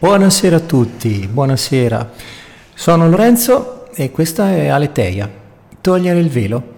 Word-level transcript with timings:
Buonasera 0.00 0.56
a 0.56 0.60
tutti, 0.60 1.28
buonasera. 1.30 2.10
Sono 2.72 3.06
Lorenzo 3.10 3.90
e 3.92 4.10
questa 4.10 4.50
è 4.50 4.68
Aleteia, 4.68 5.30
togliere 5.82 6.18
il 6.18 6.30
velo. 6.30 6.72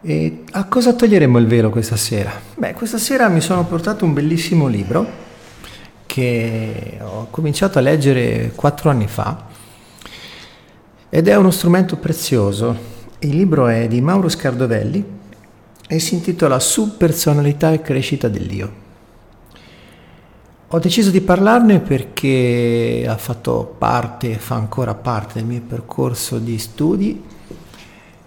E 0.00 0.44
a 0.52 0.64
cosa 0.64 0.94
toglieremo 0.94 1.36
il 1.36 1.46
velo 1.46 1.68
questa 1.68 1.96
sera? 1.96 2.32
Beh, 2.56 2.72
questa 2.72 2.96
sera 2.96 3.28
mi 3.28 3.42
sono 3.42 3.66
portato 3.66 4.06
un 4.06 4.14
bellissimo 4.14 4.68
libro 4.68 5.06
che 6.06 6.98
ho 6.98 7.26
cominciato 7.28 7.76
a 7.76 7.82
leggere 7.82 8.52
quattro 8.54 8.88
anni 8.88 9.06
fa 9.06 9.44
ed 11.10 11.28
è 11.28 11.36
uno 11.36 11.50
strumento 11.50 11.98
prezioso. 11.98 12.74
Il 13.18 13.36
libro 13.36 13.66
è 13.66 13.86
di 13.86 14.00
Mauro 14.00 14.30
Scardovelli 14.30 15.04
e 15.86 15.98
si 15.98 16.14
intitola 16.14 16.58
Subpersonalità 16.58 17.70
e 17.70 17.82
crescita 17.82 18.28
dell'io. 18.28 18.86
Ho 20.70 20.78
deciso 20.80 21.10
di 21.10 21.22
parlarne 21.22 21.80
perché 21.80 23.06
ha 23.08 23.16
fatto 23.16 23.74
parte, 23.78 24.34
fa 24.34 24.56
ancora 24.56 24.92
parte 24.94 25.38
del 25.38 25.46
mio 25.46 25.62
percorso 25.62 26.38
di 26.38 26.58
studi 26.58 27.24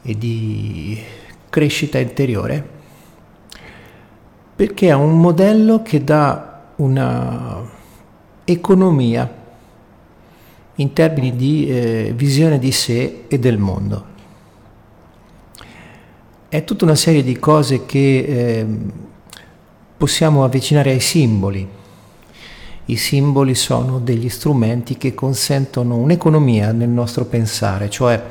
e 0.02 0.18
di 0.18 1.00
crescita 1.50 2.00
interiore, 2.00 2.68
perché 4.56 4.88
è 4.88 4.94
un 4.94 5.20
modello 5.20 5.84
che 5.84 6.04
dà 6.04 6.64
una 6.78 7.62
economia 8.44 9.32
in 10.74 10.94
termini 10.94 11.36
di 11.36 11.70
eh, 11.70 12.12
visione 12.16 12.58
di 12.58 12.72
sé 12.72 13.26
e 13.28 13.38
del 13.38 13.60
mondo. 13.60 14.06
È 16.50 16.64
tutta 16.64 16.86
una 16.86 16.96
serie 16.96 17.22
di 17.22 17.38
cose 17.38 17.86
che 17.86 18.18
eh, 18.18 18.66
possiamo 19.96 20.44
avvicinare 20.44 20.90
ai 20.90 21.00
simboli 21.00 21.80
i 22.86 22.98
simboli 22.98 23.56
sono 23.56 24.00
degli 24.00 24.30
strumenti 24.30 24.98
che 24.98 25.14
consentono 25.14 25.96
un'economia 25.96 26.72
nel 26.72 26.90
nostro 26.90 27.26
pensare, 27.26 27.90
cioè 27.90 28.22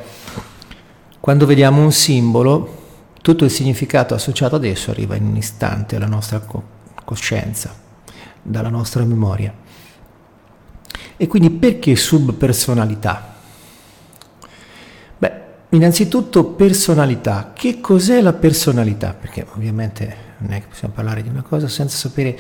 quando 1.21 1.47
vediamo 1.47 1.83
un 1.83 1.93
simbolo, 1.93 2.79
tutto 3.21 3.45
il 3.45 3.51
significato 3.51 4.15
associato 4.15 4.57
ad 4.57 4.65
esso 4.65 4.91
arriva 4.91 5.15
in 5.15 5.27
un 5.27 5.37
istante 5.37 5.97
alla 5.97 6.07
nostra 6.07 6.43
coscienza, 7.05 7.75
dalla 8.43 8.71
nostra 8.71 9.05
memoria. 9.05 9.53
E 11.17 11.27
quindi 11.27 11.51
perché 11.51 11.95
subpersonalità? 11.97 13.35
Beh, 15.19 15.33
innanzitutto 15.71 16.45
personalità. 16.45 17.53
Che 17.55 17.81
cos'è 17.81 18.23
la 18.23 18.33
personalità? 18.33 19.13
Perché 19.13 19.47
ovviamente 19.55 20.17
non 20.39 20.53
è 20.53 20.61
che 20.61 20.69
possiamo 20.69 20.95
parlare 20.95 21.23
di 21.23 21.29
una 21.29 21.43
cosa 21.43 21.69
senza 21.69 21.99
sapere 21.99 22.39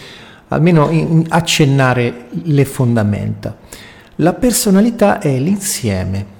almeno 0.52 1.24
accennare 1.28 2.26
le 2.30 2.64
fondamenta. 2.64 3.56
La 4.16 4.34
personalità 4.34 5.18
è 5.18 5.38
l'insieme 5.38 6.38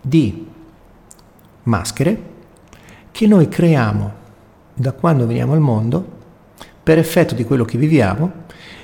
di 0.00 0.46
maschere 1.64 2.28
che 3.10 3.26
noi 3.26 3.48
creiamo 3.48 4.18
da 4.74 4.92
quando 4.92 5.26
veniamo 5.26 5.52
al 5.52 5.60
mondo 5.60 6.18
per 6.82 6.98
effetto 6.98 7.34
di 7.34 7.44
quello 7.44 7.64
che 7.64 7.76
viviamo 7.76 8.32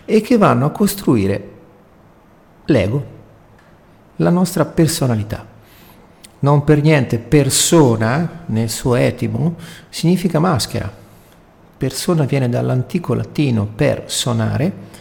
e 0.04 0.20
che 0.20 0.36
vanno 0.36 0.66
a 0.66 0.70
costruire 0.70 1.50
l'ego, 2.66 3.14
la 4.16 4.30
nostra 4.30 4.64
personalità. 4.66 5.54
Non 6.38 6.64
per 6.64 6.82
niente 6.82 7.18
persona 7.18 8.44
nel 8.46 8.68
suo 8.68 8.94
etimo 8.94 9.54
significa 9.88 10.38
maschera 10.38 11.04
Persona 11.76 12.24
viene 12.24 12.48
dall'antico 12.48 13.12
latino 13.12 13.66
per 13.66 14.04
sonare 14.06 14.94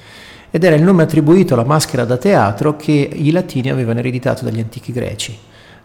ed 0.51 0.63
era 0.63 0.75
il 0.75 0.83
nome 0.83 1.03
attribuito 1.03 1.53
alla 1.53 1.63
maschera 1.63 2.05
da 2.05 2.17
teatro 2.17 2.75
che 2.75 2.91
i 2.91 3.31
latini 3.31 3.69
avevano 3.69 3.99
ereditato 3.99 4.43
dagli 4.43 4.59
antichi 4.59 4.91
greci. 4.91 5.37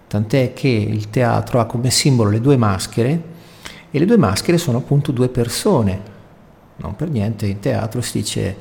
Tant'è 0.08 0.52
che 0.52 0.68
il 0.68 1.10
teatro 1.10 1.60
ha 1.60 1.66
come 1.66 1.90
simbolo 1.90 2.30
le 2.30 2.40
due 2.40 2.56
maschere 2.56 3.22
e 3.90 3.98
le 3.98 4.04
due 4.04 4.16
maschere 4.16 4.58
sono 4.58 4.78
appunto 4.78 5.12
due 5.12 5.28
persone. 5.28 6.00
Non 6.76 6.96
per 6.96 7.08
niente 7.10 7.46
in 7.46 7.60
teatro 7.60 8.00
si 8.00 8.18
dice 8.18 8.56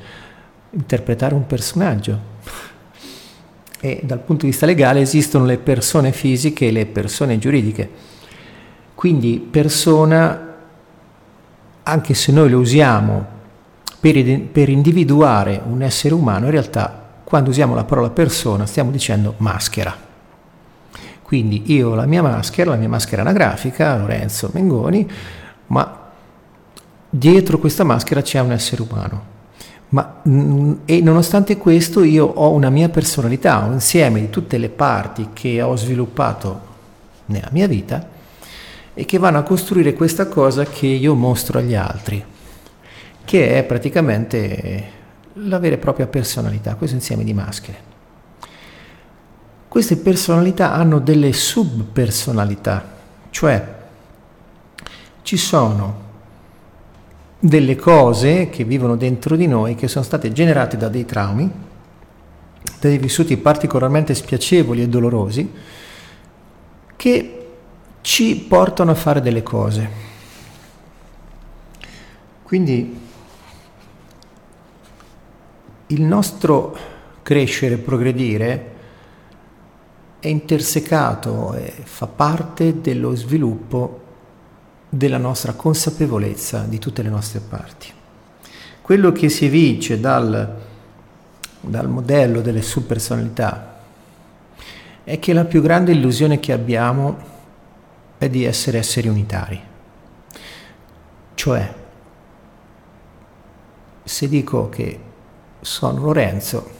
interpretare 0.70 1.34
un 1.34 1.46
personaggio. 1.46 2.18
E 3.80 4.00
dal 4.04 4.20
punto 4.20 4.44
di 4.44 4.50
vista 4.50 4.66
legale 4.66 5.00
esistono 5.00 5.44
le 5.44 5.58
persone 5.58 6.12
fisiche 6.12 6.68
e 6.68 6.70
le 6.70 6.86
persone 6.86 7.38
giuridiche. 7.38 7.88
Quindi 8.94 9.38
persona 9.50 10.49
anche 11.90 12.14
se 12.14 12.32
noi 12.32 12.48
lo 12.48 12.58
usiamo 12.58 13.38
per, 13.98 14.40
per 14.42 14.68
individuare 14.68 15.60
un 15.64 15.82
essere 15.82 16.14
umano, 16.14 16.46
in 16.46 16.52
realtà 16.52 17.08
quando 17.24 17.50
usiamo 17.50 17.74
la 17.74 17.84
parola 17.84 18.10
persona 18.10 18.66
stiamo 18.66 18.90
dicendo 18.90 19.34
maschera. 19.38 20.08
Quindi 21.22 21.72
io 21.72 21.90
ho 21.90 21.94
la 21.94 22.06
mia 22.06 22.22
maschera, 22.22 22.70
la 22.70 22.76
mia 22.76 22.88
maschera 22.88 23.22
anagrafica, 23.22 23.96
Lorenzo 23.96 24.50
Mengoni, 24.52 25.08
ma 25.66 25.98
dietro 27.08 27.58
questa 27.58 27.84
maschera 27.84 28.22
c'è 28.22 28.40
un 28.40 28.52
essere 28.52 28.82
umano. 28.82 29.38
Ma, 29.90 30.20
mm, 30.28 30.72
e 30.84 31.00
nonostante 31.00 31.56
questo 31.56 32.02
io 32.02 32.24
ho 32.26 32.52
una 32.52 32.70
mia 32.70 32.88
personalità, 32.88 33.58
un 33.58 33.74
insieme 33.74 34.20
di 34.20 34.30
tutte 34.30 34.58
le 34.58 34.68
parti 34.68 35.30
che 35.32 35.60
ho 35.62 35.76
sviluppato 35.76 36.68
nella 37.26 37.48
mia 37.50 37.66
vita 37.66 38.18
e 38.94 39.04
che 39.04 39.18
vanno 39.18 39.38
a 39.38 39.42
costruire 39.42 39.94
questa 39.94 40.26
cosa 40.26 40.64
che 40.64 40.86
io 40.86 41.14
mostro 41.14 41.58
agli 41.58 41.74
altri, 41.74 42.22
che 43.24 43.58
è 43.58 43.64
praticamente 43.64 44.98
la 45.34 45.58
vera 45.58 45.76
e 45.76 45.78
propria 45.78 46.06
personalità, 46.06 46.74
questo 46.74 46.96
insieme 46.96 47.24
di 47.24 47.32
maschere. 47.32 47.88
Queste 49.68 49.96
personalità 49.98 50.72
hanno 50.72 50.98
delle 50.98 51.32
subpersonalità, 51.32 52.84
cioè 53.30 53.78
ci 55.22 55.36
sono 55.36 56.08
delle 57.38 57.76
cose 57.76 58.50
che 58.50 58.64
vivono 58.64 58.96
dentro 58.96 59.36
di 59.36 59.46
noi 59.46 59.76
che 59.76 59.88
sono 59.88 60.04
state 60.04 60.32
generate 60.32 60.76
da 60.76 60.88
dei 60.88 61.06
traumi, 61.06 61.48
da 61.48 62.88
dei 62.88 62.98
vissuti 62.98 63.36
particolarmente 63.36 64.14
spiacevoli 64.14 64.82
e 64.82 64.88
dolorosi, 64.88 65.52
che 66.96 67.39
ci 68.00 68.36
portano 68.36 68.90
a 68.90 68.94
fare 68.94 69.20
delle 69.20 69.42
cose. 69.42 70.08
Quindi 72.42 72.98
il 75.86 76.02
nostro 76.02 76.76
crescere, 77.22 77.76
progredire 77.76 78.78
è 80.18 80.28
intersecato 80.28 81.54
e 81.54 81.72
fa 81.84 82.06
parte 82.06 82.80
dello 82.80 83.14
sviluppo 83.14 84.02
della 84.88 85.18
nostra 85.18 85.52
consapevolezza 85.52 86.64
di 86.68 86.78
tutte 86.78 87.02
le 87.02 87.08
nostre 87.08 87.40
parti. 87.40 87.92
Quello 88.82 89.12
che 89.12 89.28
si 89.28 89.44
evince 89.44 90.00
dal, 90.00 90.56
dal 91.60 91.88
modello 91.88 92.40
delle 92.40 92.62
subpersonalità 92.62 93.78
è 95.04 95.18
che 95.18 95.32
la 95.32 95.44
più 95.44 95.62
grande 95.62 95.92
illusione 95.92 96.40
che 96.40 96.52
abbiamo 96.52 97.29
è 98.20 98.28
di 98.28 98.44
essere 98.44 98.76
esseri 98.76 99.08
unitari. 99.08 99.58
Cioè, 101.32 101.74
se 104.02 104.28
dico 104.28 104.68
che 104.68 105.00
sono 105.62 106.02
Lorenzo, 106.02 106.70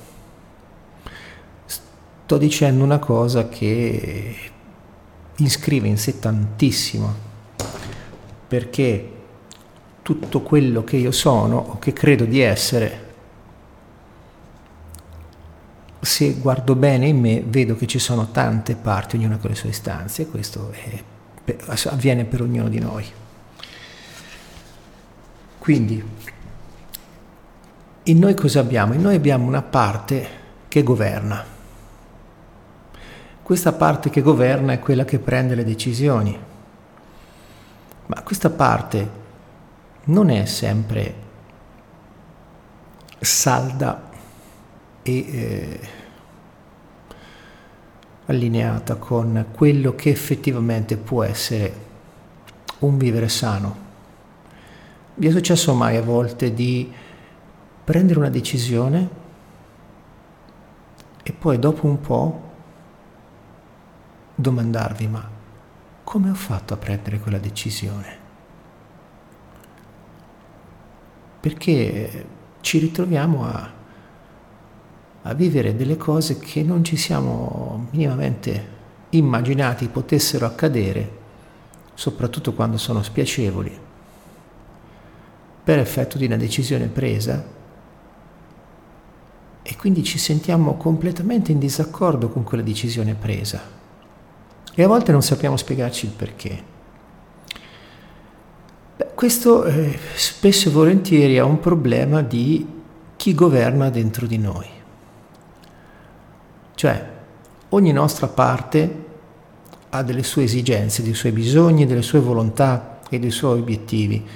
sto 1.64 2.36
dicendo 2.36 2.84
una 2.84 2.98
cosa 2.98 3.48
che 3.48 4.36
iscrive 5.36 5.88
in 5.88 5.96
sé 5.96 6.18
tantissimo, 6.18 7.14
perché 8.46 9.12
tutto 10.02 10.42
quello 10.42 10.84
che 10.84 10.98
io 10.98 11.10
sono 11.10 11.56
o 11.56 11.78
che 11.78 11.94
credo 11.94 12.26
di 12.26 12.40
essere, 12.40 13.08
se 16.00 16.34
guardo 16.34 16.74
bene 16.74 17.06
in 17.06 17.18
me 17.18 17.42
vedo 17.46 17.76
che 17.76 17.86
ci 17.86 17.98
sono 17.98 18.30
tante 18.30 18.74
parti, 18.74 19.16
ognuna 19.16 19.38
con 19.38 19.48
le 19.48 19.56
sue 19.56 19.70
istanze, 19.70 20.22
e 20.22 20.26
questo 20.28 20.70
è 20.72 21.02
avviene 21.86 22.24
per 22.24 22.42
ognuno 22.42 22.68
di 22.68 22.78
noi. 22.78 23.06
Quindi, 25.58 26.02
in 28.04 28.18
noi 28.18 28.34
cosa 28.34 28.60
abbiamo? 28.60 28.94
In 28.94 29.02
noi 29.02 29.14
abbiamo 29.14 29.46
una 29.46 29.62
parte 29.62 30.38
che 30.68 30.82
governa. 30.82 31.44
Questa 33.42 33.72
parte 33.72 34.10
che 34.10 34.22
governa 34.22 34.72
è 34.72 34.78
quella 34.78 35.04
che 35.04 35.18
prende 35.18 35.54
le 35.54 35.64
decisioni. 35.64 36.38
Ma 38.06 38.22
questa 38.22 38.50
parte 38.50 39.10
non 40.04 40.30
è 40.30 40.44
sempre 40.46 41.14
salda 43.18 44.08
e 45.02 45.18
eh, 45.18 45.80
allineata 48.30 48.96
con 48.96 49.46
quello 49.52 49.94
che 49.94 50.10
effettivamente 50.10 50.96
può 50.96 51.22
essere 51.22 51.88
un 52.80 52.96
vivere 52.96 53.28
sano. 53.28 53.88
Vi 55.14 55.26
è 55.26 55.30
successo 55.30 55.74
mai 55.74 55.96
a 55.96 56.02
volte 56.02 56.54
di 56.54 56.90
prendere 57.84 58.18
una 58.18 58.30
decisione 58.30 59.18
poi 61.40 61.58
dopo 61.58 61.86
un 61.86 62.00
po' 62.00 62.48
domandarvi 64.34 65.06
ma 65.06 65.26
come 66.04 66.28
ho 66.28 66.34
fatto 66.34 66.74
a 66.74 66.76
prendere 66.76 67.18
quella 67.18 67.38
decisione? 67.38 68.18
Perché 71.40 72.26
ci 72.60 72.78
ritroviamo 72.78 73.46
a, 73.46 73.70
a 75.22 75.34
vivere 75.34 75.76
delle 75.76 75.96
cose 75.96 76.38
che 76.38 76.62
non 76.62 76.82
ci 76.82 76.96
siamo 76.96 77.88
minimamente 77.90 78.78
immaginati 79.10 79.88
potessero 79.88 80.46
accadere, 80.46 81.18
soprattutto 81.94 82.52
quando 82.54 82.78
sono 82.78 83.02
spiacevoli, 83.02 83.78
per 85.62 85.78
effetto 85.78 86.16
di 86.16 86.26
una 86.26 86.36
decisione 86.36 86.86
presa 86.86 87.58
e 89.62 89.76
quindi 89.76 90.02
ci 90.02 90.18
sentiamo 90.18 90.76
completamente 90.76 91.52
in 91.52 91.58
disaccordo 91.58 92.28
con 92.28 92.44
quella 92.44 92.62
decisione 92.62 93.14
presa 93.14 93.78
e 94.74 94.82
a 94.82 94.88
volte 94.88 95.12
non 95.12 95.22
sappiamo 95.22 95.56
spiegarci 95.56 96.06
il 96.06 96.12
perché. 96.12 96.62
Beh, 98.96 99.08
questo 99.14 99.64
eh, 99.64 99.98
spesso 100.14 100.68
e 100.68 100.72
volentieri 100.72 101.34
è 101.34 101.42
un 101.42 101.60
problema 101.60 102.22
di 102.22 102.66
chi 103.16 103.34
governa 103.34 103.90
dentro 103.90 104.26
di 104.26 104.38
noi. 104.38 104.79
Cioè, 106.80 107.08
ogni 107.68 107.92
nostra 107.92 108.26
parte 108.26 109.04
ha 109.90 110.02
delle 110.02 110.22
sue 110.22 110.44
esigenze, 110.44 111.02
dei 111.02 111.12
suoi 111.12 111.32
bisogni, 111.32 111.84
delle 111.84 112.00
sue 112.00 112.20
volontà 112.20 113.00
e 113.10 113.18
dei 113.18 113.30
suoi 113.30 113.58
obiettivi 113.58 114.26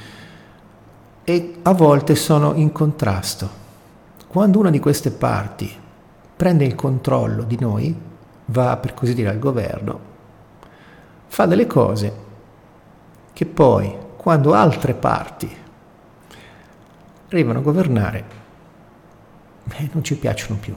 e 1.25 1.55
a 1.63 1.73
volte 1.73 2.15
sono 2.15 2.53
in 2.53 2.71
contrasto. 2.71 3.49
Quando 4.27 4.59
una 4.59 4.69
di 4.69 4.79
queste 4.79 5.11
parti 5.11 5.75
prende 6.37 6.67
il 6.67 6.75
controllo 6.75 7.45
di 7.45 7.57
noi, 7.59 7.99
va 8.45 8.77
per 8.77 8.93
così 8.93 9.15
dire 9.15 9.31
al 9.31 9.39
governo, 9.39 10.01
fa 11.29 11.47
delle 11.47 11.67
cose 11.67 12.13
che 13.33 13.47
poi, 13.47 13.97
quando 14.19 14.53
altre 14.53 14.93
parti 14.93 15.51
arrivano 17.29 17.61
a 17.61 17.63
governare, 17.63 18.25
eh, 19.79 19.89
non 19.93 20.05
ci 20.05 20.19
piacciono 20.19 20.59
più. 20.61 20.77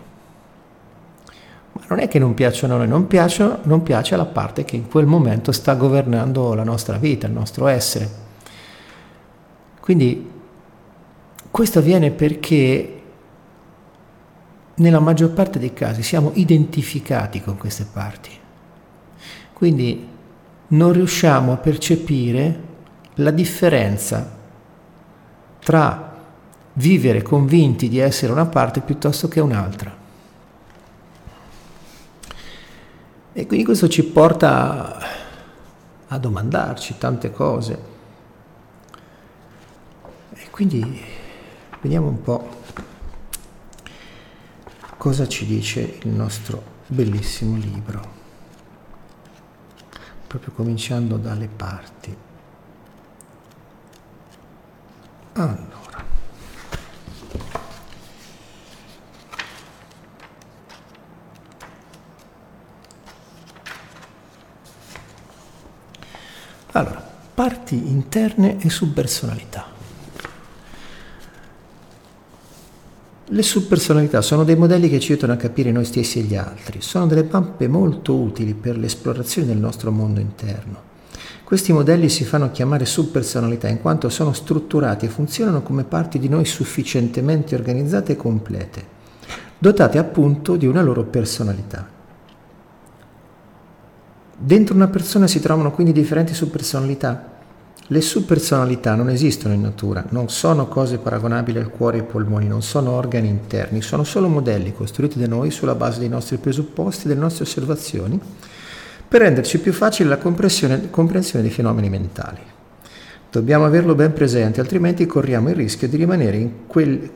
Ma 1.77 1.85
non 1.89 1.99
è 1.99 2.07
che 2.07 2.17
non 2.17 2.33
piacciono 2.33 2.73
a 2.73 2.77
noi, 2.77 2.87
non, 2.87 3.05
piacciono, 3.05 3.59
non 3.63 3.83
piace 3.83 4.15
alla 4.15 4.25
parte 4.25 4.65
che 4.65 4.75
in 4.75 4.87
quel 4.87 5.05
momento 5.05 5.51
sta 5.51 5.75
governando 5.75 6.55
la 6.55 6.63
nostra 6.63 6.97
vita, 6.97 7.27
il 7.27 7.33
nostro 7.33 7.67
essere. 7.67 8.09
Quindi 9.79 10.27
questo 11.51 11.79
avviene 11.79 12.09
perché 12.09 13.01
nella 14.75 14.99
maggior 14.99 15.31
parte 15.31 15.59
dei 15.59 15.73
casi 15.73 16.01
siamo 16.01 16.31
identificati 16.33 17.41
con 17.41 17.57
queste 17.57 17.85
parti. 17.91 18.31
Quindi 19.53 20.07
non 20.69 20.91
riusciamo 20.91 21.51
a 21.51 21.57
percepire 21.57 22.59
la 23.15 23.31
differenza 23.31 24.35
tra 25.59 26.15
vivere 26.73 27.21
convinti 27.21 27.87
di 27.87 27.99
essere 27.99 28.31
una 28.31 28.45
parte 28.47 28.81
piuttosto 28.81 29.27
che 29.27 29.39
un'altra. 29.39 30.05
E 33.37 33.45
quindi 33.45 33.65
questo 33.65 33.87
ci 33.87 34.03
porta 34.03 34.97
a 36.07 36.17
domandarci 36.17 36.97
tante 36.97 37.31
cose. 37.31 37.79
E 40.33 40.49
quindi 40.49 40.99
vediamo 41.81 42.07
un 42.07 42.19
po' 42.23 42.49
cosa 44.97 45.27
ci 45.27 45.45
dice 45.45 45.99
il 46.01 46.09
nostro 46.09 46.63
bellissimo 46.87 47.57
libro, 47.57 48.01
proprio 50.25 50.51
cominciando 50.53 51.17
dalle 51.17 51.47
parti. 51.47 52.17
Allora. 55.33 55.66
Allora, 66.77 67.03
parti 67.33 67.89
interne 67.89 68.61
e 68.61 68.69
subpersonalità. 68.69 69.65
Le 73.29 73.41
subpersonalità 73.41 74.21
sono 74.21 74.43
dei 74.43 74.55
modelli 74.55 74.87
che 74.87 74.99
ci 74.99 75.11
aiutano 75.11 75.33
a 75.33 75.37
capire 75.37 75.71
noi 75.71 75.85
stessi 75.85 76.19
e 76.19 76.21
gli 76.21 76.35
altri, 76.35 76.81
sono 76.81 77.07
delle 77.07 77.27
mappe 77.27 77.67
molto 77.67 78.13
utili 78.13 78.53
per 78.53 78.77
l'esplorazione 78.77 79.47
del 79.47 79.57
nostro 79.57 79.89
mondo 79.89 80.19
interno. 80.19 80.83
Questi 81.43 81.73
modelli 81.73 82.09
si 82.09 82.23
fanno 82.25 82.51
chiamare 82.51 82.85
subpersonalità 82.85 83.67
in 83.67 83.81
quanto 83.81 84.07
sono 84.09 84.31
strutturati 84.31 85.05
e 85.05 85.09
funzionano 85.09 85.63
come 85.63 85.83
parti 85.83 86.19
di 86.19 86.29
noi 86.29 86.45
sufficientemente 86.45 87.55
organizzate 87.55 88.11
e 88.11 88.17
complete, 88.17 88.85
dotate 89.57 89.97
appunto 89.97 90.55
di 90.55 90.67
una 90.67 90.83
loro 90.83 91.05
personalità. 91.05 91.96
Dentro 94.37 94.75
una 94.75 94.87
persona 94.87 95.27
si 95.27 95.39
trovano 95.39 95.71
quindi 95.71 95.91
differenti 95.91 96.33
subpersonalità 96.33 97.35
le 97.89 98.01
subpersonalità 98.01 98.95
non 98.95 99.09
esistono 99.09 99.53
in 99.53 99.61
natura, 99.61 100.03
non 100.09 100.27
sono 100.27 100.67
cose 100.67 100.97
paragonabili 100.97 101.57
al 101.57 101.69
cuore 101.69 101.97
e 101.97 101.99
ai 102.01 102.05
polmoni, 102.05 102.45
non 102.45 102.61
sono 102.61 102.91
organi 102.91 103.29
interni, 103.29 103.81
sono 103.81 104.03
solo 104.03 104.27
modelli 104.27 104.73
costruiti 104.73 105.17
da 105.17 105.27
noi 105.27 105.51
sulla 105.51 105.73
base 105.73 105.99
dei 105.99 106.09
nostri 106.09 106.35
presupposti 106.35 107.07
delle 107.07 107.21
nostre 107.21 107.45
osservazioni 107.45 108.19
per 109.07 109.21
renderci 109.21 109.59
più 109.59 109.71
facile 109.71 110.09
la 110.09 110.17
comprensione 110.17 110.89
dei 111.41 111.49
fenomeni 111.49 111.89
mentali. 111.89 112.41
Dobbiamo 113.31 113.63
averlo 113.63 113.95
ben 113.95 114.11
presente, 114.11 114.59
altrimenti 114.59 115.05
corriamo 115.05 115.47
il 115.47 115.55
rischio 115.55 115.87
di 115.87 115.95
rimanere 115.95 116.35
in 116.35 116.51
quel 116.67 117.09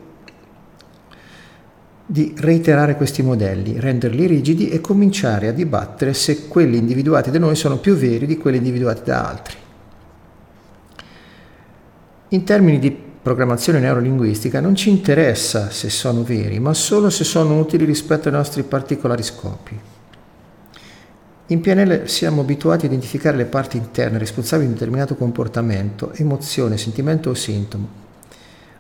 di 2.12 2.34
reiterare 2.36 2.98
questi 2.98 3.24
modelli, 3.24 3.80
renderli 3.80 4.26
rigidi 4.26 4.68
e 4.68 4.82
cominciare 4.82 5.48
a 5.48 5.54
dibattere 5.54 6.14
se 6.14 6.50
quelli 6.50 6.76
individuati 6.76 7.32
da 7.32 7.40
noi 7.40 7.56
sono 7.56 7.78
più 7.78 7.96
veri 7.96 8.26
di 8.26 8.38
quelli 8.38 8.58
individuati 8.58 9.02
da 9.06 9.30
altri. 9.30 9.56
In 12.28 12.44
termini 12.44 12.80
di 12.80 12.92
programmazione 12.92 13.80
neurolinguistica 13.80 14.60
non 14.60 14.76
ci 14.76 14.90
interessa 14.90 15.70
se 15.70 15.90
sono 15.90 16.24
veri, 16.24 16.60
ma 16.60 16.74
solo 16.74 17.10
se 17.10 17.24
sono 17.24 17.58
utili 17.58 17.86
rispetto 17.86 18.28
ai 18.28 18.34
nostri 18.34 18.64
particolari 18.64 19.24
scopi. 19.24 19.80
In 21.48 21.62
PNL 21.62 22.10
siamo 22.10 22.42
abituati 22.42 22.84
a 22.84 22.90
identificare 22.90 23.38
le 23.38 23.46
parti 23.46 23.78
interne 23.78 24.18
responsabili 24.18 24.68
di 24.68 24.74
un 24.74 24.78
determinato 24.78 25.16
comportamento, 25.16 26.12
emozione, 26.16 26.78
sentimento 26.78 27.30
o 27.30 27.34
sintomo. 27.36 28.11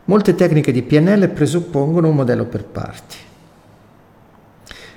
Molte 0.06 0.36
tecniche 0.36 0.72
di 0.72 0.82
PNL 0.82 1.30
presuppongono 1.30 2.10
un 2.10 2.16
modello 2.16 2.46
per 2.46 2.66
parti. 2.66 3.18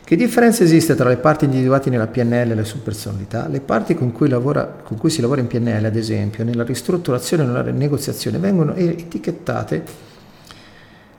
Che 0.04 0.16
differenza 0.16 0.64
esiste 0.64 0.94
tra 0.94 1.08
le 1.08 1.16
parti 1.16 1.46
individuate 1.46 1.88
nella 1.88 2.06
PNL 2.06 2.50
e 2.50 2.54
le 2.54 2.64
subpersonalità? 2.64 3.48
Le 3.48 3.60
parti 3.60 3.94
con 3.94 4.12
cui, 4.12 4.28
lavora, 4.28 4.66
con 4.66 4.98
cui 4.98 5.08
si 5.08 5.22
lavora 5.22 5.40
in 5.40 5.46
PNL, 5.46 5.84
ad 5.84 5.96
esempio, 5.96 6.44
nella 6.44 6.62
ristrutturazione 6.62 7.42
e 7.42 7.46
nella 7.46 7.62
negoziazione, 7.62 8.38
vengono 8.38 8.74
etichettate 8.74 9.84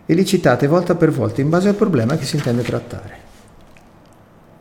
e 0.06 0.14
licitate 0.14 0.68
volta 0.68 0.94
per 0.94 1.10
volta 1.10 1.42
in 1.42 1.50
base 1.50 1.70
al 1.70 1.76
problema 1.76 2.16
che 2.16 2.26
si 2.26 2.36
intende 2.36 2.62
trattare. 2.62 3.24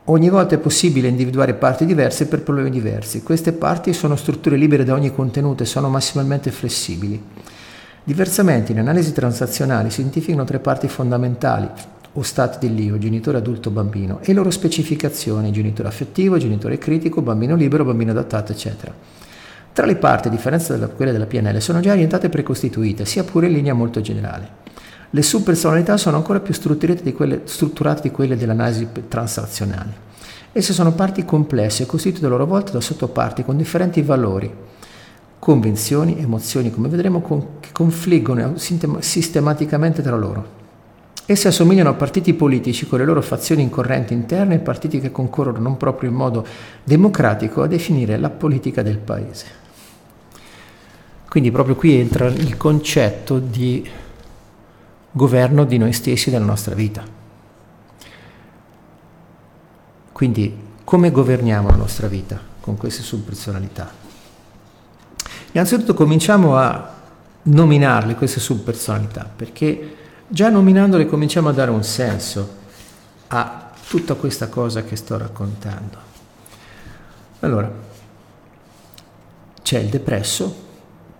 Ogni 0.05 0.29
volta 0.31 0.55
è 0.55 0.59
possibile 0.59 1.09
individuare 1.09 1.55
parti 1.55 1.87
diverse 1.87 2.27
per 2.27 2.43
problemi 2.43 2.71
diversi. 2.71 3.23
Queste 3.23 3.53
parti 3.53 3.93
sono 3.93 4.17
strutture 4.17 4.57
libere 4.57 4.85
da 4.85 4.95
ogni 4.95 5.13
contenuto 5.13 5.63
e 5.63 5.67
sono 5.67 5.89
massimalmente 5.89 6.51
flessibili. 6.51 7.23
Diversamente, 8.07 8.73
in 8.73 8.79
analisi 8.79 9.15
transazionali 9.15 9.89
si 9.89 10.03
identificano 10.03 10.45
tre 10.45 10.59
parti 10.59 10.89
fondamentali, 10.89 11.67
o 12.13 12.23
stati 12.23 12.59
dell'io, 12.67 12.99
genitore 12.99 13.39
adulto 13.39 13.71
bambino, 13.71 14.19
e 14.21 14.35
loro 14.35 14.51
specificazioni, 14.51 15.51
genitore 15.51 15.89
affettivo, 15.89 16.37
genitore 16.37 16.77
critico, 16.77 17.23
bambino 17.23 17.57
libero, 17.57 17.83
bambino 17.83 18.11
adattato, 18.11 18.53
eccetera. 18.53 18.93
Tra 19.73 19.87
le 19.87 19.97
parti, 19.97 20.29
a 20.29 20.31
differenza 20.31 20.77
da 20.77 20.89
quelle 20.89 21.13
della 21.13 21.25
PNL, 21.25 21.63
sono 21.63 21.81
già 21.81 21.93
orientate 21.93 22.27
e 22.27 22.29
precostituite, 22.29 23.07
sia 23.07 23.25
pure 23.25 23.47
in 23.47 23.55
linea 23.55 23.73
molto 23.73 24.03
generale. 24.03 24.49
Le 25.09 25.23
subpersonalità 25.23 25.97
sono 25.97 26.19
ancora 26.19 26.41
più 26.41 26.53
strutturate 26.53 27.03
di 27.03 27.15
quelle, 27.15 27.41
strutturate 27.45 28.03
di 28.03 28.11
quelle 28.11 28.37
dell'analisi 28.37 28.87
transazionale. 29.09 30.03
Esse 30.53 30.75
sono 30.75 30.93
parti 30.93 31.25
complesse, 31.25 31.87
costituite 31.87 32.27
a 32.27 32.29
loro 32.29 32.45
volta 32.45 32.71
da 32.71 32.83
sottoparti 32.83 33.45
con 33.45 33.57
differenti 33.57 34.03
valori, 34.03 34.53
convinzioni, 35.45 36.19
emozioni, 36.19 36.71
come 36.71 36.89
vedremo, 36.89 37.21
con, 37.21 37.61
che 37.61 37.69
confliggono 37.71 38.55
sistematicamente 38.57 40.01
tra 40.01 40.17
loro. 40.17 40.63
Esse 41.27 41.49
assomigliano 41.49 41.91
a 41.91 41.93
partiti 41.93 42.33
politici 42.33 42.87
con 42.87 42.99
le 42.99 43.05
loro 43.05 43.21
fazioni 43.21 43.61
incorrenti 43.61 44.15
interne 44.15 44.55
e 44.55 44.59
partiti 44.61 45.01
che 45.01 45.13
concorrono 45.13 45.59
non 45.59 45.77
proprio 45.77 46.09
in 46.09 46.17
modo 46.17 46.47
democratico 46.83 47.61
a 47.61 47.67
definire 47.67 48.17
la 48.17 48.31
politica 48.31 48.81
del 48.81 48.97
paese. 48.97 49.47
Quindi 51.29 51.51
proprio 51.51 51.77
qui 51.77 51.99
entra 51.99 52.27
il 52.29 52.57
concetto 52.57 53.39
di 53.39 53.87
governo 55.11 55.65
di 55.65 55.77
noi 55.77 55.93
stessi 55.93 56.31
e 56.31 56.33
della 56.33 56.47
nostra 56.47 56.75
vita. 56.75 57.05
Quindi 60.11 60.57
come 60.85 61.11
governiamo 61.11 61.69
la 61.69 61.77
nostra 61.77 62.07
vita 62.07 62.41
con 62.61 62.79
queste 62.79 63.03
subpersonalità? 63.03 64.04
Innanzitutto 65.55 65.95
cominciamo 65.95 66.57
a 66.57 66.93
nominarle 67.43 68.17
queste 68.17 68.41
subpersonalità, 68.41 69.31
perché 69.35 69.97
già 70.27 70.49
nominandole 70.49 71.07
cominciamo 71.07 71.49
a 71.49 71.53
dare 71.53 71.71
un 71.71 71.85
senso 71.85 72.57
a 73.29 73.71
tutta 73.87 74.15
questa 74.15 74.49
cosa 74.49 74.83
che 74.83 74.97
sto 74.97 75.17
raccontando. 75.17 75.97
Allora, 77.39 77.73
c'è 79.63 79.79
il 79.79 79.91
depresso 79.91 80.63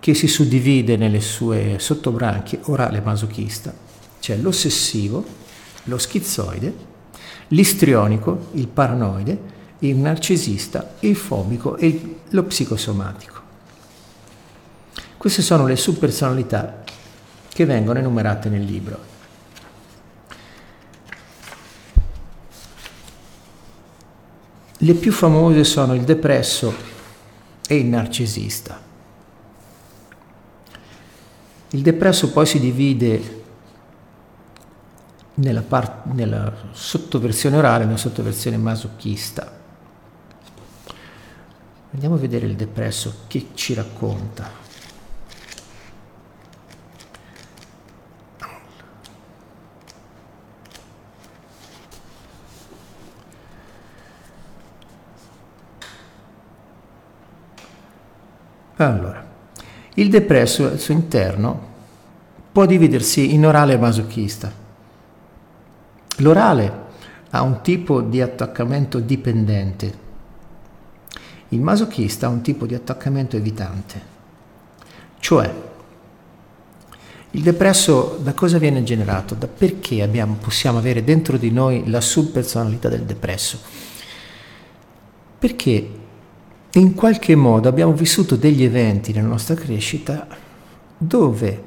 che 0.01 0.15
si 0.15 0.27
suddivide 0.27 0.97
nelle 0.97 1.21
sue 1.21 1.77
sottobranchie 1.79 2.59
orale 2.65 3.01
masochista, 3.01 3.73
c'è 4.19 4.37
l'ossessivo, 4.37 5.25
lo 5.85 5.97
schizoide, 5.97 6.75
l'istrionico, 7.49 8.49
il 8.55 8.67
paranoide, 8.67 9.39
il 9.79 9.95
narcisista, 9.95 10.95
il 11.01 11.15
fobico 11.15 11.77
e 11.77 12.17
lo 12.31 12.43
psicosomatico. 12.43 13.34
Queste 15.25 15.41
sono 15.41 15.67
le 15.67 15.77
subpersonalità 15.77 16.85
che 17.49 17.65
vengono 17.65 17.99
enumerate 17.99 18.51
nel 18.51 18.63
libro. 18.63 18.99
Le 24.77 24.93
più 24.93 25.11
famose 25.13 25.65
sono 25.65 25.95
il 25.95 26.03
depresso 26.03 26.75
e 27.67 27.75
il 27.75 27.87
narcisista. 27.87 28.79
Il 31.71 31.81
depresso 31.81 32.31
poi 32.31 32.45
si 32.45 32.61
divide 32.61 33.45
nella, 35.37 35.63
part- 35.63 36.05
nella 36.13 36.53
sottoversione 36.73 37.57
orale 37.57 37.85
e 37.85 37.87
nella 37.87 37.97
sottoversione 37.97 38.59
masochista. 38.59 39.51
Andiamo 41.93 42.17
a 42.17 42.19
vedere 42.19 42.45
il 42.45 42.57
depresso 42.57 43.23
che 43.27 43.47
ci 43.55 43.73
racconta. 43.73 44.64
Allora, 58.77 59.25
il 59.95 60.11
depresso 60.11 60.67
al 60.67 60.81
suo 60.81 60.95
interno 60.95 61.73
può 62.51 62.67
dividersi 62.67 63.35
in 63.35 63.47
orale 63.47 63.75
e 63.75 63.79
masochista. 63.79 64.53
L'orale 66.19 66.83
ha 67.31 67.43
un 67.43 67.61
tipo 67.63 68.01
di 68.01 68.21
attaccamento 68.21 68.99
dipendente, 68.99 70.03
il 71.49 71.61
masochista 71.61 72.27
ha 72.27 72.31
un 72.31 72.43
tipo 72.43 72.67
di 72.67 72.75
attaccamento 72.75 73.37
evitante. 73.37 74.13
Cioè, 75.21 75.53
il 77.31 77.43
depresso 77.43 78.19
da 78.23 78.35
cosa 78.35 78.59
viene 78.59 78.83
generato? 78.83 79.35
Da 79.35 79.49
perché 79.49 80.03
abbiamo, 80.03 80.37
possiamo 80.41 80.79
avere 80.79 81.03
dentro 81.03 81.37
di 81.37 81.51
noi 81.51 81.89
la 81.89 82.01
subpersonalità 82.01 82.89
del 82.89 83.03
depresso? 83.03 83.59
Perché 85.39 85.91
in 86.77 86.95
qualche 86.95 87.37
modo 87.37 87.69
abbiamo 87.69 87.93
vissuto 87.93 88.37
degli 88.37 88.65
eventi 88.65 89.13
nella 89.13 89.29
nostra 89.29 89.55
crescita 89.55 90.27
dove 90.97 91.65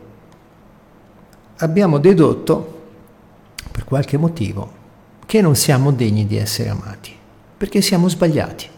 abbiamo 1.58 1.98
dedotto, 1.98 2.76
per 3.72 3.84
qualche 3.86 4.18
motivo, 4.18 4.76
che 5.26 5.42
non 5.42 5.56
siamo 5.56 5.92
degni 5.92 6.26
di 6.26 6.38
essere 6.38 6.70
amati, 6.70 7.16
perché 7.58 7.82
siamo 7.82 8.10
sbagliati. 8.10 8.70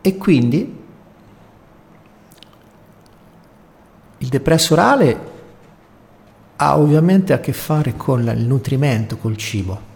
E 0.00 0.16
quindi 0.16 0.80
il 4.18 4.28
depresso 4.28 4.74
orale 4.74 5.30
ha 6.56 6.78
ovviamente 6.78 7.32
a 7.32 7.40
che 7.40 7.52
fare 7.52 7.96
con 7.96 8.22
il 8.22 8.44
nutrimento, 8.44 9.16
col 9.16 9.36
cibo. 9.36 9.90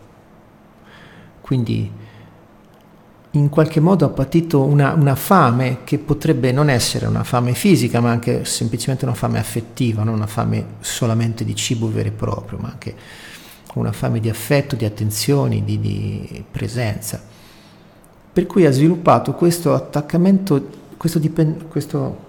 Quindi 1.40 1.90
in 3.36 3.50
qualche 3.50 3.80
modo 3.80 4.06
ha 4.06 4.08
patito 4.08 4.62
una, 4.62 4.94
una, 4.94 5.14
fame 5.14 5.78
che 5.84 5.98
potrebbe 5.98 6.52
non 6.52 6.70
essere 6.70 7.06
una 7.06 7.22
fame 7.22 7.52
fisica, 7.52 8.00
ma 8.00 8.10
anche 8.10 8.44
semplicemente 8.44 9.04
una 9.04 9.14
fame 9.14 9.38
affettiva, 9.38 10.02
non 10.02 10.14
una 10.14 10.26
fame 10.26 10.64
solamente 10.80 11.44
di 11.44 11.54
cibo 11.54 11.90
vero 11.90 12.08
e 12.08 12.12
proprio, 12.12 12.58
ma 12.58 12.68
anche 12.68 12.94
una 13.74 13.92
fame 13.92 14.20
di 14.20 14.30
affetto, 14.30 14.74
di 14.74 14.86
attenzioni, 14.86 15.64
di, 15.64 15.78
di 15.78 16.44
presenza. 16.50 17.22
Per 18.32 18.46
cui 18.46 18.64
ha 18.64 18.70
sviluppato 18.70 19.34
questo 19.34 19.74
attaccamento, 19.74 20.68
questo, 20.96 21.18
dipend, 21.18 21.68
questo 21.68 22.24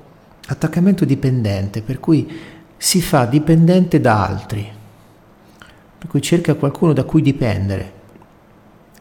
attaccamento 0.48 1.06
dipendente, 1.06 1.82
per 1.82 2.00
cui 2.02 2.30
si 2.76 3.02
fa 3.02 3.26
dipendente 3.26 4.02
da 4.02 4.26
altri, 4.26 4.70
per 5.98 6.08
cui 6.08 6.22
cerca 6.22 6.56
qualcuno 6.56 6.92
da 6.92 7.06
cui 7.06 7.22
dipendere 7.22 7.97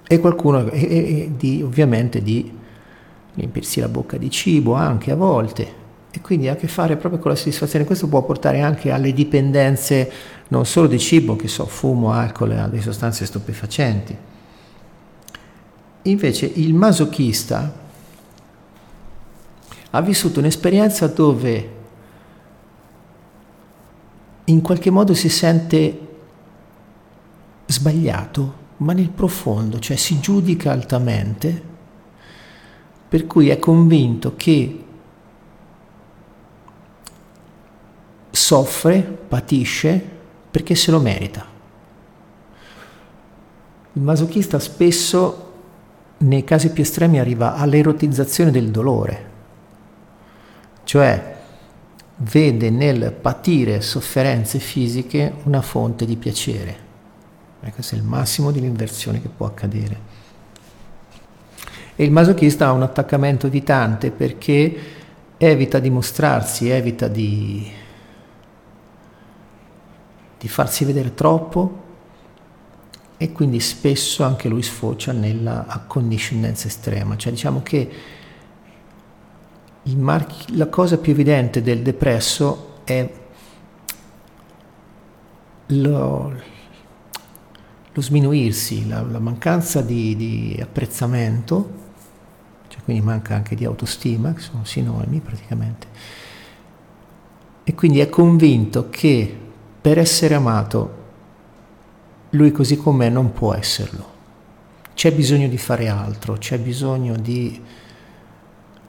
e 0.07 0.21
qualcuno 0.21 0.71
e, 0.71 0.81
e, 0.81 1.33
di, 1.37 1.63
ovviamente 1.63 2.23
di 2.23 2.53
riempirsi 3.35 3.81
la 3.81 3.89
bocca 3.89 4.17
di 4.17 4.31
cibo 4.31 4.75
anche 4.75 5.11
a 5.11 5.17
volte 5.17 5.85
e 6.11 6.21
quindi 6.21 6.49
ha 6.49 6.53
a 6.53 6.57
che 6.57 6.69
fare 6.69 6.97
proprio 6.97 7.21
con 7.21 7.31
la 7.31 7.37
soddisfazione. 7.37 7.85
Questo 7.85 8.09
può 8.09 8.23
portare 8.23 8.61
anche 8.61 8.91
alle 8.91 9.13
dipendenze 9.13 10.11
non 10.49 10.65
solo 10.65 10.87
di 10.87 10.99
cibo, 10.99 11.37
che 11.37 11.49
so, 11.49 11.67
fumo, 11.67 12.11
alcol 12.13 12.53
e 12.53 12.57
altre 12.57 12.81
sostanze 12.81 13.27
stupefacenti. 13.27 14.17
Invece 16.03 16.51
il 16.55 16.73
masochista 16.73 17.85
ha 19.91 20.01
vissuto 20.01 20.39
un'esperienza 20.39 21.07
dove 21.09 21.75
in 24.45 24.63
qualche 24.63 24.91
modo 24.91 25.13
si 25.13 25.29
sente 25.29 26.01
sbagliato 27.67 28.65
ma 28.79 28.93
nel 28.93 29.11
profondo, 29.11 29.79
cioè 29.79 29.97
si 29.97 30.21
giudica 30.21 30.71
altamente, 30.71 31.75
per 33.09 33.27
cui 33.27 33.49
è 33.49 33.59
convinto 33.59 34.35
che 34.37 34.85
soffre, 38.31 39.01
patisce 39.01 40.15
perché 40.51 40.75
se 40.75 40.91
lo 40.91 41.01
merita. 41.01 41.45
Il 43.95 44.03
masochista 44.03 44.59
spesso 44.59 45.53
nei 46.19 46.45
casi 46.45 46.71
più 46.71 46.83
estremi 46.83 47.19
arriva 47.19 47.57
all'erotizzazione 47.57 48.51
del 48.51 48.71
dolore, 48.71 49.31
cioè 50.85 51.35
vede 52.17 52.71
nel 52.71 53.13
patire 53.13 53.81
sofferenze 53.81 54.59
fisiche 54.59 55.35
una 55.45 55.63
fonte 55.63 56.05
di 56.05 56.17
piacere. 56.17 56.86
Eh, 57.67 57.73
questo 57.73 57.97
è 57.97 57.99
il 57.99 58.05
massimo 58.05 58.53
dell'inversione 58.53 59.21
che 59.21 59.29
può 59.29 59.47
accadere. 59.47 60.15
E 61.97 62.05
il 62.05 62.13
masochista 62.13 62.69
ha 62.69 62.73
un 62.73 62.83
attaccamento 62.83 63.49
evitante 63.49 64.11
perché 64.13 64.77
evita 65.37 65.81
di 65.81 65.91
mostrarsi, 65.91 66.69
evita 66.69 67.09
di, 67.09 67.69
di 70.39 70.49
farsi 70.49 70.85
vedere 70.85 71.15
troppo 71.15 71.85
e 73.17 73.33
quindi 73.33 73.59
spesso 73.61 74.23
anche 74.23 74.49
lui 74.49 74.63
sfocia 74.63 75.11
nella 75.13 75.67
accondiscendenza 75.67 76.69
estrema. 76.69 77.17
Cioè 77.17 77.33
diciamo 77.33 77.63
che 77.63 77.91
marchi, 79.97 80.57
la 80.57 80.69
cosa 80.69 80.99
più 80.99 81.13
evidente 81.13 81.63
del 81.63 81.83
depresso 81.83 82.81
è 82.85 83.11
lo, 85.69 86.33
lo 87.97 88.03
sminuirsi, 88.03 88.87
la, 88.87 89.01
la 89.01 89.19
mancanza 89.19 89.81
di, 89.81 90.15
di, 90.17 90.59
apprezzamento, 90.61 91.85
cioè 92.69 92.83
quindi 92.83 93.03
manca 93.03 93.35
anche 93.35 93.57
di 93.57 93.65
autostima, 93.65 94.35
che 94.35 94.41
sono 94.41 94.67
sinonimi 94.67 95.21
praticamente, 95.21 95.87
e 97.65 97.75
quindi 97.75 98.01
è 98.01 98.11
convinto 98.11 98.91
che 98.91 99.35
per 99.81 99.97
essere 99.97 100.35
amato 100.35 101.05
lui 102.31 102.53
così 102.53 102.77
com'è 102.77 103.09
non 103.09 103.33
può 103.33 103.55
esserlo. 103.55 104.13
C'è 104.93 105.11
bisogno 105.13 105.49
di 105.49 105.57
fare 105.57 105.89
altro, 105.89 106.35
c'è 106.35 106.59
bisogno 106.59 107.17
di, 107.17 107.59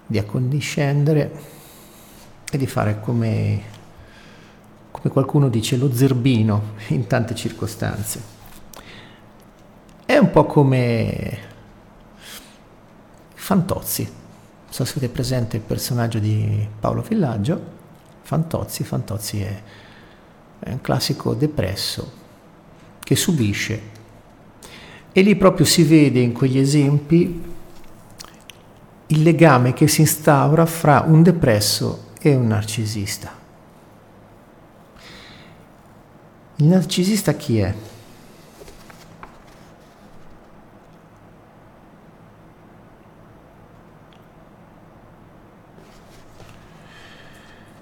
di 0.06 0.18
accondiscendere 0.18 1.32
e 2.52 2.58
di 2.58 2.68
fare 2.68 3.00
come, 3.00 3.62
come 4.92 5.14
qualcuno 5.14 5.48
dice 5.48 5.78
lo 5.78 5.94
zerbino 5.94 6.74
in 6.90 7.08
tante 7.08 7.36
circostanze. 7.36 8.36
È 10.08 10.16
un 10.16 10.32
po' 10.32 10.46
come 10.46 11.38
Fantozzi. 13.34 14.04
Non 14.04 14.70
so 14.70 14.86
se 14.86 14.94
avete 14.96 15.12
presente 15.12 15.58
il 15.58 15.64
personaggio 15.64 16.20
di 16.20 16.66
Paolo 16.80 17.02
Villaggio. 17.02 17.62
Fantozzi, 18.22 18.86
Fantozzi 18.86 19.42
è, 19.42 19.62
è 20.60 20.72
un 20.72 20.80
classico 20.80 21.34
depresso 21.34 22.10
che 23.02 23.18
subisce 23.18 23.82
E 25.12 25.22
lì 25.22 25.36
proprio 25.36 25.66
si 25.66 25.84
vede 25.84 26.22
in 26.22 26.32
quegli 26.32 26.58
esempi 26.58 27.44
il 29.08 29.22
legame 29.22 29.74
che 29.74 29.90
si 29.90 30.00
instaura 30.00 30.66
fra 30.66 31.04
un 31.06 31.22
depresso 31.22 32.12
e 32.22 32.34
un 32.34 32.48
narcisista. 32.48 33.30
Il 36.56 36.66
narcisista 36.66 37.34
chi 37.34 37.60
è? 37.60 37.76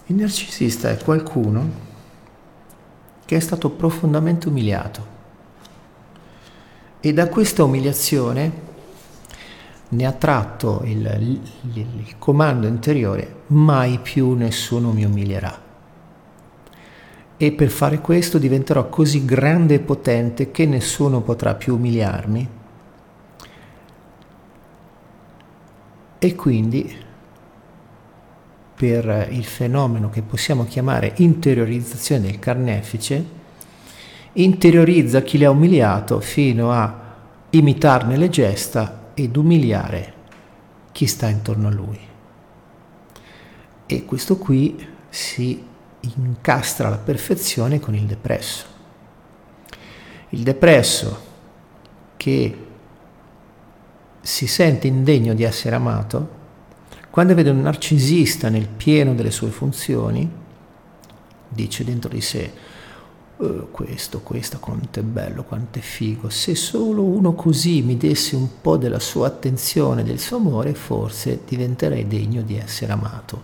Il 0.07 0.15
narcisista 0.15 0.89
è 0.89 0.97
qualcuno 0.97 1.83
che 3.25 3.35
è 3.35 3.39
stato 3.39 3.71
profondamente 3.71 4.47
umiliato 4.47 5.13
e 6.99 7.13
da 7.13 7.27
questa 7.27 7.63
umiliazione 7.63 8.51
ne 9.89 10.05
ha 10.05 10.11
tratto 10.11 10.81
il, 10.85 11.05
il, 11.19 11.77
il, 11.77 12.17
comando 12.17 12.67
interiore, 12.67 13.43
mai 13.47 13.99
più 13.99 14.33
nessuno 14.33 14.91
mi 14.91 15.05
umilierà. 15.05 15.61
E 17.37 17.51
per 17.51 17.69
fare 17.69 17.99
questo 17.99 18.37
diventerò 18.37 18.89
così 18.89 19.23
grande 19.23 19.75
e 19.75 19.79
potente 19.79 20.51
che 20.51 20.65
nessuno 20.65 21.21
potrà 21.21 21.53
più 21.53 21.75
umiliarmi. 21.75 22.49
E 26.17 26.35
quindi 26.35 27.04
per 28.75 29.29
il 29.31 29.45
fenomeno 29.45 30.09
che 30.09 30.21
possiamo 30.21 30.65
chiamare 30.65 31.13
interiorizzazione 31.17 32.23
del 32.23 32.39
carnefice, 32.39 33.25
interiorizza 34.33 35.21
chi 35.21 35.37
le 35.37 35.45
ha 35.45 35.49
umiliato 35.49 36.19
fino 36.19 36.71
a 36.71 37.03
imitarne 37.51 38.17
le 38.17 38.29
gesta 38.29 39.11
ed 39.13 39.37
umiliare 39.37 40.13
chi 40.91 41.07
sta 41.07 41.29
intorno 41.29 41.69
a 41.69 41.71
lui. 41.71 41.99
E 43.85 44.05
questo 44.05 44.37
qui 44.37 44.87
si 45.09 45.63
incastra 46.01 46.87
alla 46.87 46.97
perfezione 46.97 47.79
con 47.79 47.95
il 47.95 48.03
depresso. 48.03 48.65
Il 50.29 50.43
depresso 50.43 51.33
che 52.17 52.57
si 54.19 54.47
sente 54.47 54.87
indegno 54.87 55.33
di 55.33 55.43
essere 55.43 55.75
amato 55.75 56.34
quando 57.15 57.33
vede 57.33 57.49
un 57.49 57.61
narcisista 57.61 58.49
nel 58.49 58.67
pieno 58.67 59.15
delle 59.15 59.31
sue 59.31 59.47
funzioni, 59.47 60.29
dice 61.47 61.85
dentro 61.85 62.09
di 62.09 62.19
sé, 62.19 62.51
oh, 63.37 63.69
questo, 63.71 64.19
questo, 64.19 64.59
quanto 64.59 64.99
è 64.99 65.01
bello, 65.01 65.45
quanto 65.45 65.79
è 65.79 65.81
figo, 65.81 66.27
se 66.27 66.55
solo 66.55 67.03
uno 67.03 67.31
così 67.31 67.81
mi 67.83 67.95
desse 67.95 68.35
un 68.35 68.59
po' 68.59 68.75
della 68.75 68.99
sua 68.99 69.27
attenzione, 69.27 70.03
del 70.03 70.19
suo 70.19 70.35
amore, 70.35 70.73
forse 70.73 71.39
diventerei 71.47 72.05
degno 72.05 72.41
di 72.41 72.57
essere 72.57 72.91
amato. 72.91 73.41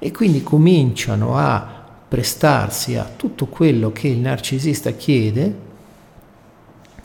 E 0.00 0.10
quindi 0.10 0.42
cominciano 0.42 1.36
a 1.36 1.84
prestarsi 2.08 2.96
a 2.96 3.04
tutto 3.04 3.46
quello 3.46 3.92
che 3.92 4.08
il 4.08 4.18
narcisista 4.18 4.90
chiede, 4.90 5.58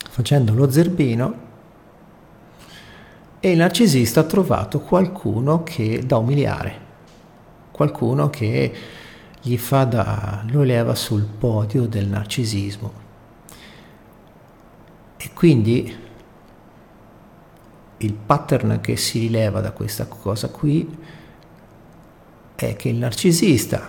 facendo 0.09 0.51
lo 0.55 0.71
zerbino, 0.71 1.48
e 3.39 3.51
il 3.51 3.57
narcisista 3.57 4.21
ha 4.21 4.23
trovato 4.23 4.81
qualcuno 4.81 5.63
che 5.63 6.03
da 6.05 6.17
umiliare, 6.17 6.87
qualcuno 7.71 8.29
che 8.29 8.73
gli 9.41 9.57
fa 9.57 9.85
da, 9.85 10.43
lo 10.49 10.63
leva 10.63 10.93
sul 10.95 11.23
podio 11.23 11.87
del 11.87 12.07
narcisismo. 12.07 13.07
E 15.15 15.29
quindi 15.33 16.07
il 17.97 18.13
pattern 18.13 18.81
che 18.81 18.97
si 18.97 19.19
rileva 19.19 19.61
da 19.61 19.71
questa 19.71 20.05
cosa 20.07 20.49
qui 20.49 20.97
è 22.55 22.75
che 22.75 22.89
il 22.89 22.95
narcisista 22.95 23.87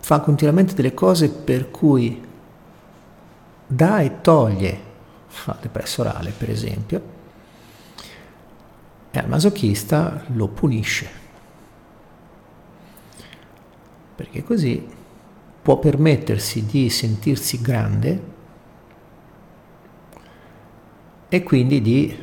fa 0.00 0.20
continuamente 0.20 0.74
delle 0.74 0.92
cose 0.92 1.30
per 1.30 1.70
cui 1.70 2.22
dà 3.66 4.00
e 4.00 4.20
toglie 4.20 4.92
fa 5.34 5.58
depresso 5.60 6.02
orale 6.02 6.32
per 6.36 6.48
esempio, 6.48 7.02
e 9.10 9.18
al 9.18 9.28
masochista 9.28 10.24
lo 10.28 10.48
punisce, 10.48 11.08
perché 14.14 14.42
così 14.42 14.86
può 15.60 15.78
permettersi 15.78 16.64
di 16.66 16.88
sentirsi 16.90 17.60
grande 17.60 18.32
e 21.28 21.42
quindi 21.42 21.80
di 21.80 22.16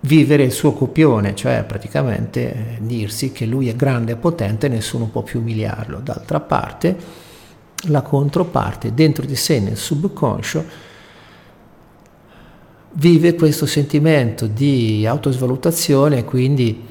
vivere 0.00 0.42
il 0.44 0.52
suo 0.52 0.72
copione, 0.72 1.34
cioè 1.34 1.64
praticamente 1.64 2.78
dirsi 2.80 3.32
che 3.32 3.46
lui 3.46 3.68
è 3.68 3.76
grande 3.76 4.12
e 4.12 4.16
potente 4.16 4.66
e 4.66 4.70
nessuno 4.70 5.06
può 5.06 5.22
più 5.22 5.40
umiliarlo. 5.40 6.00
D'altra 6.00 6.40
parte, 6.40 6.96
la 7.88 8.02
controparte 8.02 8.94
dentro 8.94 9.24
di 9.24 9.36
sé 9.36 9.60
nel 9.60 9.76
subconscio 9.76 10.88
vive 12.92 13.34
questo 13.34 13.66
sentimento 13.66 14.46
di 14.46 15.06
autosvalutazione 15.06 16.18
e 16.18 16.24
quindi 16.24 16.86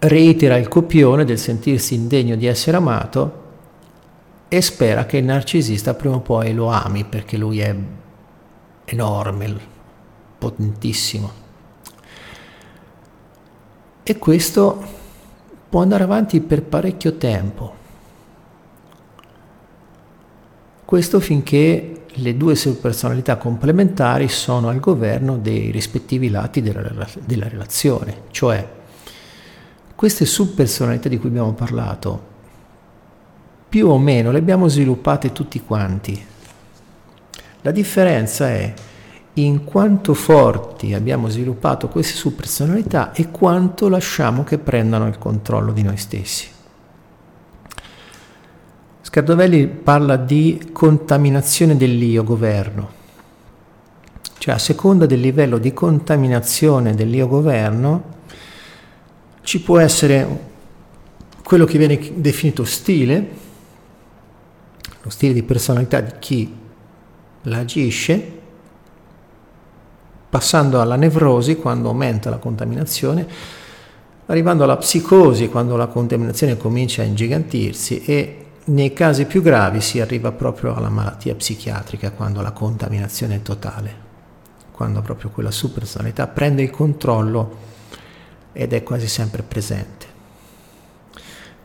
reitera 0.00 0.56
il 0.56 0.68
copione 0.68 1.24
del 1.24 1.38
sentirsi 1.38 1.94
indegno 1.94 2.36
di 2.36 2.46
essere 2.46 2.76
amato 2.76 3.44
e 4.48 4.60
spera 4.60 5.06
che 5.06 5.16
il 5.16 5.24
narcisista 5.24 5.94
prima 5.94 6.16
o 6.16 6.20
poi 6.20 6.54
lo 6.54 6.66
ami 6.68 7.04
perché 7.04 7.36
lui 7.36 7.60
è 7.60 7.74
enorme, 8.84 9.56
potentissimo. 10.38 11.44
E 14.02 14.18
questo 14.18 14.84
può 15.68 15.80
andare 15.82 16.04
avanti 16.04 16.40
per 16.40 16.62
parecchio 16.62 17.16
tempo. 17.16 17.74
Questo 20.84 21.18
finché 21.18 22.05
le 22.18 22.36
due 22.36 22.54
subpersonalità 22.54 23.36
complementari 23.36 24.28
sono 24.28 24.68
al 24.68 24.80
governo 24.80 25.36
dei 25.36 25.70
rispettivi 25.70 26.30
lati 26.30 26.62
della, 26.62 27.06
della 27.24 27.48
relazione, 27.48 28.22
cioè 28.30 28.66
queste 29.94 30.24
subpersonalità 30.24 31.08
di 31.08 31.18
cui 31.18 31.28
abbiamo 31.28 31.52
parlato, 31.52 32.34
più 33.68 33.88
o 33.88 33.98
meno 33.98 34.30
le 34.30 34.38
abbiamo 34.38 34.68
sviluppate 34.68 35.32
tutti 35.32 35.60
quanti. 35.60 36.24
La 37.62 37.70
differenza 37.70 38.48
è 38.48 38.72
in 39.34 39.64
quanto 39.64 40.14
forti 40.14 40.94
abbiamo 40.94 41.28
sviluppato 41.28 41.88
queste 41.88 42.14
subpersonalità 42.14 43.12
e 43.12 43.30
quanto 43.30 43.88
lasciamo 43.88 44.44
che 44.44 44.58
prendano 44.58 45.06
il 45.06 45.18
controllo 45.18 45.72
di 45.72 45.82
noi 45.82 45.96
stessi. 45.96 46.54
Scardovelli 49.06 49.68
parla 49.68 50.16
di 50.16 50.70
contaminazione 50.72 51.76
dell'io 51.76 52.24
governo, 52.24 52.90
cioè 54.38 54.54
a 54.54 54.58
seconda 54.58 55.06
del 55.06 55.20
livello 55.20 55.58
di 55.58 55.72
contaminazione 55.72 56.92
dell'io 56.92 57.28
governo 57.28 58.14
ci 59.42 59.60
può 59.60 59.78
essere 59.78 60.40
quello 61.44 61.64
che 61.66 61.78
viene 61.78 62.00
definito 62.16 62.64
stile, 62.64 63.28
lo 65.00 65.10
stile 65.10 65.32
di 65.32 65.44
personalità 65.44 66.00
di 66.00 66.12
chi 66.18 66.56
la 67.42 67.58
agisce, 67.58 68.32
passando 70.28 70.80
alla 70.80 70.96
nevrosi 70.96 71.54
quando 71.54 71.90
aumenta 71.90 72.28
la 72.28 72.38
contaminazione, 72.38 73.24
arrivando 74.26 74.64
alla 74.64 74.78
psicosi 74.78 75.48
quando 75.48 75.76
la 75.76 75.86
contaminazione 75.86 76.56
comincia 76.56 77.02
a 77.02 77.04
ingigantirsi 77.04 78.02
e 78.04 78.40
nei 78.68 78.92
casi 78.92 79.26
più 79.26 79.42
gravi 79.42 79.80
si 79.80 80.00
arriva 80.00 80.32
proprio 80.32 80.74
alla 80.74 80.88
malattia 80.88 81.34
psichiatrica 81.34 82.10
quando 82.10 82.40
la 82.40 82.50
contaminazione 82.50 83.36
è 83.36 83.42
totale, 83.42 83.94
quando 84.72 85.02
proprio 85.02 85.30
quella 85.30 85.52
subpersonalità 85.52 86.26
prende 86.26 86.62
il 86.62 86.70
controllo 86.70 87.64
ed 88.52 88.72
è 88.72 88.82
quasi 88.82 89.06
sempre 89.06 89.42
presente. 89.42 90.14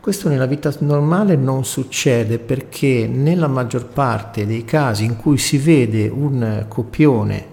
Questo 0.00 0.28
nella 0.28 0.46
vita 0.46 0.72
normale 0.80 1.34
non 1.36 1.64
succede 1.64 2.38
perché 2.38 3.08
nella 3.08 3.48
maggior 3.48 3.86
parte 3.86 4.46
dei 4.46 4.64
casi 4.64 5.04
in 5.04 5.16
cui 5.16 5.38
si 5.38 5.58
vede 5.58 6.08
un 6.08 6.66
copione 6.68 7.46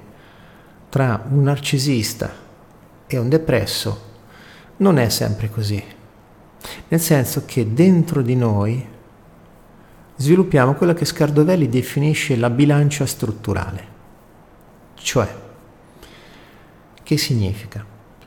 tra 0.89 1.23
un 1.29 1.43
narcisista 1.43 2.31
e 3.07 3.17
un 3.17 3.29
depresso, 3.29 4.01
non 4.77 4.97
è 4.97 5.09
sempre 5.09 5.49
così. 5.49 5.83
Nel 6.87 6.99
senso 6.99 7.43
che 7.45 7.73
dentro 7.73 8.21
di 8.21 8.35
noi 8.35 8.97
sviluppiamo 10.19 10.73
quella 10.73 10.93
che 10.93 11.05
Scardovelli 11.05 11.69
definisce 11.69 12.35
la 12.35 12.49
bilancia 12.49 13.05
strutturale. 13.05 13.97
Cioè, 14.95 15.27
che 17.01 17.17
significa? 17.17 17.85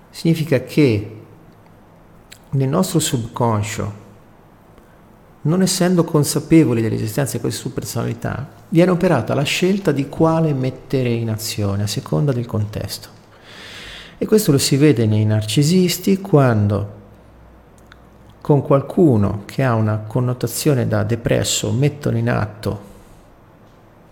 Significa 0.08 0.62
che 0.62 1.16
nel 2.50 2.68
nostro 2.68 2.98
subconscio 2.98 4.00
non 5.42 5.60
essendo 5.60 6.04
consapevoli 6.04 6.80
dell'esistenza 6.80 7.34
di 7.34 7.40
queste 7.40 7.60
subpersonalità, 7.60 8.48
viene 8.70 8.90
operata 8.92 9.34
la 9.34 9.42
scelta 9.42 9.92
di 9.92 10.08
quale 10.08 10.54
mettere 10.54 11.10
in 11.10 11.28
azione 11.28 11.82
a 11.82 11.88
seconda 11.88 12.32
del 12.32 12.46
contesto. 12.46 13.08
E 14.16 14.24
questo 14.24 14.50
lo 14.50 14.58
si 14.58 14.76
vede 14.76 15.04
nei 15.04 15.26
narcisisti 15.26 16.20
quando 16.20 17.00
con 18.42 18.60
qualcuno 18.60 19.44
che 19.46 19.62
ha 19.62 19.74
una 19.74 19.98
connotazione 19.98 20.86
da 20.86 21.04
depresso 21.04 21.72
mettono 21.72 22.18
in 22.18 22.28
atto 22.28 22.90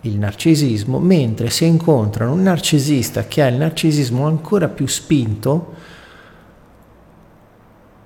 il 0.02 0.16
narcisismo, 0.16 0.98
mentre 0.98 1.50
se 1.50 1.66
incontrano 1.66 2.32
un 2.32 2.42
narcisista 2.42 3.24
che 3.24 3.42
ha 3.42 3.48
il 3.48 3.56
narcisismo 3.56 4.26
ancora 4.26 4.68
più 4.68 4.86
spinto, 4.86 5.74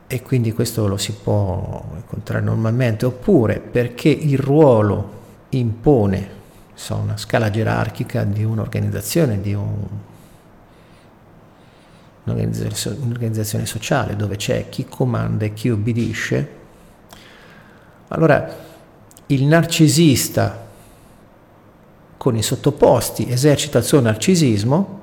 e 0.06 0.22
quindi 0.22 0.52
questo 0.52 0.88
lo 0.88 0.96
si 0.96 1.12
può 1.12 1.84
incontrare 1.94 2.42
normalmente, 2.42 3.06
oppure 3.06 3.60
perché 3.60 4.08
il 4.08 4.38
ruolo 4.38 5.12
impone 5.50 6.42
so, 6.74 6.96
una 6.96 7.16
scala 7.16 7.50
gerarchica 7.50 8.24
di 8.24 8.44
un'organizzazione, 8.44 9.40
di 9.40 9.54
un, 9.54 9.86
un'organizzazione 12.24 13.66
sociale 13.66 14.16
dove 14.16 14.36
c'è 14.36 14.68
chi 14.68 14.86
comanda 14.86 15.44
e 15.44 15.52
chi 15.52 15.70
obbedisce, 15.70 16.48
allora 18.08 18.56
il 19.26 19.44
narcisista 19.44 20.66
con 22.16 22.36
i 22.36 22.42
sottoposti 22.42 23.30
esercita 23.30 23.78
il 23.78 23.84
suo 23.84 24.00
narcisismo, 24.00 25.02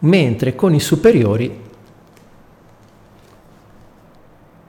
mentre 0.00 0.54
con 0.54 0.74
i 0.74 0.80
superiori 0.80 1.62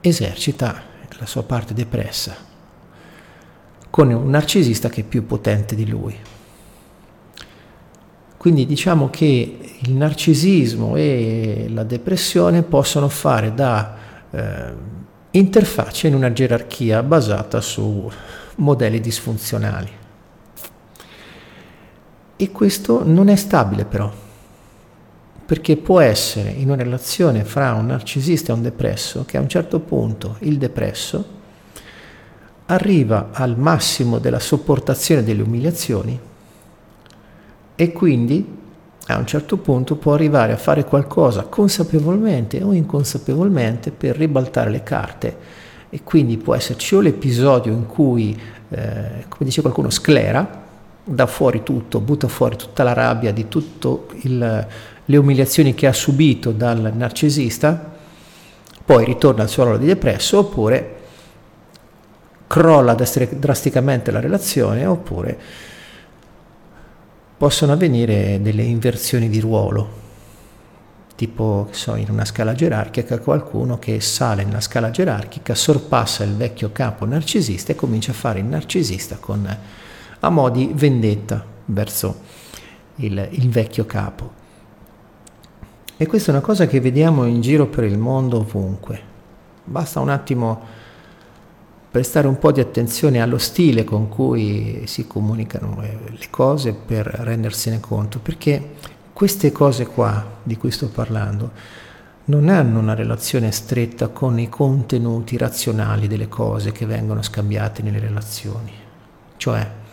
esercita 0.00 0.82
la 1.18 1.26
sua 1.26 1.42
parte 1.42 1.74
depressa, 1.74 2.36
con 3.88 4.12
un 4.12 4.28
narcisista 4.28 4.88
che 4.88 5.00
è 5.00 5.04
più 5.04 5.24
potente 5.26 5.74
di 5.74 5.88
lui. 5.88 6.16
Quindi 8.46 8.64
diciamo 8.64 9.10
che 9.10 9.58
il 9.80 9.92
narcisismo 9.92 10.94
e 10.94 11.66
la 11.68 11.82
depressione 11.82 12.62
possono 12.62 13.08
fare 13.08 13.52
da 13.52 13.96
eh, 14.30 14.72
interfaccia 15.32 16.06
in 16.06 16.14
una 16.14 16.32
gerarchia 16.32 17.02
basata 17.02 17.60
su 17.60 18.08
modelli 18.58 19.00
disfunzionali. 19.00 19.88
E 22.36 22.52
questo 22.52 23.02
non 23.04 23.30
è 23.30 23.34
stabile 23.34 23.84
però, 23.84 24.12
perché 25.44 25.76
può 25.76 25.98
essere 25.98 26.50
in 26.50 26.70
una 26.70 26.84
relazione 26.84 27.42
fra 27.42 27.72
un 27.72 27.86
narcisista 27.86 28.52
e 28.52 28.54
un 28.54 28.62
depresso 28.62 29.24
che 29.26 29.38
a 29.38 29.40
un 29.40 29.48
certo 29.48 29.80
punto 29.80 30.36
il 30.42 30.56
depresso 30.56 31.24
arriva 32.66 33.30
al 33.32 33.58
massimo 33.58 34.20
della 34.20 34.38
sopportazione 34.38 35.24
delle 35.24 35.42
umiliazioni 35.42 36.34
e 37.76 37.92
quindi 37.92 38.54
a 39.08 39.18
un 39.18 39.26
certo 39.26 39.58
punto 39.58 39.94
può 39.96 40.14
arrivare 40.14 40.52
a 40.52 40.56
fare 40.56 40.84
qualcosa 40.84 41.42
consapevolmente 41.42 42.62
o 42.62 42.72
inconsapevolmente 42.72 43.92
per 43.92 44.16
ribaltare 44.16 44.70
le 44.70 44.82
carte. 44.82 45.36
E 45.88 46.00
quindi 46.02 46.36
può 46.38 46.54
esserci 46.56 46.96
o 46.96 47.00
l'episodio 47.00 47.72
in 47.72 47.86
cui, 47.86 48.36
eh, 48.70 49.24
come 49.28 49.44
dice 49.44 49.60
qualcuno, 49.60 49.90
sclera, 49.90 50.64
dà 51.04 51.26
fuori 51.26 51.62
tutto, 51.62 52.00
butta 52.00 52.26
fuori 52.26 52.56
tutta 52.56 52.82
la 52.82 52.92
rabbia 52.92 53.32
di 53.32 53.46
tutte 53.46 53.98
le 54.22 55.16
umiliazioni 55.16 55.72
che 55.74 55.86
ha 55.86 55.92
subito 55.92 56.50
dal 56.50 56.92
narcisista, 56.96 57.94
poi 58.84 59.04
ritorna 59.04 59.42
al 59.42 59.48
suo 59.48 59.62
ruolo 59.62 59.78
di 59.78 59.86
depresso, 59.86 60.38
oppure 60.38 60.94
crolla 62.48 62.94
drasticamente 62.94 64.10
la 64.10 64.18
relazione, 64.18 64.84
oppure 64.84 65.38
possono 67.36 67.72
avvenire 67.72 68.40
delle 68.40 68.62
inversioni 68.62 69.28
di 69.28 69.40
ruolo, 69.40 70.04
tipo 71.16 71.68
so, 71.70 71.94
in 71.96 72.10
una 72.10 72.24
scala 72.24 72.54
gerarchica 72.54 73.18
qualcuno 73.18 73.78
che 73.78 74.00
sale 74.00 74.44
nella 74.44 74.60
scala 74.60 74.90
gerarchica, 74.90 75.54
sorpassa 75.54 76.24
il 76.24 76.34
vecchio 76.34 76.72
capo 76.72 77.04
narcisista 77.04 77.72
e 77.72 77.74
comincia 77.74 78.12
a 78.12 78.14
fare 78.14 78.38
il 78.38 78.46
narcisista 78.46 79.16
con 79.16 79.58
a 80.18 80.30
mo' 80.30 80.48
di 80.48 80.70
vendetta 80.74 81.44
verso 81.66 82.20
il, 82.96 83.28
il 83.32 83.48
vecchio 83.50 83.84
capo. 83.84 84.44
E 85.98 86.06
questa 86.06 86.30
è 86.30 86.34
una 86.34 86.44
cosa 86.44 86.66
che 86.66 86.80
vediamo 86.80 87.24
in 87.26 87.40
giro 87.40 87.66
per 87.66 87.84
il 87.84 87.98
mondo 87.98 88.38
ovunque. 88.38 89.14
Basta 89.64 90.00
un 90.00 90.10
attimo 90.10 90.75
prestare 91.96 92.28
un 92.28 92.38
po' 92.38 92.52
di 92.52 92.60
attenzione 92.60 93.22
allo 93.22 93.38
stile 93.38 93.82
con 93.82 94.10
cui 94.10 94.82
si 94.84 95.06
comunicano 95.06 95.80
le 95.80 96.26
cose 96.28 96.74
per 96.74 97.06
rendersene 97.06 97.80
conto, 97.80 98.18
perché 98.18 98.72
queste 99.14 99.50
cose 99.50 99.86
qua 99.86 100.40
di 100.42 100.58
cui 100.58 100.70
sto 100.70 100.88
parlando 100.88 101.52
non 102.26 102.50
hanno 102.50 102.80
una 102.80 102.92
relazione 102.92 103.50
stretta 103.50 104.08
con 104.08 104.38
i 104.38 104.50
contenuti 104.50 105.38
razionali 105.38 106.06
delle 106.06 106.28
cose 106.28 106.70
che 106.70 106.84
vengono 106.84 107.22
scambiate 107.22 107.80
nelle 107.80 107.98
relazioni. 107.98 108.72
Cioè, 109.38 109.84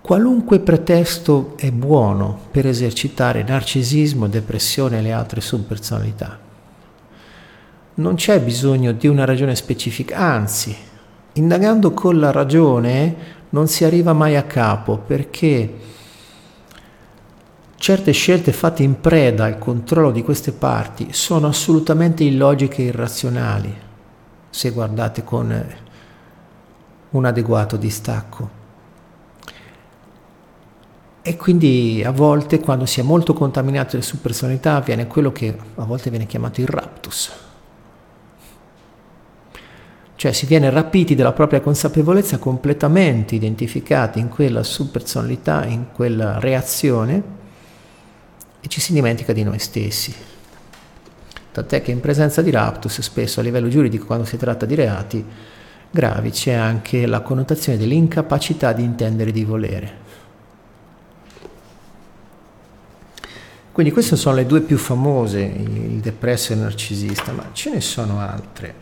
Qualunque 0.00 0.60
pretesto 0.60 1.54
è 1.56 1.70
buono 1.72 2.38
per 2.52 2.66
esercitare 2.66 3.42
narcisismo, 3.42 4.28
depressione 4.28 4.98
e 4.98 5.02
le 5.02 5.10
altre 5.12 5.40
subpersonalità. 5.40 6.45
Non 7.98 8.16
c'è 8.16 8.40
bisogno 8.40 8.92
di 8.92 9.06
una 9.06 9.24
ragione 9.24 9.56
specifica, 9.56 10.18
anzi, 10.18 10.76
indagando 11.32 11.92
con 11.92 12.18
la 12.18 12.30
ragione 12.30 13.34
non 13.50 13.68
si 13.68 13.84
arriva 13.84 14.12
mai 14.12 14.36
a 14.36 14.42
capo 14.42 14.98
perché 14.98 15.74
certe 17.76 18.12
scelte 18.12 18.52
fatte 18.52 18.82
in 18.82 19.00
preda 19.00 19.44
al 19.44 19.56
controllo 19.56 20.10
di 20.10 20.22
queste 20.22 20.52
parti 20.52 21.08
sono 21.12 21.46
assolutamente 21.46 22.22
illogiche 22.22 22.82
e 22.82 22.86
irrazionali 22.86 23.74
se 24.50 24.70
guardate 24.70 25.24
con 25.24 25.66
un 27.10 27.24
adeguato 27.24 27.78
distacco. 27.78 28.50
E 31.22 31.36
quindi 31.36 32.02
a 32.04 32.10
volte 32.10 32.60
quando 32.60 32.84
si 32.84 33.00
è 33.00 33.02
molto 33.02 33.32
contaminati 33.32 34.02
su 34.02 34.20
personalità 34.20 34.76
avviene 34.76 35.06
quello 35.06 35.32
che 35.32 35.56
a 35.76 35.84
volte 35.84 36.10
viene 36.10 36.26
chiamato 36.26 36.60
il 36.60 36.68
raptus. 36.68 37.45
Cioè 40.16 40.32
si 40.32 40.46
viene 40.46 40.70
rapiti 40.70 41.14
della 41.14 41.32
propria 41.32 41.60
consapevolezza 41.60 42.38
completamente 42.38 43.34
identificati 43.34 44.18
in 44.18 44.28
quella 44.28 44.62
subpersonalità, 44.62 45.66
in 45.66 45.92
quella 45.92 46.38
reazione 46.38 47.22
e 48.60 48.68
ci 48.68 48.80
si 48.80 48.94
dimentica 48.94 49.34
di 49.34 49.42
noi 49.42 49.58
stessi. 49.58 50.14
Tant'è 51.52 51.82
che 51.82 51.90
in 51.90 52.00
presenza 52.00 52.42
di 52.42 52.50
raptus, 52.50 53.00
spesso 53.00 53.40
a 53.40 53.42
livello 53.42 53.68
giuridico, 53.68 54.06
quando 54.06 54.24
si 54.24 54.36
tratta 54.36 54.66
di 54.66 54.74
reati 54.74 55.24
gravi, 55.90 56.30
c'è 56.30 56.52
anche 56.52 57.06
la 57.06 57.20
connotazione 57.20 57.78
dell'incapacità 57.78 58.72
di 58.72 58.82
intendere 58.82 59.32
di 59.32 59.44
volere. 59.44 60.04
Quindi 63.72 63.92
queste 63.92 64.16
sono 64.16 64.36
le 64.36 64.46
due 64.46 64.62
più 64.62 64.78
famose, 64.78 65.40
il 65.40 66.00
depresso 66.00 66.52
e 66.52 66.56
il 66.56 66.62
narcisista, 66.62 67.32
ma 67.32 67.50
ce 67.52 67.70
ne 67.70 67.80
sono 67.82 68.20
altre. 68.20 68.74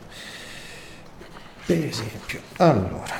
Per 1.66 1.82
esempio, 1.82 2.40
allora, 2.56 3.16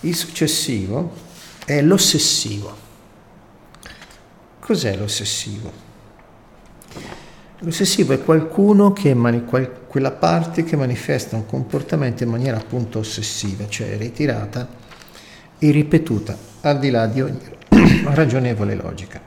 il 0.00 0.14
successivo 0.14 1.12
è 1.64 1.82
l'ossessivo. 1.82 2.76
Cos'è 4.60 4.94
l'ossessivo? 4.96 5.72
L'ossessivo 7.58 8.12
è 8.12 8.22
qualcuno 8.22 8.92
che 8.92 9.12
mani, 9.12 9.44
qual, 9.44 9.86
quella 9.88 10.12
parte 10.12 10.62
che 10.62 10.76
manifesta 10.76 11.34
un 11.34 11.46
comportamento 11.46 12.22
in 12.22 12.30
maniera 12.30 12.58
appunto 12.58 13.00
ossessiva, 13.00 13.68
cioè 13.68 13.96
ritirata 13.96 14.68
e 15.58 15.70
ripetuta, 15.72 16.36
al 16.60 16.78
di 16.78 16.90
là 16.90 17.06
di 17.06 17.22
ogni 17.22 17.40
ragionevole 18.06 18.76
logica. 18.76 19.20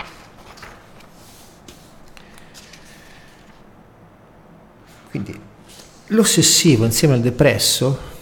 Quindi 5.10 5.54
l'ossessivo 6.08 6.86
insieme 6.86 7.16
al 7.16 7.22
depresso 7.22 8.14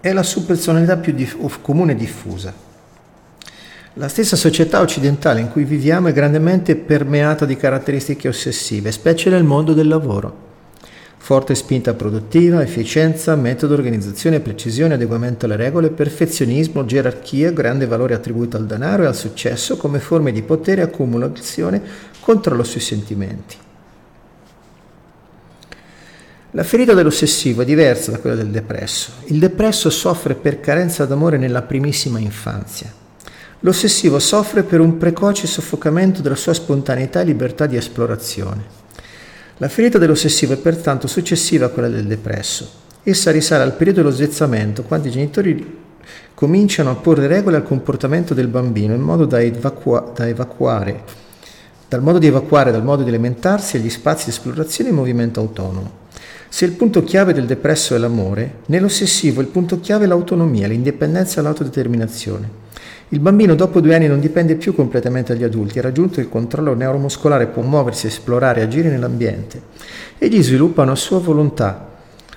è 0.00 0.12
la 0.12 0.22
subpersonalità 0.22 0.98
più 0.98 1.12
diff- 1.12 1.60
comune 1.62 1.92
e 1.92 1.96
diffusa. 1.96 2.52
La 3.94 4.08
stessa 4.08 4.36
società 4.36 4.80
occidentale 4.80 5.40
in 5.40 5.50
cui 5.50 5.64
viviamo 5.64 6.08
è 6.08 6.12
grandemente 6.12 6.76
permeata 6.76 7.46
di 7.46 7.56
caratteristiche 7.56 8.28
ossessive, 8.28 8.92
specie 8.92 9.30
nel 9.30 9.42
mondo 9.42 9.72
del 9.72 9.88
lavoro. 9.88 10.44
Forte 11.16 11.54
spinta 11.54 11.94
produttiva, 11.94 12.62
efficienza, 12.62 13.34
metodo, 13.34 13.72
organizzazione, 13.72 14.40
precisione, 14.40 14.94
adeguamento 14.94 15.46
alle 15.46 15.56
regole, 15.56 15.88
perfezionismo, 15.88 16.84
gerarchia, 16.84 17.50
grande 17.50 17.86
valore 17.86 18.14
attribuito 18.14 18.58
al 18.58 18.66
denaro 18.66 19.04
e 19.04 19.06
al 19.06 19.16
successo 19.16 19.76
come 19.76 19.98
forme 19.98 20.30
di 20.30 20.42
potere, 20.42 20.82
accumulazione, 20.82 21.82
controllo 22.20 22.62
sui 22.62 22.80
sentimenti. 22.80 23.64
La 26.56 26.64
ferita 26.64 26.94
dell'ossessivo 26.94 27.60
è 27.60 27.64
diversa 27.66 28.10
da 28.10 28.18
quella 28.18 28.34
del 28.34 28.48
depresso. 28.48 29.10
Il 29.26 29.38
depresso 29.38 29.90
soffre 29.90 30.34
per 30.34 30.58
carenza 30.58 31.04
d'amore 31.04 31.36
nella 31.36 31.60
primissima 31.60 32.18
infanzia. 32.18 32.90
L'ossessivo 33.60 34.18
soffre 34.18 34.62
per 34.62 34.80
un 34.80 34.96
precoce 34.96 35.46
soffocamento 35.46 36.22
della 36.22 36.34
sua 36.34 36.54
spontaneità 36.54 37.20
e 37.20 37.24
libertà 37.24 37.66
di 37.66 37.76
esplorazione. 37.76 38.62
La 39.58 39.68
ferita 39.68 39.98
dell'ossessivo 39.98 40.54
è 40.54 40.56
pertanto 40.56 41.06
successiva 41.06 41.66
a 41.66 41.68
quella 41.68 41.90
del 41.90 42.06
depresso. 42.06 42.66
Essa 43.02 43.30
risale 43.30 43.62
al 43.62 43.74
periodo 43.74 44.00
dello 44.00 44.14
svezzamento, 44.14 44.82
quando 44.82 45.08
i 45.08 45.10
genitori 45.10 45.78
cominciano 46.32 46.88
a 46.88 46.94
porre 46.94 47.26
regole 47.26 47.56
al 47.56 47.64
comportamento 47.64 48.32
del 48.32 48.48
bambino 48.48 48.94
in 48.94 49.02
modo 49.02 49.26
da, 49.26 49.42
evacua- 49.42 50.10
da 50.14 50.26
evacuare, 50.26 51.02
dal 51.86 52.00
modo 52.00 52.16
di 52.16 52.28
evacuare 52.28 52.72
dal 52.72 52.82
modo 52.82 53.02
di 53.02 53.10
alimentarsi 53.10 53.76
agli 53.76 53.90
spazi 53.90 54.24
di 54.24 54.30
esplorazione 54.30 54.88
e 54.88 54.94
movimento 54.94 55.38
autonomo. 55.40 56.04
Se 56.56 56.64
il 56.64 56.72
punto 56.72 57.04
chiave 57.04 57.34
del 57.34 57.44
depresso 57.44 57.94
è 57.94 57.98
l'amore, 57.98 58.60
nell'ossessivo 58.68 59.42
il 59.42 59.46
punto 59.48 59.78
chiave 59.78 60.04
è 60.04 60.08
l'autonomia, 60.08 60.66
l'indipendenza 60.66 61.38
e 61.38 61.42
l'autodeterminazione. 61.42 62.48
Il 63.10 63.20
bambino 63.20 63.54
dopo 63.54 63.82
due 63.82 63.94
anni 63.94 64.06
non 64.06 64.20
dipende 64.20 64.54
più 64.54 64.74
completamente 64.74 65.34
dagli 65.34 65.44
adulti, 65.44 65.78
ha 65.78 65.82
raggiunto 65.82 66.18
il 66.18 66.30
controllo 66.30 66.72
neuromuscolare, 66.72 67.48
può 67.48 67.60
muoversi, 67.60 68.06
esplorare, 68.06 68.62
agire 68.62 68.88
nell'ambiente. 68.88 69.60
Egli 70.16 70.42
sviluppa 70.42 70.80
una 70.80 70.94
sua 70.94 71.18
volontà, 71.18 71.90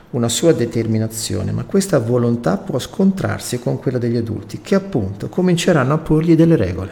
una 0.10 0.28
sua 0.28 0.52
determinazione, 0.52 1.54
ma 1.54 1.64
questa 1.64 2.00
volontà 2.00 2.58
può 2.58 2.78
scontrarsi 2.78 3.60
con 3.60 3.80
quella 3.80 4.00
degli 4.00 4.18
adulti, 4.18 4.60
che 4.62 4.76
appunto 4.76 5.30
cominceranno 5.30 5.94
a 5.94 5.98
porgli 5.98 6.36
delle 6.36 6.58
regole. 6.58 6.92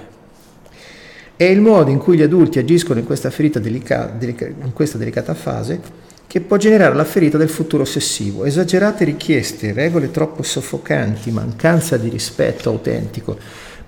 È 1.36 1.44
il 1.44 1.60
modo 1.60 1.90
in 1.90 1.98
cui 1.98 2.16
gli 2.16 2.24
adulti 2.24 2.58
agiscono 2.58 3.00
in 3.00 3.06
questa, 3.06 3.30
delica- 3.60 4.16
delica- 4.18 4.48
in 4.48 4.72
questa 4.72 4.98
delicata 4.98 5.34
fase 5.34 6.06
che 6.38 6.44
può 6.44 6.58
generare 6.58 6.94
la 6.94 7.04
ferita 7.04 7.36
del 7.36 7.50
futuro 7.50 7.82
ossessivo. 7.82 8.46
Esagerate 8.46 9.04
richieste, 9.04 9.74
regole 9.74 10.12
troppo 10.12 10.44
soffocanti, 10.44 11.32
mancanza 11.32 11.98
di 11.98 12.10
rispetto 12.10 12.70
autentico 12.70 13.36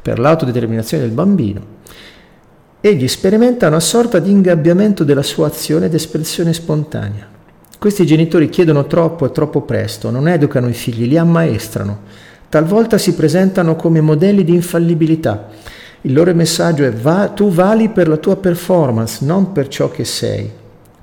per 0.01 0.17
l'autodeterminazione 0.17 1.03
del 1.03 1.12
bambino. 1.12 1.77
Egli 2.81 3.07
sperimenta 3.07 3.67
una 3.67 3.79
sorta 3.79 4.17
di 4.17 4.31
ingabbiamento 4.31 5.03
della 5.03 5.21
sua 5.21 5.45
azione 5.45 5.85
ed 5.85 5.93
espressione 5.93 6.51
spontanea. 6.51 7.27
Questi 7.77 8.03
genitori 8.03 8.49
chiedono 8.49 8.88
troppo 8.88 9.27
e 9.27 9.31
troppo 9.31 9.62
presto, 9.62 10.09
non 10.09 10.27
educano 10.27 10.69
i 10.69 10.73
figli, 10.73 11.07
li 11.07 11.17
ammaestrano. 11.19 11.99
Talvolta 12.49 12.97
si 12.97 13.13
presentano 13.13 13.75
come 13.75 14.01
modelli 14.01 14.43
di 14.43 14.55
infallibilità. 14.55 15.49
Il 16.01 16.13
loro 16.13 16.33
messaggio 16.33 16.83
è 16.83 16.91
va, 16.91 17.27
tu 17.27 17.51
vali 17.51 17.89
per 17.89 18.07
la 18.07 18.17
tua 18.17 18.38
performance, 18.38 19.23
non 19.23 19.51
per 19.51 19.67
ciò 19.67 19.91
che 19.91 20.03
sei. 20.03 20.58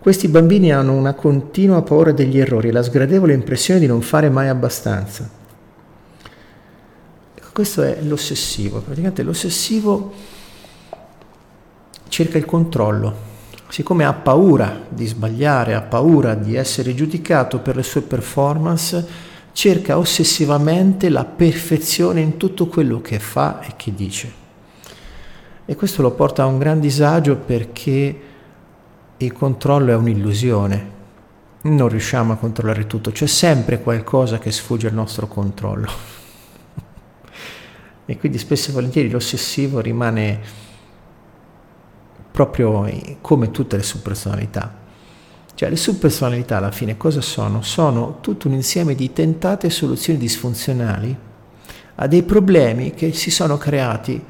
Questi 0.06 0.28
bambini 0.28 0.72
hanno 0.72 0.92
una 0.92 1.14
continua 1.14 1.82
paura 1.82 2.12
degli 2.12 2.38
errori 2.38 2.68
e 2.68 2.70
la 2.70 2.84
sgradevole 2.84 3.32
impressione 3.32 3.80
di 3.80 3.88
non 3.88 4.02
fare 4.02 4.30
mai 4.30 4.46
abbastanza. 4.46 5.28
Questo 7.52 7.82
è 7.82 7.98
l'ossessivo. 8.02 8.78
Praticamente 8.78 9.24
l'ossessivo 9.24 10.12
cerca 12.06 12.38
il 12.38 12.44
controllo, 12.44 13.16
siccome 13.68 14.04
ha 14.04 14.12
paura 14.12 14.80
di 14.88 15.06
sbagliare, 15.06 15.74
ha 15.74 15.82
paura 15.82 16.34
di 16.34 16.54
essere 16.54 16.94
giudicato 16.94 17.58
per 17.58 17.74
le 17.74 17.82
sue 17.82 18.02
performance, 18.02 19.04
cerca 19.50 19.98
ossessivamente 19.98 21.08
la 21.08 21.24
perfezione 21.24 22.20
in 22.20 22.36
tutto 22.36 22.68
quello 22.68 23.00
che 23.00 23.18
fa 23.18 23.58
e 23.58 23.72
che 23.74 23.92
dice. 23.92 24.32
E 25.64 25.74
questo 25.74 26.00
lo 26.00 26.12
porta 26.12 26.44
a 26.44 26.46
un 26.46 26.58
gran 26.58 26.78
disagio 26.78 27.34
perché 27.34 28.34
il 29.18 29.32
controllo 29.32 29.92
è 29.92 29.94
un'illusione. 29.94 30.94
Non 31.62 31.88
riusciamo 31.88 32.32
a 32.32 32.36
controllare 32.36 32.86
tutto, 32.86 33.10
c'è 33.10 33.26
sempre 33.26 33.80
qualcosa 33.80 34.38
che 34.38 34.52
sfugge 34.52 34.88
al 34.88 34.94
nostro 34.94 35.26
controllo. 35.26 35.90
e 38.06 38.18
quindi 38.18 38.38
spesso 38.38 38.70
e 38.70 38.74
volentieri 38.74 39.08
l'ossessivo 39.08 39.80
rimane 39.80 40.64
proprio 42.30 42.88
come 43.22 43.50
tutte 43.50 43.76
le 43.76 43.82
subpersonalità. 43.82 44.84
Cioè 45.54 45.70
le 45.70 45.76
subpersonalità 45.76 46.58
alla 46.58 46.70
fine 46.70 46.98
cosa 46.98 47.22
sono? 47.22 47.62
Sono 47.62 48.18
tutto 48.20 48.48
un 48.48 48.54
insieme 48.54 48.94
di 48.94 49.12
tentate 49.12 49.70
soluzioni 49.70 50.18
disfunzionali 50.18 51.16
a 51.94 52.06
dei 52.06 52.22
problemi 52.22 52.92
che 52.92 53.14
si 53.14 53.30
sono 53.30 53.56
creati 53.56 54.22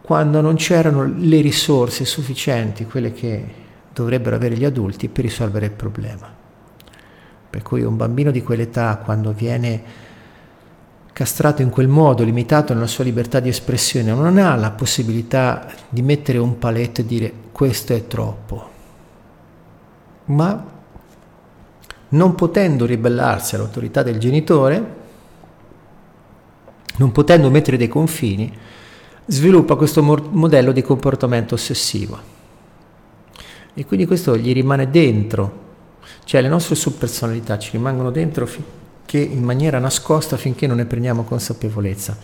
quando 0.00 0.40
non 0.40 0.54
c'erano 0.54 1.04
le 1.04 1.42
risorse 1.42 2.06
sufficienti, 2.06 2.86
quelle 2.86 3.12
che 3.12 3.64
dovrebbero 4.02 4.36
avere 4.36 4.56
gli 4.56 4.64
adulti 4.64 5.08
per 5.08 5.24
risolvere 5.24 5.66
il 5.66 5.72
problema. 5.72 6.32
Per 7.48 7.62
cui 7.62 7.82
un 7.82 7.96
bambino 7.96 8.30
di 8.30 8.42
quell'età, 8.42 9.00
quando 9.02 9.32
viene 9.32 9.82
castrato 11.12 11.62
in 11.62 11.70
quel 11.70 11.88
modo, 11.88 12.24
limitato 12.24 12.74
nella 12.74 12.86
sua 12.86 13.04
libertà 13.04 13.40
di 13.40 13.48
espressione, 13.48 14.12
non 14.12 14.36
ha 14.36 14.54
la 14.54 14.70
possibilità 14.72 15.66
di 15.88 16.02
mettere 16.02 16.36
un 16.36 16.58
paletto 16.58 17.00
e 17.00 17.06
dire 17.06 17.32
questo 17.52 17.94
è 17.94 18.06
troppo. 18.06 18.70
Ma 20.26 20.64
non 22.08 22.34
potendo 22.34 22.84
ribellarsi 22.84 23.54
all'autorità 23.54 24.02
del 24.02 24.18
genitore, 24.18 24.94
non 26.96 27.12
potendo 27.12 27.48
mettere 27.48 27.78
dei 27.78 27.88
confini, 27.88 28.54
sviluppa 29.24 29.74
questo 29.74 30.02
modello 30.02 30.72
di 30.72 30.82
comportamento 30.82 31.54
ossessivo. 31.54 32.35
E 33.78 33.84
quindi 33.84 34.06
questo 34.06 34.38
gli 34.38 34.54
rimane 34.54 34.88
dentro, 34.88 35.64
cioè 36.24 36.40
le 36.40 36.48
nostre 36.48 36.74
subpersonalità 36.74 37.58
ci 37.58 37.72
rimangono 37.72 38.10
dentro 38.10 38.48
che 39.04 39.18
in 39.18 39.42
maniera 39.42 39.78
nascosta 39.78 40.38
finché 40.38 40.66
non 40.66 40.78
ne 40.78 40.86
prendiamo 40.86 41.24
consapevolezza. 41.24 42.16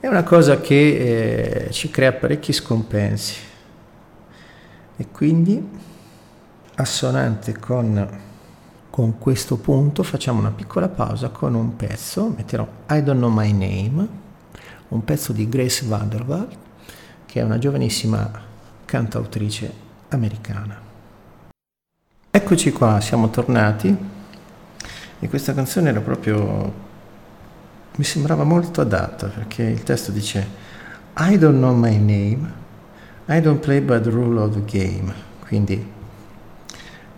È 0.00 0.08
una 0.08 0.24
cosa 0.24 0.60
che 0.60 1.66
eh, 1.66 1.70
ci 1.70 1.88
crea 1.88 2.14
parecchi 2.14 2.52
scompensi 2.52 3.36
e 4.96 5.06
quindi 5.12 5.64
assonante 6.74 7.56
con, 7.56 8.20
con 8.90 9.18
questo 9.18 9.56
punto 9.56 10.02
facciamo 10.02 10.40
una 10.40 10.50
piccola 10.50 10.88
pausa 10.88 11.28
con 11.28 11.54
un 11.54 11.76
pezzo, 11.76 12.26
metterò 12.36 12.66
I 12.90 13.04
Don't 13.04 13.20
Know 13.20 13.30
My 13.30 13.52
Name, 13.52 14.08
un 14.88 15.04
pezzo 15.04 15.32
di 15.32 15.48
Grace 15.48 15.86
Vanderbilt 15.86 16.56
che 17.24 17.40
è 17.40 17.44
una 17.44 17.58
giovanissima 17.58 18.43
cantautrice 18.94 19.72
americana. 20.10 20.80
Eccoci 22.30 22.70
qua, 22.70 23.00
siamo 23.00 23.28
tornati 23.28 23.96
e 25.18 25.28
questa 25.28 25.52
canzone 25.52 25.88
era 25.88 25.98
proprio, 25.98 26.72
mi 27.96 28.04
sembrava 28.04 28.44
molto 28.44 28.82
adatta 28.82 29.26
perché 29.26 29.64
il 29.64 29.82
testo 29.82 30.12
dice 30.12 30.46
I 31.16 31.36
don't 31.36 31.56
know 31.56 31.74
my 31.74 31.96
name, 31.96 32.52
I 33.26 33.40
don't 33.40 33.58
play 33.58 33.80
by 33.80 34.00
the 34.00 34.10
rule 34.10 34.40
of 34.40 34.54
the 34.54 34.64
game, 34.64 35.12
quindi 35.40 35.92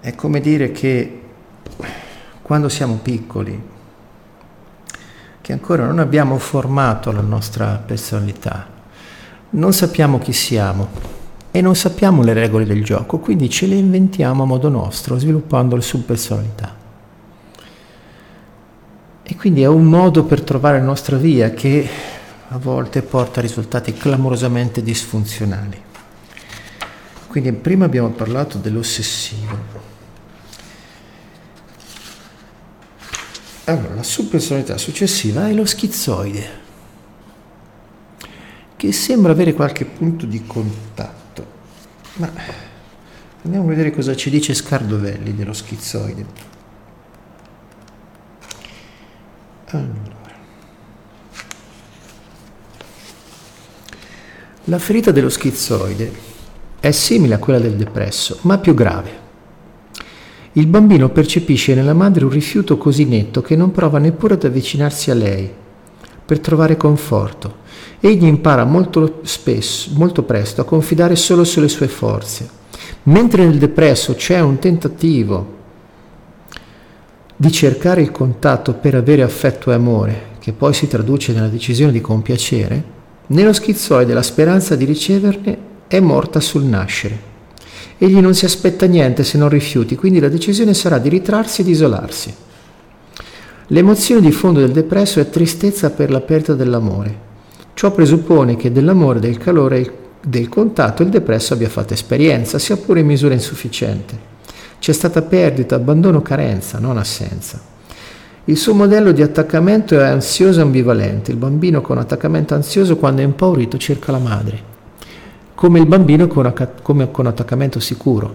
è 0.01 0.15
come 0.15 0.41
dire 0.41 0.73
che 0.73 1.23
quando 2.41 2.71
siamo 2.71 2.95
piccoli, 3.03 3.63
che 5.43 5.53
ancora 5.53 5.85
non 5.85 5.99
abbiamo 5.99 6.39
formato 6.39 7.13
la 7.13 7.21
nostra 7.21 7.83
personalità, 7.85 8.67
non 9.51 9.75
sappiamo 9.75 10.19
chi 10.19 10.33
siamo, 10.33 11.16
e 11.57 11.63
non 11.63 11.75
sappiamo 11.75 12.23
le 12.23 12.35
regole 12.35 12.67
del 12.67 12.85
gioco, 12.85 13.19
quindi 13.19 13.49
ce 13.49 13.65
le 13.65 13.77
inventiamo 13.77 14.43
a 14.43 14.47
modo 14.47 14.69
nostro, 14.69 15.19
sviluppando 15.19 15.75
le 15.75 15.81
subpersonalità. 15.81 16.77
E 19.23 19.37
quindi 19.37 19.63
è 19.63 19.67
un 19.67 19.85
modo 19.85 20.25
per 20.25 20.43
trovare 20.43 20.79
la 20.79 20.85
nostra 20.85 21.17
via 21.17 21.53
che 21.53 21.89
a 22.49 22.59
volte 22.59 23.01
porta 23.01 23.39
a 23.39 23.43
risultati 23.43 23.95
clamorosamente 23.95 24.83
disfunzionali. 24.83 25.83
Quindi 27.27 27.53
prima 27.53 27.87
abbiamo 27.87 28.11
parlato 28.11 28.59
dell'ossessivo. 28.59 29.59
Allora, 33.65 33.95
la 33.95 34.03
subpersonalità 34.03 34.77
successiva 34.77 35.49
è 35.49 35.55
lo 35.55 35.65
schizoide, 35.65 36.51
che 38.77 38.93
sembra 38.93 39.33
avere 39.33 39.55
qualche 39.55 39.87
punto 39.87 40.27
di 40.27 40.45
contatto 40.47 41.25
ma 42.17 42.31
andiamo 43.45 43.67
a 43.67 43.69
vedere 43.69 43.91
cosa 43.91 44.17
ci 44.17 44.31
dice 44.31 44.55
Scardovelli 44.55 45.35
dello 45.35 45.53
schizoide. 45.53 46.55
Allora. 49.71 50.15
La 54.65 54.79
ferita 54.79 55.11
dello 55.11 55.29
schizoide 55.29 56.13
è 56.81 56.91
simile 56.91 57.35
a 57.35 57.39
quella 57.39 57.59
del 57.59 57.77
depresso, 57.77 58.39
ma 58.43 58.59
più 58.59 58.75
grave. 58.75 59.25
Il 60.53 60.67
bambino 60.67 61.11
percepisce 61.11 61.75
nella 61.75 61.93
madre 61.93 62.25
un 62.25 62.31
rifiuto 62.31 62.79
così 62.79 63.05
netto 63.05 63.43
che 63.43 63.57
non 63.57 63.73
prova 63.73 63.99
neppure 63.99 64.35
ad 64.35 64.45
avvicinarsi 64.45 65.11
a 65.11 65.15
lei 65.15 65.53
per 66.25 66.41
trovare 66.41 66.77
conforto 66.77 67.65
Egli 68.01 68.25
impara 68.25 68.65
molto, 68.65 69.21
spesso, 69.23 69.91
molto 69.95 70.23
presto 70.23 70.61
a 70.61 70.65
confidare 70.65 71.17
solo 71.17 71.45
sulle 71.45 71.69
sue 71.69 71.89
forze 71.89 72.65
Mentre 73.05 73.45
nel 73.45 73.59
depresso 73.59 74.15
c'è 74.15 74.41
un 74.41 74.59
tentativo 74.59 75.55
di 77.37 77.53
cercare 77.53 78.01
il 78.01 78.11
contatto 78.11 78.75
per 78.75 78.97
avere 78.97 79.23
affetto 79.23 79.71
e 79.71 79.75
amore, 79.75 80.23
che 80.41 80.53
poi 80.53 80.75
si 80.75 80.89
traduce 80.89 81.33
nella 81.33 81.49
decisione 81.49 81.93
di 81.93 82.01
compiacere, 82.01 82.95
nello 83.29 83.53
schizoide 83.53 84.13
la 84.13 84.23
speranza 84.23 84.75
di 84.75 84.85
riceverne 84.85 85.59
è 85.87 86.01
morta 86.01 86.41
sul 86.41 86.65
nascere. 86.65 87.35
Egli 87.99 88.19
non 88.19 88.35
si 88.35 88.45
aspetta 88.45 88.87
niente 88.87 89.23
se 89.23 89.39
non 89.39 89.51
rifiuti, 89.51 89.95
quindi 89.95 90.19
la 90.19 90.29
decisione 90.29 90.75
sarà 90.75 90.99
di 90.99 91.09
ritrarsi 91.09 91.61
e 91.61 91.65
di 91.65 91.71
isolarsi. 91.71 92.35
L'emozione 93.69 94.21
di 94.21 94.33
fondo 94.33 94.59
del 94.59 94.73
depresso 94.73 95.21
è 95.21 95.31
tristezza 95.31 95.91
per 95.91 96.11
la 96.11 96.21
perdita 96.21 96.55
dell'amore. 96.55 97.26
Ciò 97.77 97.91
presuppone 97.91 98.57
che 98.57 98.73
dell'amore, 98.73 99.21
del 99.21 99.37
calore 99.37 100.05
del 100.23 100.49
contatto 100.49 101.03
il 101.03 101.11
depresso 101.11 101.53
abbia 101.53 101.69
fatto 101.69 101.93
esperienza, 101.93 102.59
sia 102.59 102.79
pure 102.79 103.01
in 103.01 103.07
misura 103.07 103.35
insufficiente. 103.35 104.19
C'è 104.79 104.95
stata 104.95 105.21
perdita, 105.21 105.75
abbandono, 105.75 106.23
carenza, 106.23 106.79
non 106.79 106.97
assenza. 106.97 107.61
Il 108.45 108.57
suo 108.57 108.73
modello 108.73 109.13
di 109.13 109.21
attaccamento 109.21 110.01
è 110.01 110.07
ansioso 110.07 110.61
e 110.61 110.63
ambivalente. 110.63 111.33
Il 111.33 111.37
bambino 111.37 111.83
con 111.83 111.99
attaccamento 111.99 112.55
ansioso 112.55 112.97
quando 112.97 113.21
è 113.21 113.25
impaurito 113.25 113.77
cerca 113.77 114.11
la 114.11 114.21
madre, 114.21 114.59
come 115.55 115.79
il 115.79 115.87
bambino 115.87 116.29
con, 116.29 116.51
come 116.81 117.11
con 117.11 117.27
attaccamento 117.27 117.79
sicuro. 117.79 118.35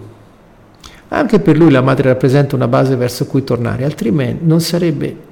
Anche 1.08 1.40
per 1.40 1.56
lui 1.56 1.72
la 1.72 1.82
madre 1.82 2.10
rappresenta 2.10 2.54
una 2.54 2.68
base 2.68 2.94
verso 2.94 3.26
cui 3.26 3.42
tornare, 3.42 3.82
altrimenti 3.82 4.46
non 4.46 4.60
sarebbe 4.60 5.30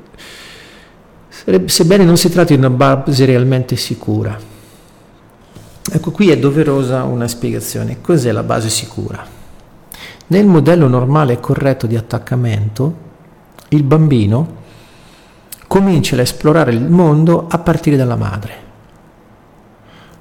sebbene 1.66 2.04
non 2.04 2.16
si 2.16 2.30
tratti 2.30 2.54
di 2.54 2.58
una 2.58 2.70
base 2.70 3.24
realmente 3.24 3.76
sicura. 3.76 4.38
Ecco, 5.92 6.10
qui 6.10 6.30
è 6.30 6.38
doverosa 6.38 7.04
una 7.04 7.26
spiegazione. 7.26 8.00
Cos'è 8.00 8.32
la 8.32 8.42
base 8.42 8.68
sicura? 8.68 9.24
Nel 10.28 10.46
modello 10.46 10.86
normale 10.86 11.34
e 11.34 11.40
corretto 11.40 11.86
di 11.86 11.96
attaccamento, 11.96 13.08
il 13.70 13.82
bambino 13.82 14.58
comincia 15.66 16.14
ad 16.14 16.20
esplorare 16.20 16.72
il 16.72 16.82
mondo 16.82 17.46
a 17.48 17.58
partire 17.58 17.96
dalla 17.96 18.16
madre. 18.16 18.68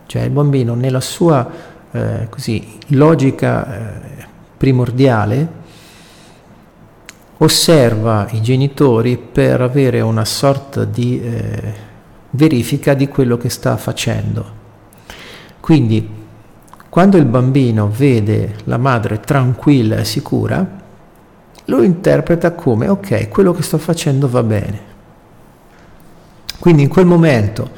Cioè 0.05 0.23
il 0.23 0.31
bambino 0.31 0.73
nella 0.73 1.01
sua 1.01 1.47
eh, 1.91 2.27
così, 2.29 2.77
logica 2.87 3.75
eh, 3.75 4.25
primordiale 4.57 5.57
osserva 7.41 8.27
i 8.31 8.41
genitori 8.41 9.17
per 9.17 9.61
avere 9.61 10.01
una 10.01 10.25
sorta 10.25 10.83
di 10.83 11.21
eh, 11.21 11.73
verifica 12.31 12.93
di 12.93 13.07
quello 13.07 13.37
che 13.37 13.49
sta 13.49 13.77
facendo. 13.77 14.57
Quindi 15.59 16.17
quando 16.89 17.17
il 17.17 17.25
bambino 17.25 17.89
vede 17.89 18.55
la 18.65 18.77
madre 18.77 19.19
tranquilla 19.19 19.97
e 19.97 20.05
sicura, 20.05 20.77
lo 21.65 21.83
interpreta 21.83 22.53
come 22.53 22.87
ok, 22.87 23.29
quello 23.29 23.53
che 23.53 23.61
sto 23.61 23.77
facendo 23.77 24.27
va 24.27 24.43
bene. 24.43 24.87
Quindi 26.59 26.81
in 26.83 26.89
quel 26.89 27.05
momento 27.05 27.69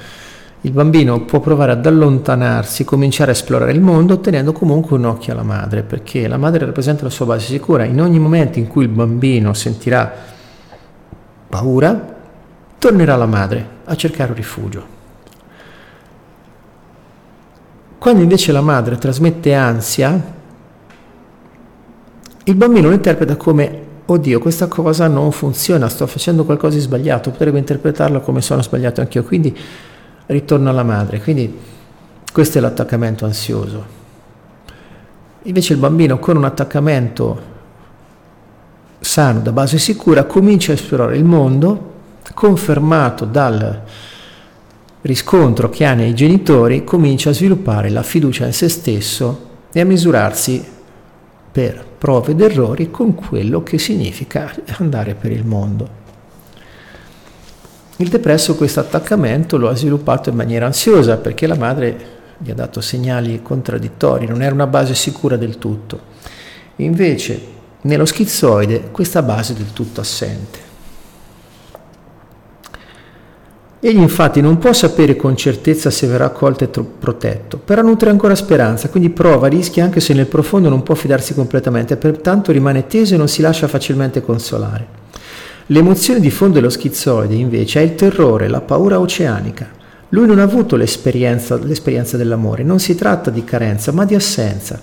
il 0.63 0.71
bambino 0.71 1.21
può 1.25 1.39
provare 1.39 1.71
ad 1.71 1.85
allontanarsi, 1.85 2.83
cominciare 2.83 3.31
a 3.31 3.33
esplorare 3.33 3.71
il 3.71 3.81
mondo 3.81 4.19
tenendo 4.19 4.51
comunque 4.51 4.95
un 4.95 5.05
occhio 5.05 5.33
alla 5.33 5.41
madre, 5.41 5.81
perché 5.81 6.27
la 6.27 6.37
madre 6.37 6.65
rappresenta 6.65 7.03
la 7.03 7.09
sua 7.09 7.25
base 7.25 7.47
sicura. 7.47 7.83
In 7.83 7.99
ogni 7.99 8.19
momento 8.19 8.59
in 8.59 8.67
cui 8.67 8.83
il 8.83 8.89
bambino 8.89 9.53
sentirà 9.55 10.13
paura, 11.49 12.15
tornerà 12.77 13.15
alla 13.15 13.25
madre 13.25 13.67
a 13.85 13.95
cercare 13.95 14.29
un 14.29 14.37
rifugio. 14.37 14.99
Quando 17.97 18.21
invece 18.21 18.51
la 18.51 18.61
madre 18.61 18.97
trasmette 18.97 19.55
ansia, 19.55 20.39
il 22.43 22.55
bambino 22.55 22.89
lo 22.89 22.93
interpreta 22.93 23.35
come 23.35 23.89
oddio, 24.05 24.39
questa 24.39 24.67
cosa 24.67 25.07
non 25.07 25.31
funziona, 25.31 25.89
sto 25.89 26.05
facendo 26.05 26.43
qualcosa 26.45 26.75
di 26.75 26.81
sbagliato, 26.81 27.31
potrebbe 27.31 27.57
interpretarla 27.57 28.19
come 28.19 28.41
sono 28.41 28.61
sbagliato 28.61 29.01
anch'io, 29.01 29.23
quindi 29.23 29.55
ritorno 30.31 30.69
alla 30.69 30.83
madre. 30.83 31.21
Quindi 31.21 31.57
questo 32.31 32.57
è 32.57 32.61
l'attaccamento 32.61 33.25
ansioso. 33.25 33.99
Invece 35.43 35.73
il 35.73 35.79
bambino 35.79 36.19
con 36.19 36.37
un 36.37 36.45
attaccamento 36.45 37.49
sano, 38.99 39.39
da 39.39 39.51
base 39.51 39.77
sicura, 39.77 40.25
comincia 40.25 40.71
a 40.71 40.75
esplorare 40.75 41.17
il 41.17 41.25
mondo, 41.25 41.89
confermato 42.33 43.25
dal 43.25 43.81
riscontro 45.01 45.69
che 45.69 45.85
ha 45.85 45.93
nei 45.93 46.13
genitori, 46.13 46.83
comincia 46.83 47.31
a 47.31 47.33
sviluppare 47.33 47.89
la 47.89 48.03
fiducia 48.03 48.45
in 48.45 48.53
se 48.53 48.69
stesso 48.69 49.49
e 49.73 49.79
a 49.79 49.85
misurarsi 49.85 50.63
per 51.51 51.83
prove 51.97 52.31
ed 52.31 52.41
errori 52.41 52.91
con 52.91 53.15
quello 53.15 53.63
che 53.63 53.77
significa 53.77 54.53
andare 54.77 55.15
per 55.15 55.31
il 55.31 55.45
mondo. 55.45 56.00
Il 58.01 58.09
depresso 58.09 58.55
questo 58.55 58.79
attaccamento 58.79 59.57
lo 59.57 59.69
ha 59.69 59.75
sviluppato 59.75 60.29
in 60.29 60.35
maniera 60.35 60.65
ansiosa 60.65 61.17
perché 61.17 61.45
la 61.45 61.55
madre 61.55 62.05
gli 62.39 62.49
ha 62.49 62.55
dato 62.55 62.81
segnali 62.81 63.43
contraddittori, 63.43 64.25
non 64.25 64.41
era 64.41 64.55
una 64.55 64.65
base 64.65 64.95
sicura 64.95 65.37
del 65.37 65.59
tutto. 65.59 65.99
Invece 66.77 67.39
nello 67.81 68.05
schizoide 68.05 68.89
questa 68.89 69.21
base 69.21 69.53
è 69.53 69.55
del 69.55 69.71
tutto 69.71 70.01
assente. 70.01 70.59
Egli 73.79 73.99
infatti 73.99 74.41
non 74.41 74.57
può 74.57 74.73
sapere 74.73 75.15
con 75.15 75.37
certezza 75.37 75.91
se 75.91 76.07
verrà 76.07 76.25
accolto 76.25 76.63
e 76.63 76.69
protetto, 76.69 77.57
però 77.59 77.83
nutre 77.83 78.09
ancora 78.09 78.33
speranza, 78.33 78.89
quindi 78.89 79.11
prova 79.11 79.45
rischi 79.45 79.79
anche 79.79 79.99
se 79.99 80.15
nel 80.15 80.25
profondo 80.25 80.69
non 80.69 80.81
può 80.81 80.95
fidarsi 80.95 81.35
completamente, 81.35 81.97
pertanto 81.97 82.51
rimane 82.51 82.87
teso 82.87 83.13
e 83.13 83.17
non 83.17 83.27
si 83.27 83.43
lascia 83.43 83.67
facilmente 83.67 84.23
consolare. 84.23 85.01
L'emozione 85.71 86.19
di 86.19 86.29
fondo 86.29 86.55
dello 86.55 86.69
schizoide 86.69 87.33
invece 87.33 87.79
è 87.79 87.83
il 87.83 87.95
terrore, 87.95 88.49
la 88.49 88.59
paura 88.59 88.99
oceanica. 88.99 89.69
Lui 90.09 90.27
non 90.27 90.39
ha 90.39 90.43
avuto 90.43 90.75
l'esperienza, 90.75 91.57
l'esperienza 91.57 92.17
dell'amore, 92.17 92.61
non 92.63 92.77
si 92.77 92.93
tratta 92.93 93.29
di 93.29 93.45
carenza 93.45 93.93
ma 93.93 94.03
di 94.03 94.13
assenza. 94.13 94.77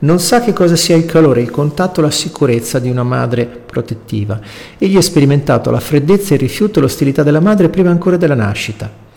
Non 0.00 0.20
sa 0.20 0.42
che 0.42 0.52
cosa 0.52 0.76
sia 0.76 0.94
il 0.94 1.06
calore, 1.06 1.40
il 1.40 1.50
contatto, 1.50 2.02
la 2.02 2.10
sicurezza 2.10 2.78
di 2.78 2.90
una 2.90 3.02
madre 3.02 3.46
protettiva. 3.46 4.38
Egli 4.76 4.98
ha 4.98 5.00
sperimentato 5.00 5.70
la 5.70 5.80
freddezza, 5.80 6.34
il 6.34 6.40
rifiuto 6.40 6.80
l'ostilità 6.80 7.22
della 7.22 7.40
madre 7.40 7.70
prima 7.70 7.88
ancora 7.88 8.18
della 8.18 8.34
nascita. 8.34 9.07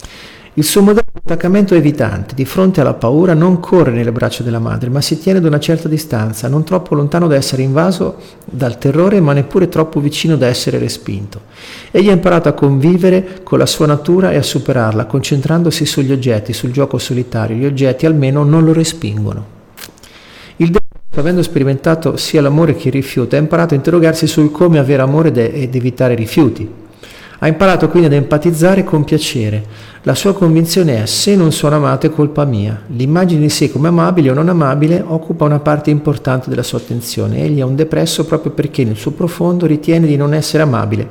Il 0.56 0.66
suo 0.66 0.82
modello 0.82 1.08
di 1.14 1.22
attaccamento 1.24 1.74
è 1.74 1.78
evitante, 1.78 2.36
di 2.36 2.44
fronte 2.44 2.82
alla 2.82 2.94
paura 2.94 3.34
non 3.34 3.62
corre 3.62 3.92
nelle 3.92 4.12
braccia 4.12 4.44
della 4.44 4.60
madre, 4.60 4.90
ma 4.90 5.00
si 5.00 5.18
tiene 5.18 5.40
ad 5.40 5.46
una 5.46 5.62
certa 5.62 5.88
distanza, 5.88 6.50
non 6.50 6.66
troppo 6.66 6.94
lontano 6.94 7.28
da 7.28 7.38
essere 7.38 7.62
invaso 7.62 8.18
dal 8.44 8.78
terrore, 8.78 9.22
ma 9.22 9.32
neppure 9.32 9.70
troppo 9.70 10.02
vicino 10.02 10.36
da 10.36 10.48
essere 10.48 10.78
respinto. 10.78 11.44
Egli 11.90 12.10
ha 12.10 12.12
imparato 12.12 12.50
a 12.50 12.52
convivere 12.52 13.40
con 13.44 13.60
la 13.60 13.66
sua 13.66 13.86
natura 13.86 14.32
e 14.32 14.36
a 14.36 14.44
superarla, 14.44 15.06
concentrandosi 15.06 15.86
sugli 15.86 16.12
oggetti, 16.12 16.52
sul 16.52 16.72
gioco 16.72 16.98
solitario. 16.98 17.56
Gli 17.56 17.66
oggetti 17.66 18.06
almeno 18.06 18.44
non 18.44 18.66
lo 18.66 18.74
respingono. 18.74 19.60
Il 20.58 20.72
avendo 21.16 21.44
sperimentato 21.44 22.18
sia 22.18 22.42
l'amore 22.42 22.76
che 22.76 22.88
il 22.88 22.94
rifiuto, 22.94 23.36
ha 23.36 23.40
imparato 23.40 23.74
a 23.74 23.78
interrogarsi 23.78 24.28
sul 24.28 24.52
come 24.52 24.80
avere 24.80 25.02
amore 25.02 25.30
ed 25.30 25.76
evitare 25.76 26.14
rifiuti. 26.16 26.90
Ha 27.44 27.48
imparato 27.48 27.90
quindi 27.90 28.06
ad 28.06 28.14
empatizzare 28.14 28.84
con 28.84 29.04
piacere. 29.04 29.66
La 30.04 30.14
sua 30.14 30.36
convinzione 30.36 31.02
è 31.02 31.06
se 31.08 31.36
non 31.36 31.52
sono 31.52 31.78
amato 31.78 32.06
è 32.06 32.12
colpa 32.12 32.46
mia. 32.46 32.84
L'immagine 32.90 33.42
di 33.42 33.50
sé 33.50 33.72
come 33.72 33.88
amabile 33.88 34.30
o 34.30 34.36
non 34.36 34.48
amabile 34.48 35.04
occupa 35.04 35.46
una 35.46 35.58
parte 35.58 35.90
importante 35.90 36.52
della 36.52 36.62
sua 36.62 36.78
attenzione. 36.78 37.44
Egli 37.44 37.58
è 37.58 37.64
un 37.64 37.76
depresso 37.76 38.26
proprio 38.26 38.52
perché 38.52 38.84
nel 38.84 38.96
suo 38.96 39.10
profondo 39.10 39.66
ritiene 39.66 40.06
di 40.06 40.18
non 40.18 40.36
essere 40.36 40.62
amabile 40.62 41.08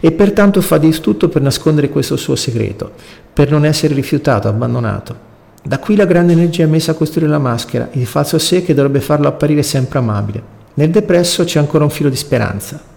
e 0.00 0.10
pertanto 0.10 0.60
fa 0.62 0.78
di 0.78 0.90
tutto 0.98 1.28
per 1.28 1.42
nascondere 1.42 1.90
questo 1.90 2.16
suo 2.16 2.34
segreto, 2.34 2.90
per 3.32 3.48
non 3.48 3.64
essere 3.64 3.94
rifiutato, 3.94 4.48
abbandonato. 4.48 5.26
Da 5.62 5.78
qui 5.78 5.94
la 5.94 6.06
grande 6.06 6.32
energia 6.32 6.66
messa 6.66 6.90
a 6.90 6.94
costruire 6.94 7.30
la 7.30 7.38
maschera, 7.38 7.88
il 7.92 8.06
falso 8.06 8.38
sé 8.38 8.64
che 8.64 8.74
dovrebbe 8.74 9.00
farlo 9.00 9.28
apparire 9.28 9.62
sempre 9.62 10.00
amabile. 10.00 10.42
Nel 10.74 10.90
depresso 10.90 11.44
c'è 11.44 11.60
ancora 11.60 11.84
un 11.84 11.90
filo 11.90 12.08
di 12.08 12.16
speranza. 12.16 12.87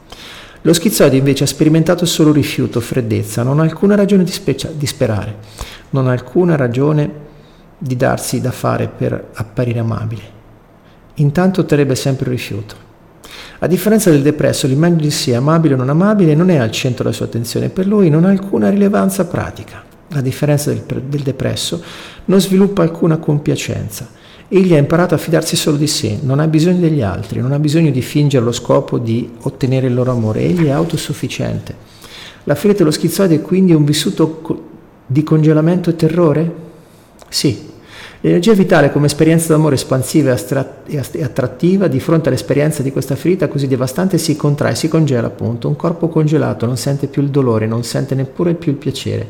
Lo 0.63 0.73
schizoide 0.73 1.17
invece 1.17 1.45
ha 1.45 1.47
sperimentato 1.47 2.05
solo 2.05 2.31
rifiuto, 2.31 2.79
freddezza, 2.79 3.41
non 3.41 3.59
ha 3.59 3.63
alcuna 3.63 3.95
ragione 3.95 4.23
di, 4.23 4.31
specia- 4.31 4.69
di 4.71 4.85
sperare, 4.85 5.35
non 5.89 6.07
ha 6.07 6.11
alcuna 6.11 6.55
ragione 6.55 7.29
di 7.77 7.95
darsi 7.95 8.41
da 8.41 8.51
fare 8.51 8.87
per 8.87 9.29
apparire 9.33 9.79
amabile. 9.79 10.21
Intanto 11.15 11.61
otterrebbe 11.61 11.95
sempre 11.95 12.25
il 12.25 12.31
rifiuto. 12.31 12.89
A 13.59 13.67
differenza 13.67 14.11
del 14.11 14.21
depresso, 14.21 14.67
l'immagine 14.67 15.01
di 15.01 15.11
sé 15.11 15.35
amabile 15.35 15.73
o 15.73 15.77
non 15.77 15.89
amabile 15.89 16.35
non 16.35 16.49
è 16.49 16.57
al 16.57 16.71
centro 16.71 17.03
della 17.03 17.15
sua 17.15 17.25
attenzione, 17.25 17.69
per 17.69 17.87
lui 17.87 18.09
non 18.09 18.25
ha 18.25 18.29
alcuna 18.29 18.69
rilevanza 18.69 19.25
pratica 19.25 19.83
a 20.13 20.21
differenza 20.21 20.71
del, 20.71 20.83
del 21.07 21.21
depresso, 21.21 21.81
non 22.25 22.39
sviluppa 22.41 22.83
alcuna 22.83 23.17
compiacenza. 23.17 24.19
Egli 24.53 24.73
ha 24.73 24.77
imparato 24.77 25.15
a 25.15 25.17
fidarsi 25.17 25.55
solo 25.55 25.77
di 25.77 25.87
sé, 25.87 26.19
non 26.23 26.41
ha 26.41 26.47
bisogno 26.47 26.81
degli 26.81 27.01
altri, 27.01 27.39
non 27.39 27.53
ha 27.53 27.59
bisogno 27.59 27.89
di 27.89 28.01
fingere 28.01 28.43
lo 28.43 28.51
scopo 28.51 28.97
di 28.97 29.31
ottenere 29.43 29.87
il 29.87 29.93
loro 29.93 30.11
amore, 30.11 30.41
egli 30.41 30.65
è 30.65 30.71
autosufficiente. 30.71 31.73
La 32.43 32.55
fede 32.55 32.73
dello 32.73 32.91
schizoide 32.91 33.35
è 33.35 33.41
quindi 33.41 33.73
un 33.73 33.85
vissuto 33.85 34.41
di 35.05 35.23
congelamento 35.23 35.89
e 35.89 35.95
terrore? 35.95 36.53
Sì, 37.29 37.69
L'energia 38.23 38.53
vitale 38.53 38.91
come 38.91 39.05
esperienza 39.05 39.47
d'amore 39.47 39.75
espansiva 39.75 40.37
e 40.85 41.23
attrattiva 41.23 41.87
di 41.87 41.99
fronte 41.99 42.27
all'esperienza 42.27 42.83
di 42.83 42.91
questa 42.91 43.15
ferita 43.15 43.47
così 43.47 43.67
devastante 43.67 44.19
si 44.19 44.35
contrae, 44.35 44.75
si 44.75 44.89
congela 44.89 45.25
appunto. 45.27 45.67
Un 45.69 45.77
corpo 45.77 46.07
congelato 46.07 46.67
non 46.67 46.77
sente 46.77 47.07
più 47.07 47.23
il 47.23 47.29
dolore, 47.29 47.65
non 47.65 47.83
sente 47.83 48.13
neppure 48.13 48.53
più 48.53 48.73
il 48.73 48.77
piacere. 48.77 49.25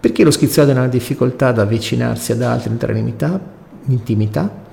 Perché 0.00 0.22
lo 0.22 0.30
schizoide 0.30 0.74
non 0.74 0.82
ha 0.82 0.88
difficoltà 0.88 1.48
ad 1.48 1.60
avvicinarsi 1.60 2.32
ad 2.32 2.42
altri, 2.42 2.68
in 2.68 2.78
intimità? 2.78 3.57
Intimità? 3.92 4.66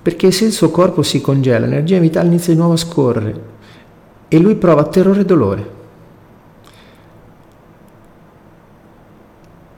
Perché 0.00 0.30
se 0.30 0.44
il 0.44 0.52
suo 0.52 0.70
corpo 0.70 1.02
si 1.02 1.20
congela, 1.20 1.66
l'energia 1.66 1.98
vitale 1.98 2.28
inizia 2.28 2.52
di 2.52 2.58
nuovo 2.58 2.74
a 2.74 2.78
scorrere 2.78 3.56
e 4.28 4.38
lui 4.38 4.54
prova 4.56 4.84
terrore 4.84 5.20
e 5.20 5.24
dolore. 5.24 5.76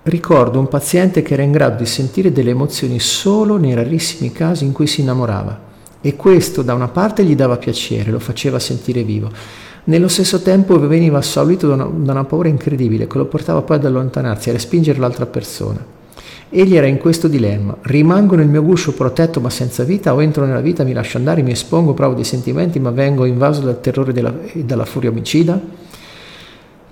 Ricordo 0.02 0.58
un 0.58 0.68
paziente 0.68 1.22
che 1.22 1.34
era 1.34 1.42
in 1.42 1.52
grado 1.52 1.76
di 1.76 1.86
sentire 1.86 2.32
delle 2.32 2.50
emozioni 2.50 2.98
solo 2.98 3.56
nei 3.56 3.74
rarissimi 3.74 4.32
casi 4.32 4.64
in 4.64 4.72
cui 4.72 4.86
si 4.86 5.02
innamorava 5.02 5.68
e 6.00 6.16
questo 6.16 6.62
da 6.62 6.74
una 6.74 6.88
parte 6.88 7.24
gli 7.24 7.36
dava 7.36 7.58
piacere, 7.58 8.10
lo 8.10 8.18
faceva 8.18 8.58
sentire 8.58 9.02
vivo. 9.02 9.30
Nello 9.84 10.08
stesso 10.08 10.40
tempo 10.40 10.78
veniva 10.78 11.18
assaulito 11.18 11.66
da 11.68 11.74
una, 11.74 11.84
da 11.84 12.12
una 12.12 12.24
paura 12.24 12.48
incredibile 12.48 13.06
che 13.06 13.18
lo 13.18 13.26
portava 13.26 13.62
poi 13.62 13.76
ad 13.76 13.84
allontanarsi, 13.84 14.50
a 14.50 14.52
respingere 14.52 14.98
l'altra 14.98 15.26
persona. 15.26 15.84
Egli 16.52 16.76
era 16.76 16.86
in 16.86 16.98
questo 16.98 17.28
dilemma: 17.28 17.76
rimango 17.82 18.34
nel 18.34 18.48
mio 18.48 18.64
guscio 18.64 18.92
protetto 18.92 19.40
ma 19.40 19.50
senza 19.50 19.84
vita 19.84 20.14
o 20.14 20.20
entro 20.20 20.44
nella 20.44 20.60
vita, 20.60 20.82
mi 20.82 20.92
lascio 20.92 21.16
andare, 21.16 21.42
mi 21.42 21.52
espongo, 21.52 21.94
provo 21.94 22.14
dei 22.14 22.24
sentimenti 22.24 22.80
ma 22.80 22.90
vengo 22.90 23.24
invaso 23.24 23.60
dal 23.60 23.80
terrore 23.80 24.12
e 24.52 24.64
dalla 24.64 24.84
furia 24.84 25.10
omicida? 25.10 25.78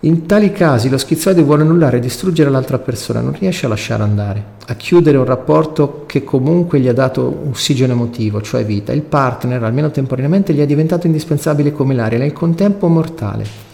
In 0.02 0.26
tali 0.26 0.52
casi 0.52 0.88
lo 0.88 0.96
schizoide 0.96 1.42
vuole 1.42 1.62
annullare 1.62 1.96
e 1.96 2.00
distruggere 2.00 2.50
l'altra 2.50 2.78
persona, 2.78 3.20
non 3.20 3.34
riesce 3.36 3.66
a 3.66 3.68
lasciare 3.68 4.04
andare, 4.04 4.44
a 4.68 4.74
chiudere 4.76 5.16
un 5.16 5.24
rapporto 5.24 6.04
che 6.06 6.22
comunque 6.22 6.78
gli 6.78 6.86
ha 6.86 6.92
dato 6.92 7.46
ossigeno 7.50 7.94
emotivo, 7.94 8.40
cioè 8.40 8.64
vita. 8.64 8.92
Il 8.92 9.02
partner, 9.02 9.64
almeno 9.64 9.90
temporaneamente, 9.90 10.54
gli 10.54 10.61
è 10.61 10.66
diventato 10.66 11.09
indispensabile 11.09 11.72
come 11.72 11.94
l'aria, 11.94 12.16
nel 12.16 12.32
contempo 12.32 12.86
mortale. 12.86 13.66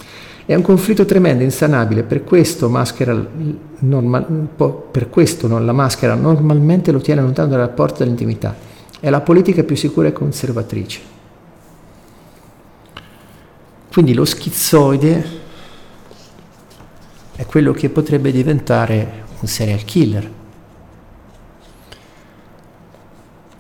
È 0.47 0.55
un 0.55 0.61
conflitto 0.61 1.07
tremendo, 1.07 1.43
insanabile, 1.43 2.03
per 2.03 2.23
questo, 2.23 2.69
normal, 2.69 4.49
per 4.91 5.09
questo 5.09 5.47
non, 5.47 5.65
la 5.65 5.73
maschera 5.73 6.15
normalmente 6.15 6.93
lo 6.93 7.01
tiene 7.01 7.23
lontano 7.23 7.49
dal 7.49 7.61
rapporto 7.61 8.01
dell'intimità. 8.01 8.55
È 9.01 9.09
la 9.09 9.23
politica 9.23 9.63
più 9.63 9.75
sicura 9.75 10.09
e 10.09 10.13
conservatrice. 10.13 11.01
Quindi 13.91 14.13
lo 14.13 14.25
schizoide 14.27 15.43
è 17.37 17.47
quello 17.47 17.73
che 17.73 17.89
potrebbe 17.89 18.31
diventare 18.31 19.25
un 19.41 19.49
serial 19.49 19.85
killer, 19.85 20.31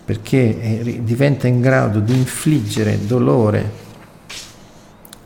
perché 0.04 1.00
diventa 1.02 1.46
in 1.46 1.62
grado 1.62 2.00
di 2.00 2.14
infliggere 2.14 3.06
dolore 3.06 3.82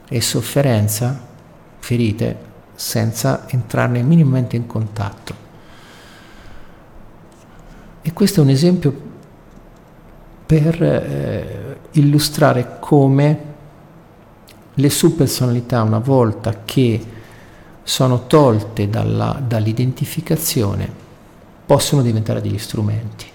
e 0.09 0.21
sofferenza, 0.21 1.27
ferite, 1.89 2.37
senza 2.75 3.49
entrarne 3.49 4.03
minimamente 4.03 4.57
in 4.57 4.67
contatto. 4.67 5.35
E 8.03 8.13
questo 8.13 8.41
è 8.41 8.43
un 8.43 8.51
esempio 8.51 9.01
per 10.45 10.83
eh, 10.83 11.79
illustrare 11.93 12.77
come 12.79 13.43
le 14.75 14.91
subpersonalità, 14.91 15.81
una 15.81 15.99
volta 15.99 16.63
che 16.67 17.07
sono 17.83 18.27
tolte 18.27 18.91
dalla, 18.91 19.43
dall'identificazione 19.43 20.93
possono 21.65 22.03
diventare 22.03 22.43
degli 22.43 22.59
strumenti. 22.59 23.27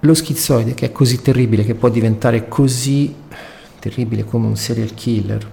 Lo 0.00 0.14
schizoide, 0.14 0.74
che 0.74 0.86
è 0.86 0.92
così 0.92 1.22
terribile, 1.22 1.64
che 1.64 1.74
può 1.74 1.88
diventare 1.88 2.46
così 2.46 3.14
terribile 3.80 4.24
come 4.24 4.46
un 4.46 4.56
serial 4.56 4.94
killer, 4.94 5.50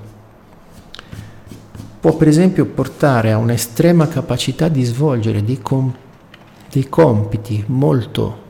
può 1.99 2.15
per 2.15 2.27
esempio 2.27 2.65
portare 2.65 3.31
a 3.31 3.37
un'estrema 3.37 4.07
capacità 4.07 4.67
di 4.67 4.83
svolgere 4.83 5.43
dei, 5.43 5.59
com- 5.59 5.93
dei 6.69 6.87
compiti 6.87 7.63
molto 7.67 8.45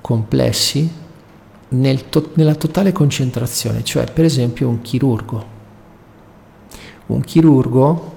complessi 0.00 0.88
nel 1.68 2.08
to- 2.08 2.30
nella 2.34 2.54
totale 2.54 2.92
concentrazione, 2.92 3.82
cioè 3.82 4.12
per 4.12 4.24
esempio 4.24 4.68
un 4.68 4.80
chirurgo. 4.80 5.52
Un 7.06 7.20
chirurgo 7.20 8.12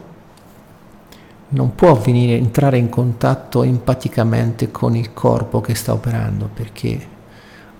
non 1.49 1.75
può 1.75 1.95
venire, 1.95 2.35
entrare 2.35 2.77
in 2.77 2.89
contatto 2.89 3.63
empaticamente 3.63 4.69
con 4.69 4.95
il 4.95 5.13
corpo 5.13 5.61
che 5.61 5.75
sta 5.75 5.93
operando 5.93 6.49
perché 6.53 7.15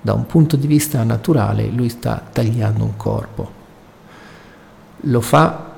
da 0.08 0.14
un 0.14 0.26
punto 0.26 0.55
di 0.55 0.68
vista 0.68 1.03
naturale 1.03 1.68
lui 1.68 1.89
sta 1.89 2.24
tagliando 2.32 2.82
un 2.82 2.95
corpo. 2.95 3.51
Lo 5.01 5.20
fa 5.20 5.76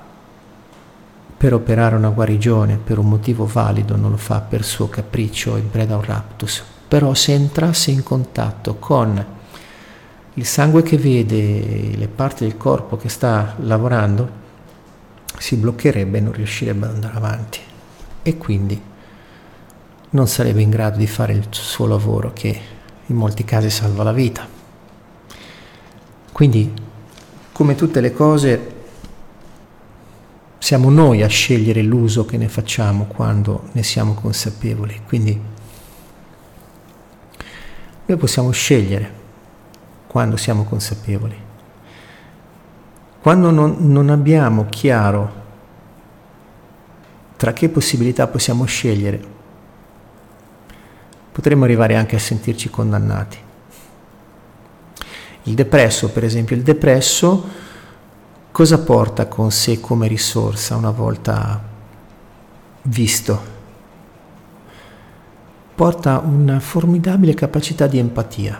per 1.36 1.56
operare 1.56 1.96
una 1.96 2.10
guarigione, 2.10 2.78
per 2.78 3.00
un 3.00 3.10
motivo 3.10 3.48
valido, 3.48 3.96
non 3.96 4.12
lo 4.12 4.18
fa 4.18 4.42
per 4.42 4.64
suo 4.64 4.88
capriccio 4.88 5.56
in 5.56 5.72
preda 5.72 5.96
a 5.96 5.98
un 5.98 6.04
raptus. 6.04 6.64
Però 6.88 7.12
se 7.16 7.34
entrasse 7.34 7.90
in 7.90 8.04
contatto 8.04 8.76
con 8.76 9.26
il 10.36 10.46
sangue 10.46 10.84
che 10.84 10.98
vede 10.98 11.96
le 11.96 12.08
parti 12.08 12.44
del 12.44 12.56
corpo 12.56 12.98
che 12.98 13.10
sta 13.10 13.56
lavorando 13.62 14.30
si 15.40 15.56
bloccherebbe 15.56 16.20
e 16.20 16.22
non 16.22 16.34
riuscirebbe 16.34 16.86
ad 16.86 16.94
andare 16.94 17.18
avanti 17.18 17.60
e 18.22 18.38
quindi 18.38 18.80
non 20.12 20.28
sarebbe 20.28 20.62
in 20.62 20.70
grado 20.70 21.00
di 21.00 21.08
fare 21.08 21.34
il 21.34 21.48
suo 21.50 21.88
lavoro 21.88 22.32
che 22.32 22.78
in 23.10 23.16
molti 23.16 23.44
casi 23.44 23.70
salva 23.70 24.04
la 24.04 24.12
vita. 24.12 24.48
Quindi, 26.32 26.72
come 27.52 27.76
tutte 27.76 28.02
le 28.02 28.14
cose, 28.14 28.78
siamo 30.58 30.90
noi 30.90 31.24
a 31.24 31.28
scegliere 31.28 31.82
l'uso 31.82 32.26
che 32.26 32.38
ne 32.38 32.48
facciamo 32.48 33.06
quando 33.06 33.70
ne 33.74 33.84
siamo 33.84 34.14
consapevoli. 34.14 35.02
Quindi 35.06 35.42
noi 38.06 38.18
possiamo 38.18 38.52
scegliere 38.52 39.18
quando 40.08 40.38
siamo 40.38 40.64
consapevoli. 40.64 41.36
Quando 43.22 43.52
non, 43.52 43.76
non 43.80 44.10
abbiamo 44.10 44.66
chiaro 44.70 45.38
tra 47.36 47.54
che 47.54 47.70
possibilità 47.70 48.28
possiamo 48.28 48.66
scegliere, 48.66 49.38
potremmo 51.40 51.64
arrivare 51.64 51.96
anche 51.96 52.18
a 52.18 52.20
sentirci 52.20 52.70
condannati. 52.70 53.38
Il 55.44 55.54
depresso, 55.54 56.10
per 56.10 56.26
esempio, 56.26 56.54
il 56.54 56.64
depresso 56.64 57.48
cosa 58.52 58.80
porta 58.80 59.28
con 59.28 59.50
sé 59.50 59.80
come 59.80 60.10
risorsa 60.10 60.76
una 60.76 60.92
volta 60.92 61.64
visto? 62.82 63.58
Porta 65.76 66.20
una 66.20 66.60
formidabile 66.60 67.34
capacità 67.34 67.88
di 67.88 68.00
empatia 68.00 68.60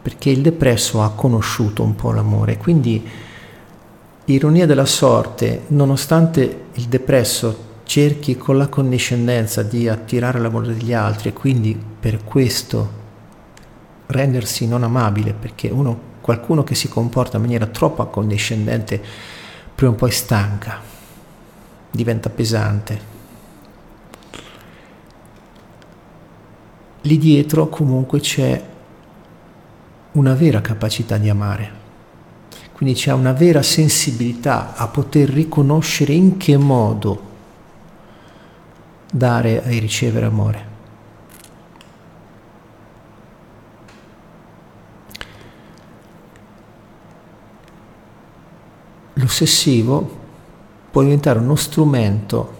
perché 0.00 0.30
il 0.30 0.40
depresso 0.40 1.02
ha 1.02 1.10
conosciuto 1.10 1.82
un 1.82 1.94
po' 1.94 2.12
l'amore, 2.12 2.56
quindi 2.56 3.06
ironia 4.24 4.64
della 4.64 4.86
sorte, 4.86 5.64
nonostante 5.66 6.64
il 6.72 6.84
depresso 6.84 7.65
cerchi 7.86 8.36
con 8.36 8.58
la 8.58 8.66
condiscendenza 8.66 9.62
di 9.62 9.88
attirare 9.88 10.40
l'amore 10.40 10.74
degli 10.74 10.92
altri 10.92 11.28
e 11.28 11.32
quindi 11.32 11.80
per 12.00 12.24
questo 12.24 13.04
rendersi 14.06 14.66
non 14.66 14.82
amabile, 14.82 15.32
perché 15.32 15.68
uno, 15.68 15.98
qualcuno 16.20 16.64
che 16.64 16.74
si 16.74 16.88
comporta 16.88 17.36
in 17.36 17.44
maniera 17.44 17.66
troppo 17.66 18.02
accondiscendente 18.02 19.02
prima 19.74 19.92
o 19.92 19.94
poi 19.94 20.10
stanca, 20.10 20.80
diventa 21.90 22.28
pesante. 22.28 23.14
Lì 27.02 27.18
dietro 27.18 27.68
comunque 27.68 28.18
c'è 28.18 28.60
una 30.12 30.34
vera 30.34 30.60
capacità 30.60 31.18
di 31.18 31.28
amare. 31.28 31.84
Quindi 32.72 32.96
c'è 32.96 33.12
una 33.12 33.32
vera 33.32 33.62
sensibilità 33.62 34.74
a 34.74 34.88
poter 34.88 35.28
riconoscere 35.28 36.12
in 36.12 36.36
che 36.36 36.56
modo 36.56 37.25
dare 39.16 39.62
e 39.64 39.78
ricevere 39.78 40.26
amore. 40.26 40.74
L'ossessivo 49.14 50.24
può 50.90 51.02
diventare 51.02 51.38
uno 51.38 51.56
strumento 51.56 52.54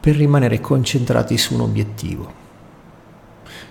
per 0.00 0.16
rimanere 0.16 0.60
concentrati 0.60 1.36
su 1.36 1.54
un 1.54 1.60
obiettivo 1.60 2.38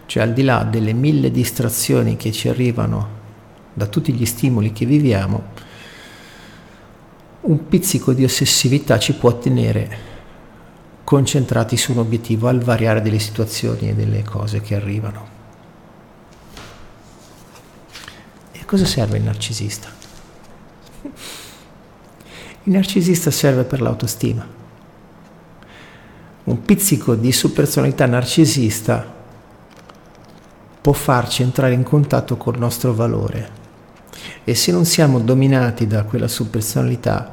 cioè 0.10 0.24
al 0.24 0.34
di 0.34 0.42
là 0.42 0.64
delle 0.64 0.94
mille 0.94 1.30
distrazioni 1.30 2.18
che 2.18 2.32
ci 2.32 2.50
arrivano 2.50 3.18
da 3.72 3.86
tutti 3.86 4.12
gli 4.12 4.26
stimoli 4.26 4.74
che 4.74 4.88
viviamo, 4.88 5.44
un 7.42 7.68
pizzico 7.68 8.14
di 8.14 8.24
ossessività 8.24 8.98
ci 8.98 9.14
può 9.14 9.38
tenere 9.38 10.09
concentrati 11.10 11.76
su 11.76 11.94
un 11.94 11.98
obiettivo 11.98 12.50
al 12.50 12.60
variare 12.60 13.02
delle 13.02 13.18
situazioni 13.18 13.90
e 13.90 13.96
delle 13.96 14.22
cose 14.22 14.62
che 14.62 14.76
arrivano. 14.76 15.28
E 18.52 18.64
cosa 18.64 18.86
serve 18.86 19.18
il 19.18 19.24
narcisista? 19.24 19.90
Il 21.02 22.74
narcisista 22.74 23.32
serve 23.32 23.64
per 23.64 23.82
l'autostima. 23.82 24.46
Un 26.44 26.62
pizzico 26.62 27.16
di 27.16 27.32
subpersonalità 27.32 28.06
narcisista 28.06 29.04
può 30.80 30.94
farci 30.94 31.42
entrare 31.42 31.74
in 31.74 31.82
contatto 31.82 32.38
col 32.38 32.60
nostro 32.60 32.94
valore 32.94 33.50
e 34.44 34.54
se 34.54 34.72
non 34.72 34.86
siamo 34.86 35.18
dominati 35.18 35.88
da 35.88 36.04
quella 36.04 36.28
subpersonalità 36.28 37.32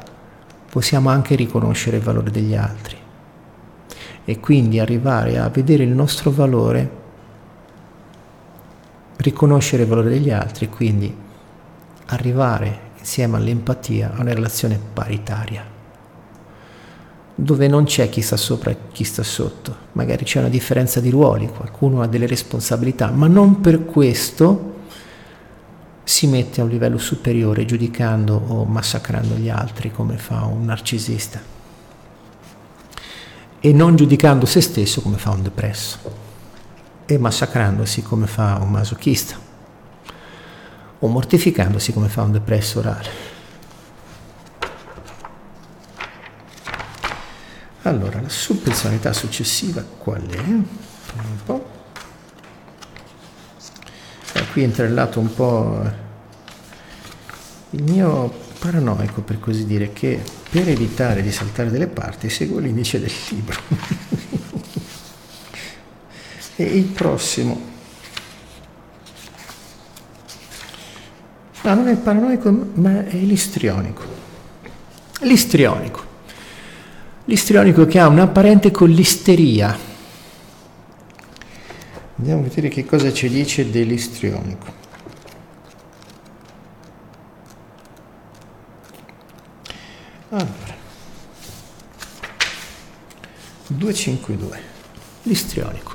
possiamo 0.70 1.10
anche 1.10 1.34
riconoscere 1.34 1.98
il 1.98 2.02
valore 2.02 2.30
degli 2.30 2.54
altri 2.54 3.04
e 4.28 4.40
quindi 4.40 4.80
arrivare 4.80 5.38
a 5.38 5.48
vedere 5.48 5.84
il 5.84 5.90
nostro 5.90 6.32
valore, 6.32 6.90
riconoscere 9.18 9.84
il 9.84 9.88
valore 9.88 10.10
degli 10.10 10.30
altri 10.30 10.64
e 10.64 10.68
quindi 10.68 11.16
arrivare 12.06 12.80
insieme 12.98 13.36
all'empatia 13.36 14.12
a 14.12 14.20
una 14.20 14.34
relazione 14.34 14.80
paritaria, 14.92 15.64
dove 17.36 17.68
non 17.68 17.84
c'è 17.84 18.08
chi 18.08 18.20
sta 18.20 18.36
sopra 18.36 18.72
e 18.72 18.76
chi 18.90 19.04
sta 19.04 19.22
sotto, 19.22 19.76
magari 19.92 20.24
c'è 20.24 20.40
una 20.40 20.48
differenza 20.48 20.98
di 20.98 21.10
ruoli, 21.10 21.46
qualcuno 21.46 22.02
ha 22.02 22.08
delle 22.08 22.26
responsabilità, 22.26 23.12
ma 23.12 23.28
non 23.28 23.60
per 23.60 23.84
questo 23.84 24.74
si 26.02 26.26
mette 26.26 26.60
a 26.60 26.64
un 26.64 26.70
livello 26.70 26.98
superiore 26.98 27.64
giudicando 27.64 28.34
o 28.34 28.64
massacrando 28.64 29.36
gli 29.36 29.48
altri 29.48 29.92
come 29.92 30.16
fa 30.16 30.46
un 30.46 30.64
narcisista 30.64 31.54
e 33.60 33.72
non 33.72 33.96
giudicando 33.96 34.46
se 34.46 34.60
stesso 34.60 35.00
come 35.00 35.16
fa 35.16 35.30
un 35.30 35.42
depresso 35.42 35.98
e 37.06 37.18
massacrandosi 37.18 38.02
come 38.02 38.26
fa 38.26 38.58
un 38.60 38.70
masochista 38.70 39.36
o 40.98 41.08
mortificandosi 41.08 41.92
come 41.92 42.08
fa 42.08 42.22
un 42.22 42.32
depresso 42.32 42.78
orale. 42.78 43.34
Allora, 47.82 48.20
la 48.20 48.28
subpersonalità 48.28 49.12
successiva 49.12 49.84
qual 49.98 50.26
è? 50.26 50.38
Un 50.38 50.64
po'. 51.44 51.70
Eh, 54.32 54.46
qui 54.50 54.64
entra 54.64 54.84
il 54.84 54.94
lato 54.94 55.20
un 55.20 55.32
po' 55.32 56.04
il 57.70 57.82
mio 57.84 58.45
paranoico, 58.66 59.20
per 59.22 59.38
così 59.38 59.64
dire, 59.64 59.92
che 59.92 60.20
per 60.50 60.68
evitare 60.68 61.22
di 61.22 61.30
saltare 61.30 61.70
delle 61.70 61.86
parti 61.86 62.28
seguo 62.28 62.58
l'indice 62.58 62.98
del 62.98 63.12
libro. 63.30 63.60
e 66.56 66.64
il 66.64 66.84
prossimo 66.84 67.74
No, 71.62 71.74
non 71.74 71.88
è 71.88 71.96
paranoico, 71.96 72.70
ma 72.74 73.04
è 73.04 73.16
l'istrionico. 73.16 74.04
L'istrionico. 75.22 76.04
L'istrionico 77.24 77.86
che 77.86 77.98
ha 77.98 78.06
una 78.06 78.28
parente 78.28 78.70
con 78.70 78.88
l'isteria. 78.88 79.76
Andiamo 82.18 82.42
a 82.42 82.44
vedere 82.44 82.68
che 82.68 82.84
cosa 82.84 83.12
ci 83.12 83.28
dice 83.28 83.68
dell'istrionico. 83.68 84.75
Allora, 90.30 90.74
252, 93.68 94.60
l'istrionico. 95.22 95.94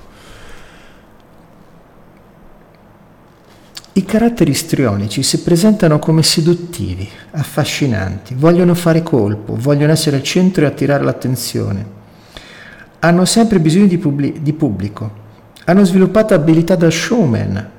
I 3.93 4.05
caratteri 4.05 4.51
istrionici 4.51 5.21
si 5.21 5.41
presentano 5.41 5.99
come 5.99 6.23
seduttivi, 6.23 7.09
affascinanti, 7.31 8.33
vogliono 8.35 8.73
fare 8.73 9.03
colpo, 9.03 9.57
vogliono 9.57 9.91
essere 9.91 10.15
al 10.15 10.23
centro 10.23 10.63
e 10.63 10.67
attirare 10.67 11.03
l'attenzione. 11.03 11.99
Hanno 12.99 13.25
sempre 13.25 13.59
bisogno 13.59 13.87
di, 13.87 13.97
pubblic- 13.97 14.37
di 14.39 14.53
pubblico, 14.53 15.11
hanno 15.65 15.83
sviluppato 15.83 16.33
abilità 16.33 16.75
da 16.75 16.89
showman, 16.89 17.69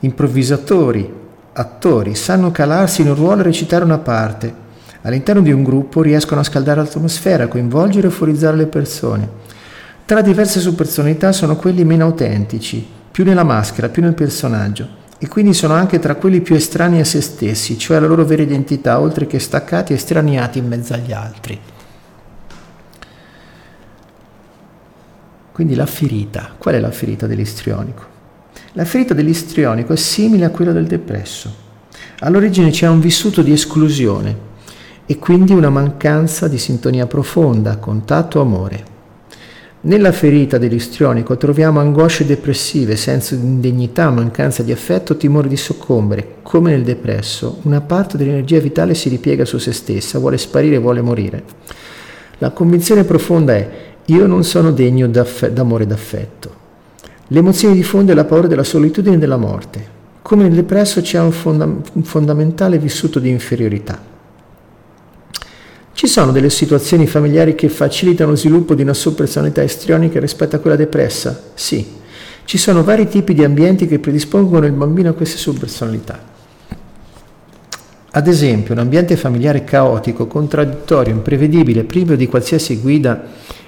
improvvisatori, 0.00 1.10
attori, 1.54 2.14
sanno 2.14 2.50
calarsi 2.50 3.00
in 3.00 3.08
un 3.08 3.14
ruolo 3.14 3.40
e 3.40 3.44
recitare 3.44 3.84
una 3.84 3.98
parte. 3.98 4.70
All'interno 5.02 5.42
di 5.42 5.52
un 5.52 5.62
gruppo 5.62 6.02
riescono 6.02 6.40
a 6.40 6.44
scaldare 6.44 6.80
l'atmosfera, 6.80 7.48
coinvolgere 7.48 8.06
e 8.06 8.10
euforizzare 8.10 8.56
le 8.56 8.66
persone. 8.66 9.28
Tra 10.04 10.20
diverse 10.20 10.60
subpersonalità 10.60 11.32
sono 11.32 11.56
quelli 11.56 11.84
meno 11.84 12.04
autentici, 12.04 12.86
più 13.10 13.24
nella 13.24 13.44
maschera, 13.44 13.88
più 13.88 14.02
nel 14.02 14.14
personaggio 14.14 15.00
e 15.18 15.28
quindi 15.28 15.54
sono 15.54 15.74
anche 15.74 16.00
tra 16.00 16.16
quelli 16.16 16.40
più 16.40 16.56
estranei 16.56 16.98
a 16.98 17.04
se 17.04 17.20
stessi, 17.20 17.78
cioè 17.78 18.00
la 18.00 18.08
loro 18.08 18.24
vera 18.24 18.42
identità, 18.42 18.98
oltre 18.98 19.28
che 19.28 19.38
staccati 19.38 19.92
e 19.92 19.96
straniati 19.96 20.58
in 20.58 20.66
mezzo 20.66 20.94
agli 20.94 21.12
altri. 21.12 21.60
Quindi 25.52 25.76
la 25.76 25.86
ferita, 25.86 26.54
qual 26.58 26.74
è 26.74 26.80
la 26.80 26.90
ferita 26.90 27.28
dell'istrionico? 27.28 28.04
La 28.72 28.84
ferita 28.84 29.14
dell'istrionico 29.14 29.92
è 29.92 29.96
simile 29.96 30.46
a 30.46 30.50
quella 30.50 30.72
del 30.72 30.88
depresso. 30.88 31.54
All'origine 32.18 32.70
c'è 32.70 32.88
un 32.88 32.98
vissuto 32.98 33.42
di 33.42 33.52
esclusione 33.52 34.50
e 35.12 35.18
quindi 35.18 35.52
una 35.52 35.68
mancanza 35.68 36.48
di 36.48 36.56
sintonia 36.56 37.06
profonda, 37.06 37.76
contatto, 37.76 38.40
amore. 38.40 38.90
Nella 39.82 40.10
ferita 40.10 40.56
dell'istrionico 40.56 41.36
troviamo 41.36 41.80
angosce 41.80 42.24
depressive, 42.24 42.96
senso 42.96 43.34
di 43.34 43.44
indegnità, 43.44 44.08
mancanza 44.08 44.62
di 44.62 44.72
affetto, 44.72 45.18
timore 45.18 45.48
di 45.48 45.56
soccombere. 45.58 46.36
Come 46.40 46.70
nel 46.70 46.82
depresso, 46.82 47.58
una 47.64 47.82
parte 47.82 48.16
dell'energia 48.16 48.58
vitale 48.58 48.94
si 48.94 49.10
ripiega 49.10 49.44
su 49.44 49.58
se 49.58 49.72
stessa, 49.72 50.18
vuole 50.18 50.38
sparire, 50.38 50.78
vuole 50.78 51.02
morire. 51.02 51.42
La 52.38 52.48
convinzione 52.52 53.04
profonda 53.04 53.54
è 53.54 53.70
io 54.06 54.26
non 54.26 54.44
sono 54.44 54.72
degno 54.72 55.08
d'amore 55.08 55.84
e 55.84 55.86
d'affetto. 55.86 56.54
L'emozione 57.26 57.74
di 57.74 57.82
fondo 57.82 58.12
è 58.12 58.14
la 58.14 58.24
paura 58.24 58.46
della 58.46 58.64
solitudine 58.64 59.16
e 59.16 59.18
della 59.18 59.36
morte. 59.36 59.86
Come 60.22 60.44
nel 60.44 60.54
depresso 60.54 61.02
c'è 61.02 61.20
un, 61.20 61.32
fonda- 61.32 61.64
un 61.66 62.02
fondamentale 62.02 62.78
vissuto 62.78 63.18
di 63.18 63.28
inferiorità. 63.28 64.11
Ci 66.02 66.08
sono 66.08 66.32
delle 66.32 66.50
situazioni 66.50 67.06
familiari 67.06 67.54
che 67.54 67.68
facilitano 67.68 68.30
lo 68.30 68.36
sviluppo 68.36 68.74
di 68.74 68.82
una 68.82 68.92
subpersonalità 68.92 69.62
istrionica 69.62 70.18
rispetto 70.18 70.56
a 70.56 70.58
quella 70.58 70.74
depressa? 70.74 71.40
Sì. 71.54 71.86
Ci 72.44 72.58
sono 72.58 72.82
vari 72.82 73.06
tipi 73.06 73.34
di 73.34 73.44
ambienti 73.44 73.86
che 73.86 74.00
predispongono 74.00 74.66
il 74.66 74.72
bambino 74.72 75.10
a 75.10 75.12
queste 75.12 75.36
subpersonalità. 75.36 76.18
Ad 78.10 78.26
esempio, 78.26 78.74
un 78.74 78.80
ambiente 78.80 79.14
familiare 79.14 79.62
caotico, 79.62 80.26
contraddittorio, 80.26 81.12
imprevedibile, 81.12 81.84
privo 81.84 82.16
di 82.16 82.26
qualsiasi 82.26 82.78
guida 82.78 83.22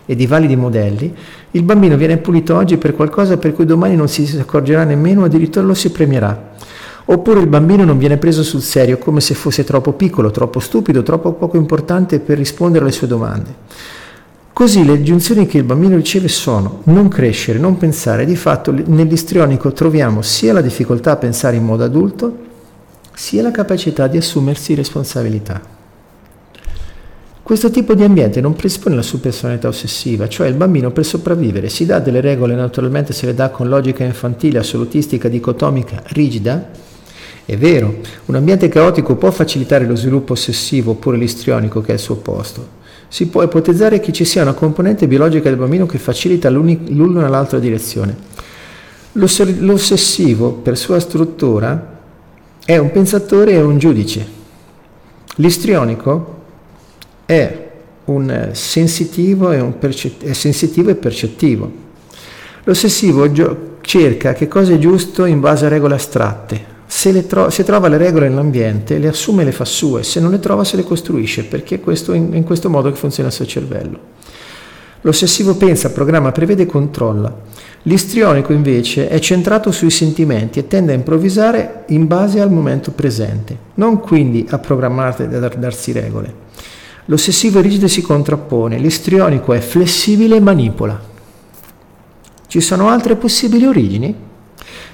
e 0.05 0.17
di 0.17 0.27
validi 0.27 0.57
modelli, 0.57 1.15
il 1.53 1.63
bambino 1.63 1.97
viene 1.97 2.17
pulito 2.17 2.57
oggi 2.57 2.79
per 2.79 2.97
qualcosa 2.97 3.37
per 3.37 3.53
cui 3.53 3.65
domani 3.65 3.95
non 3.95 4.09
si 4.09 4.37
accorgerà 4.41 4.83
nemmeno 4.83 5.21
o 5.21 5.27
addirittura 5.27 5.65
lo 5.65 5.75
si 5.75 5.93
premierà. 5.93 6.54
Oppure 7.07 7.41
il 7.41 7.47
bambino 7.49 7.85
non 7.85 7.99
viene 7.99 8.17
preso 8.17 8.43
sul 8.43 8.63
serio 8.63 8.97
come 8.97 9.21
se 9.21 9.35
fosse 9.35 9.63
troppo 9.63 9.93
piccolo, 9.93 10.31
troppo 10.31 10.59
stupido, 10.59 11.03
troppo 11.03 11.33
poco 11.33 11.59
importante 11.59 12.19
per 12.19 12.39
rispondere 12.39 12.85
alle 12.85 12.93
sue 12.93 13.07
domande. 13.07 13.55
Così 14.55 14.85
le 14.85 15.03
giunzioni 15.03 15.47
che 15.47 15.59
il 15.59 15.65
bambino 15.65 15.97
riceve 15.97 16.29
sono 16.29 16.81
non 16.85 17.09
crescere, 17.09 17.59
non 17.59 17.77
pensare. 17.77 18.25
Di 18.25 18.37
fatto 18.37 18.73
nell'istrionico 18.73 19.73
troviamo 19.73 20.23
sia 20.23 20.53
la 20.53 20.61
difficoltà 20.63 21.11
a 21.11 21.17
pensare 21.17 21.57
in 21.57 21.65
modo 21.65 21.85
adulto, 21.85 22.37
sia 23.13 23.43
la 23.43 23.51
capacità 23.51 24.07
di 24.07 24.17
assumersi 24.17 24.75
responsabilità. 24.75 25.61
Questo 27.43 27.71
tipo 27.71 27.95
di 27.95 28.03
ambiente 28.03 28.41
non 28.41 28.55
predispone 28.55 28.95
la 28.95 29.03
sua 29.03 29.19
personalità 29.19 29.69
ossessiva, 29.69 30.29
cioè 30.29 30.47
il 30.47 30.55
bambino 30.55 30.93
per 30.93 31.05
sopravvivere 31.05 31.69
si 31.69 31.85
dà 31.85 31.99
delle 31.99 32.23
regole, 32.23 32.55
naturalmente 32.55 33.13
se 33.13 33.27
le 33.27 33.35
dà 33.35 33.51
con 33.51 33.69
logica 33.69 34.03
infantile, 34.05 34.61
assolutistica, 34.61 35.29
dicotomica, 35.29 36.03
rigida, 36.07 36.71
è 37.47 37.57
vero, 37.59 37.97
un 38.27 38.37
ambiente 38.37 38.69
caotico 38.69 39.17
può 39.17 39.31
facilitare 39.31 39.85
lo 39.85 39.97
sviluppo 39.97 40.33
ossessivo 40.33 40.93
oppure 40.93 41.19
l'istrionico 41.19 41.83
che 41.83 41.91
è 41.91 41.95
il 41.95 42.01
suo 42.01 42.15
opposto. 42.15 42.83
Si 43.09 43.27
può 43.29 43.43
ipotizzare 43.43 44.01
che 44.01 44.13
ci 44.13 44.25
sia 44.25 44.43
una 44.43 44.55
componente 44.55 45.07
biologica 45.07 45.51
del 45.51 45.59
bambino 45.59 45.85
che 45.85 45.99
facilita 45.99 46.49
l'uno 46.49 47.21
nell'altra 47.21 47.59
direzione. 47.59 48.17
L'ossessivo, 49.13 50.53
per 50.53 50.79
sua 50.79 50.99
struttura, 50.99 52.01
è 52.65 52.77
un 52.79 52.91
pensatore 52.91 53.53
e 53.53 53.61
un 53.61 53.79
giudice. 53.79 54.27
L'istrionico 55.37 56.43
è 57.27 57.71
un 58.07 58.51
sensitivo 58.53 59.53
e, 59.53 59.61
un 59.61 59.79
percett- 59.79 60.25
è 60.25 60.33
sensitivo 60.33 60.91
e 60.91 60.95
percettivo. 60.95 61.71
L'ossessivo 62.65 63.31
gio- 63.31 63.77
cerca 63.83 64.33
che 64.33 64.49
cosa 64.49 64.73
è 64.73 64.79
giusto 64.79 65.27
in 65.27 65.41
base 65.41 65.67
a 65.67 65.69
regole 65.69 65.95
astratte, 65.95 66.73
se, 66.87 67.27
tro- 67.27 67.51
se, 67.51 67.65
trova 67.65 67.89
le 67.89 67.97
regole 67.97 68.29
nell'ambiente, 68.29 68.99
le 68.99 69.09
assume 69.09 69.43
e 69.43 69.47
le 69.47 69.53
fa 69.53 69.65
sue, 69.65 70.03
se 70.03 70.21
non 70.21 70.31
le 70.31 70.39
trova 70.39 70.65
se 70.65 70.77
le 70.77 70.85
costruisce, 70.85 71.45
perché 71.45 71.81
questo, 71.81 72.13
in, 72.13 72.35
in 72.35 72.45
questo 72.45 72.71
modo 72.71 72.91
che 72.91 72.97
funziona 72.97 73.29
il 73.29 73.35
suo 73.35 73.47
cervello. 73.47 73.99
L'ossessivo 75.03 75.55
pensa, 75.57 75.91
programma, 75.91 76.33
prevede 76.33 76.63
e 76.63 76.67
controlla. 76.67 77.35
L'istrionico 77.83 78.55
invece 78.55 79.09
è 79.09 79.19
centrato 79.19 79.71
sui 79.71 79.91
sentimenti 79.91 80.59
e 80.59 80.67
tende 80.67 80.93
a 80.93 80.95
improvvisare 80.95 81.85
in 81.89 82.07
base 82.07 82.41
al 82.41 82.51
momento 82.51 82.93
presente, 82.93 83.57
non 83.75 84.01
quindi 84.01 84.47
a 84.49 84.59
programmare 84.59 85.29
e 85.31 85.37
a 85.37 85.49
darsi 85.49 85.93
regole. 85.93 86.43
L'ossessivo 87.07 87.61
rigido 87.61 87.87
si 87.87 88.01
contrappone, 88.01 88.79
l'istrionico 88.79 89.53
è 89.53 89.61
flessibile 89.61 90.37
e 90.37 90.41
manipola. 90.41 90.99
Ci 92.47 92.61
sono 92.63 92.89
altre 92.89 93.17
possibili 93.17 93.67
origini? 93.67 94.15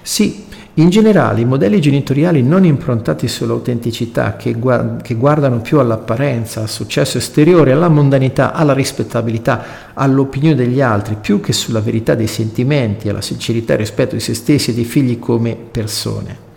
Sì, 0.03 0.47
in 0.75 0.89
generale 0.89 1.41
i 1.41 1.45
modelli 1.45 1.81
genitoriali 1.81 2.43
non 2.43 2.65
improntati 2.65 3.27
sull'autenticità, 3.27 4.37
che, 4.37 4.53
guard- 4.53 5.03
che, 5.03 5.15
guardano 5.15 5.61
più 5.61 5.81
all'apparenza, 5.81 6.61
al 6.61 6.69
successo 6.69 7.19
esteriore, 7.19 7.73
alla 7.73 7.89
mondanità, 7.89 8.53
alla 8.53 8.73
rispettabilità, 8.73 9.65
all'opinione 9.95 10.55
degli 10.55 10.81
altri, 10.81 11.17
più 11.21 11.41
che 11.41 11.53
sulla 11.53 11.81
verità 11.81 12.15
dei 12.15 12.29
sentimenti, 12.29 13.09
alla 13.09 13.21
sincerità 13.21 13.75
e 13.75 13.79
rispetto 13.79 14.15
di 14.15 14.21
se 14.21 14.33
stessi 14.35 14.71
e 14.71 14.75
dei 14.75 14.85
figli 14.85 15.19
come 15.19 15.57
persone. 15.57 16.49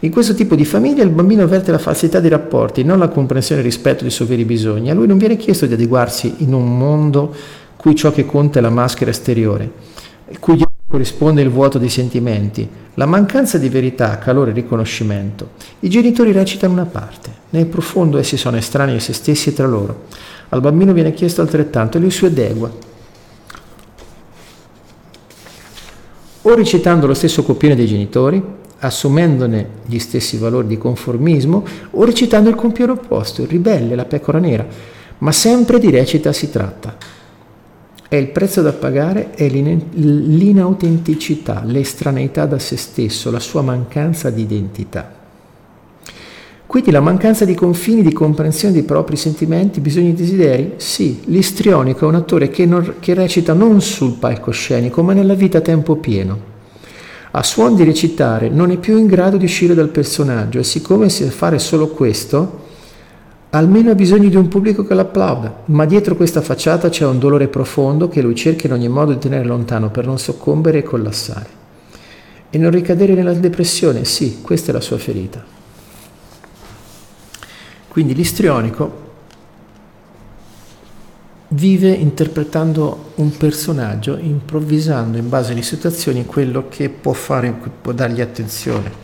In 0.00 0.10
questo 0.10 0.34
tipo 0.34 0.56
di 0.56 0.64
famiglia 0.64 1.04
il 1.04 1.10
bambino 1.10 1.44
avverte 1.44 1.70
la 1.70 1.78
falsità 1.78 2.18
dei 2.18 2.30
rapporti, 2.30 2.82
non 2.82 2.98
la 2.98 3.08
comprensione 3.08 3.60
e 3.60 3.64
il 3.64 3.70
rispetto 3.70 4.02
dei 4.02 4.10
suoi 4.10 4.28
veri 4.28 4.44
bisogni. 4.44 4.90
A 4.90 4.94
lui 4.94 5.06
non 5.06 5.16
viene 5.16 5.36
chiesto 5.36 5.64
di 5.64 5.74
adeguarsi 5.74 6.34
in 6.38 6.52
un 6.52 6.76
mondo 6.76 7.32
cui 7.76 7.94
ciò 7.94 8.10
che 8.10 8.26
conta 8.26 8.58
è 8.58 8.62
la 8.62 8.70
maschera 8.70 9.10
esteriore, 9.10 9.70
cui 10.40 10.58
corrisponde 10.94 11.42
il 11.42 11.50
vuoto 11.50 11.78
dei 11.78 11.88
sentimenti, 11.88 12.68
la 12.94 13.06
mancanza 13.06 13.58
di 13.58 13.68
verità, 13.68 14.16
calore 14.18 14.52
e 14.52 14.54
riconoscimento. 14.54 15.50
I 15.80 15.90
genitori 15.90 16.30
recitano 16.30 16.72
una 16.72 16.84
parte, 16.84 17.30
nel 17.50 17.66
profondo 17.66 18.16
essi 18.16 18.36
sono 18.36 18.58
estranei 18.58 18.94
a 18.94 19.00
se 19.00 19.12
stessi 19.12 19.48
e 19.48 19.54
tra 19.54 19.66
loro. 19.66 20.04
Al 20.50 20.60
bambino 20.60 20.92
viene 20.92 21.12
chiesto 21.12 21.40
altrettanto 21.40 21.96
e 21.96 22.00
lui 22.00 22.12
si 22.12 22.26
adegua. 22.26 22.70
O 26.42 26.54
recitando 26.54 27.08
lo 27.08 27.14
stesso 27.14 27.42
copione 27.42 27.74
dei 27.74 27.88
genitori, 27.88 28.40
assumendone 28.78 29.68
gli 29.86 29.98
stessi 29.98 30.36
valori 30.36 30.68
di 30.68 30.78
conformismo, 30.78 31.64
o 31.90 32.04
recitando 32.04 32.50
il 32.50 32.54
compione 32.54 32.92
opposto, 32.92 33.42
il 33.42 33.48
ribelle, 33.48 33.96
la 33.96 34.04
pecora 34.04 34.38
nera, 34.38 34.64
ma 35.18 35.32
sempre 35.32 35.80
di 35.80 35.90
recita 35.90 36.32
si 36.32 36.50
tratta. 36.50 37.13
E 38.14 38.18
il 38.18 38.28
prezzo 38.28 38.62
da 38.62 38.72
pagare 38.72 39.32
è 39.32 39.48
l'inautenticità, 39.48 41.62
l'estraneità 41.64 42.46
da 42.46 42.60
se 42.60 42.76
stesso, 42.76 43.32
la 43.32 43.40
sua 43.40 43.60
mancanza 43.60 44.30
di 44.30 44.42
identità. 44.42 45.12
Quindi 46.64 46.92
la 46.92 47.00
mancanza 47.00 47.44
di 47.44 47.56
confini, 47.56 48.02
di 48.02 48.12
comprensione 48.12 48.72
dei 48.72 48.84
propri 48.84 49.16
sentimenti, 49.16 49.80
bisogni 49.80 50.10
e 50.10 50.14
desideri? 50.14 50.74
Sì, 50.76 51.22
l'istrionico 51.24 52.04
è 52.04 52.08
un 52.08 52.14
attore 52.14 52.50
che, 52.50 52.66
non, 52.66 52.98
che 53.00 53.14
recita 53.14 53.52
non 53.52 53.80
sul 53.80 54.12
palcoscenico, 54.12 55.02
ma 55.02 55.12
nella 55.12 55.34
vita 55.34 55.58
a 55.58 55.62
tempo 55.62 55.96
pieno. 55.96 56.38
A 57.32 57.42
suon 57.42 57.74
di 57.74 57.82
recitare 57.82 58.48
non 58.48 58.70
è 58.70 58.76
più 58.76 58.96
in 58.96 59.08
grado 59.08 59.38
di 59.38 59.46
uscire 59.46 59.74
dal 59.74 59.88
personaggio 59.88 60.60
e 60.60 60.62
siccome 60.62 61.08
sa 61.08 61.28
fare 61.30 61.58
solo 61.58 61.88
questo, 61.88 62.63
almeno 63.54 63.92
ha 63.92 63.94
bisogno 63.94 64.28
di 64.28 64.36
un 64.36 64.48
pubblico 64.48 64.84
che 64.84 64.94
l'applauda, 64.94 65.62
ma 65.66 65.84
dietro 65.84 66.16
questa 66.16 66.40
facciata 66.40 66.88
c'è 66.88 67.06
un 67.06 67.20
dolore 67.20 67.46
profondo 67.46 68.08
che 68.08 68.20
lui 68.20 68.34
cerca 68.34 68.66
in 68.66 68.72
ogni 68.72 68.88
modo 68.88 69.12
di 69.12 69.18
tenere 69.18 69.44
lontano 69.44 69.90
per 69.90 70.06
non 70.06 70.18
soccombere 70.18 70.78
e 70.78 70.82
collassare. 70.82 71.62
E 72.50 72.58
non 72.58 72.72
ricadere 72.72 73.14
nella 73.14 73.32
depressione, 73.32 74.04
sì, 74.04 74.40
questa 74.42 74.70
è 74.70 74.74
la 74.74 74.80
sua 74.80 74.98
ferita. 74.98 75.44
Quindi 77.86 78.14
l'istrionico 78.14 79.02
vive 81.48 81.90
interpretando 81.90 83.12
un 83.16 83.36
personaggio, 83.36 84.16
improvvisando 84.18 85.16
in 85.16 85.28
base 85.28 85.52
alle 85.52 85.62
situazioni 85.62 86.26
quello 86.26 86.66
che 86.68 86.88
può 86.88 87.12
fare, 87.12 87.54
può 87.80 87.92
dargli 87.92 88.20
attenzione. 88.20 89.03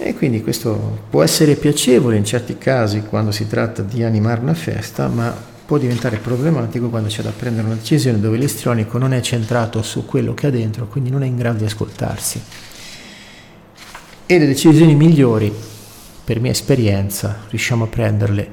E 0.00 0.14
quindi 0.14 0.42
questo 0.42 1.06
può 1.10 1.24
essere 1.24 1.56
piacevole 1.56 2.16
in 2.16 2.24
certi 2.24 2.56
casi 2.56 3.02
quando 3.02 3.32
si 3.32 3.48
tratta 3.48 3.82
di 3.82 4.04
animare 4.04 4.40
una 4.40 4.54
festa, 4.54 5.08
ma 5.08 5.34
può 5.66 5.76
diventare 5.76 6.18
problematico 6.18 6.88
quando 6.88 7.08
c'è 7.08 7.20
da 7.20 7.32
prendere 7.36 7.66
una 7.66 7.74
decisione 7.74 8.20
dove 8.20 8.36
l'istrionico 8.36 8.96
non 8.96 9.12
è 9.12 9.20
centrato 9.20 9.82
su 9.82 10.06
quello 10.06 10.34
che 10.34 10.46
ha 10.46 10.50
dentro, 10.50 10.86
quindi 10.86 11.10
non 11.10 11.24
è 11.24 11.26
in 11.26 11.36
grado 11.36 11.58
di 11.58 11.64
ascoltarsi. 11.64 12.40
E 14.24 14.38
le 14.38 14.46
decisioni 14.46 14.94
migliori, 14.94 15.52
per 16.24 16.38
mia 16.38 16.52
esperienza, 16.52 17.40
riusciamo 17.48 17.84
a 17.84 17.88
prenderle 17.88 18.50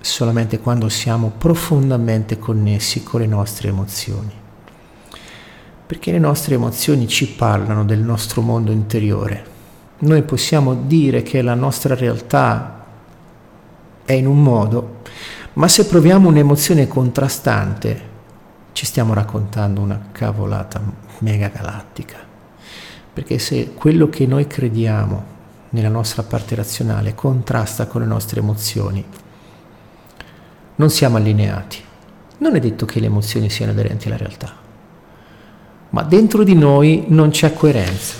solamente 0.00 0.60
quando 0.60 0.90
siamo 0.90 1.32
profondamente 1.38 2.38
connessi 2.38 3.02
con 3.02 3.20
le 3.20 3.26
nostre 3.26 3.68
emozioni. 3.68 4.32
Perché 5.86 6.12
le 6.12 6.18
nostre 6.18 6.56
emozioni 6.56 7.08
ci 7.08 7.28
parlano 7.28 7.82
del 7.86 8.00
nostro 8.00 8.42
mondo 8.42 8.72
interiore 8.72 9.54
noi 9.98 10.22
possiamo 10.22 10.74
dire 10.74 11.22
che 11.22 11.40
la 11.42 11.54
nostra 11.54 11.94
realtà 11.94 12.84
è 14.04 14.12
in 14.12 14.26
un 14.26 14.42
modo, 14.42 15.00
ma 15.54 15.68
se 15.68 15.86
proviamo 15.86 16.28
un'emozione 16.28 16.86
contrastante, 16.86 18.14
ci 18.72 18.84
stiamo 18.84 19.14
raccontando 19.14 19.80
una 19.80 20.08
cavolata 20.12 20.82
mega 21.20 21.48
galattica. 21.48 22.18
Perché 23.12 23.38
se 23.38 23.72
quello 23.72 24.10
che 24.10 24.26
noi 24.26 24.46
crediamo 24.46 25.34
nella 25.70 25.88
nostra 25.88 26.22
parte 26.22 26.54
razionale 26.54 27.14
contrasta 27.14 27.86
con 27.86 28.02
le 28.02 28.06
nostre 28.06 28.40
emozioni, 28.40 29.04
non 30.76 30.90
siamo 30.90 31.16
allineati. 31.16 31.82
Non 32.38 32.54
è 32.54 32.60
detto 32.60 32.84
che 32.84 33.00
le 33.00 33.06
emozioni 33.06 33.48
siano 33.48 33.72
aderenti 33.72 34.08
alla 34.08 34.18
realtà, 34.18 34.52
ma 35.88 36.02
dentro 36.02 36.44
di 36.44 36.54
noi 36.54 37.06
non 37.08 37.30
c'è 37.30 37.54
coerenza. 37.54 38.14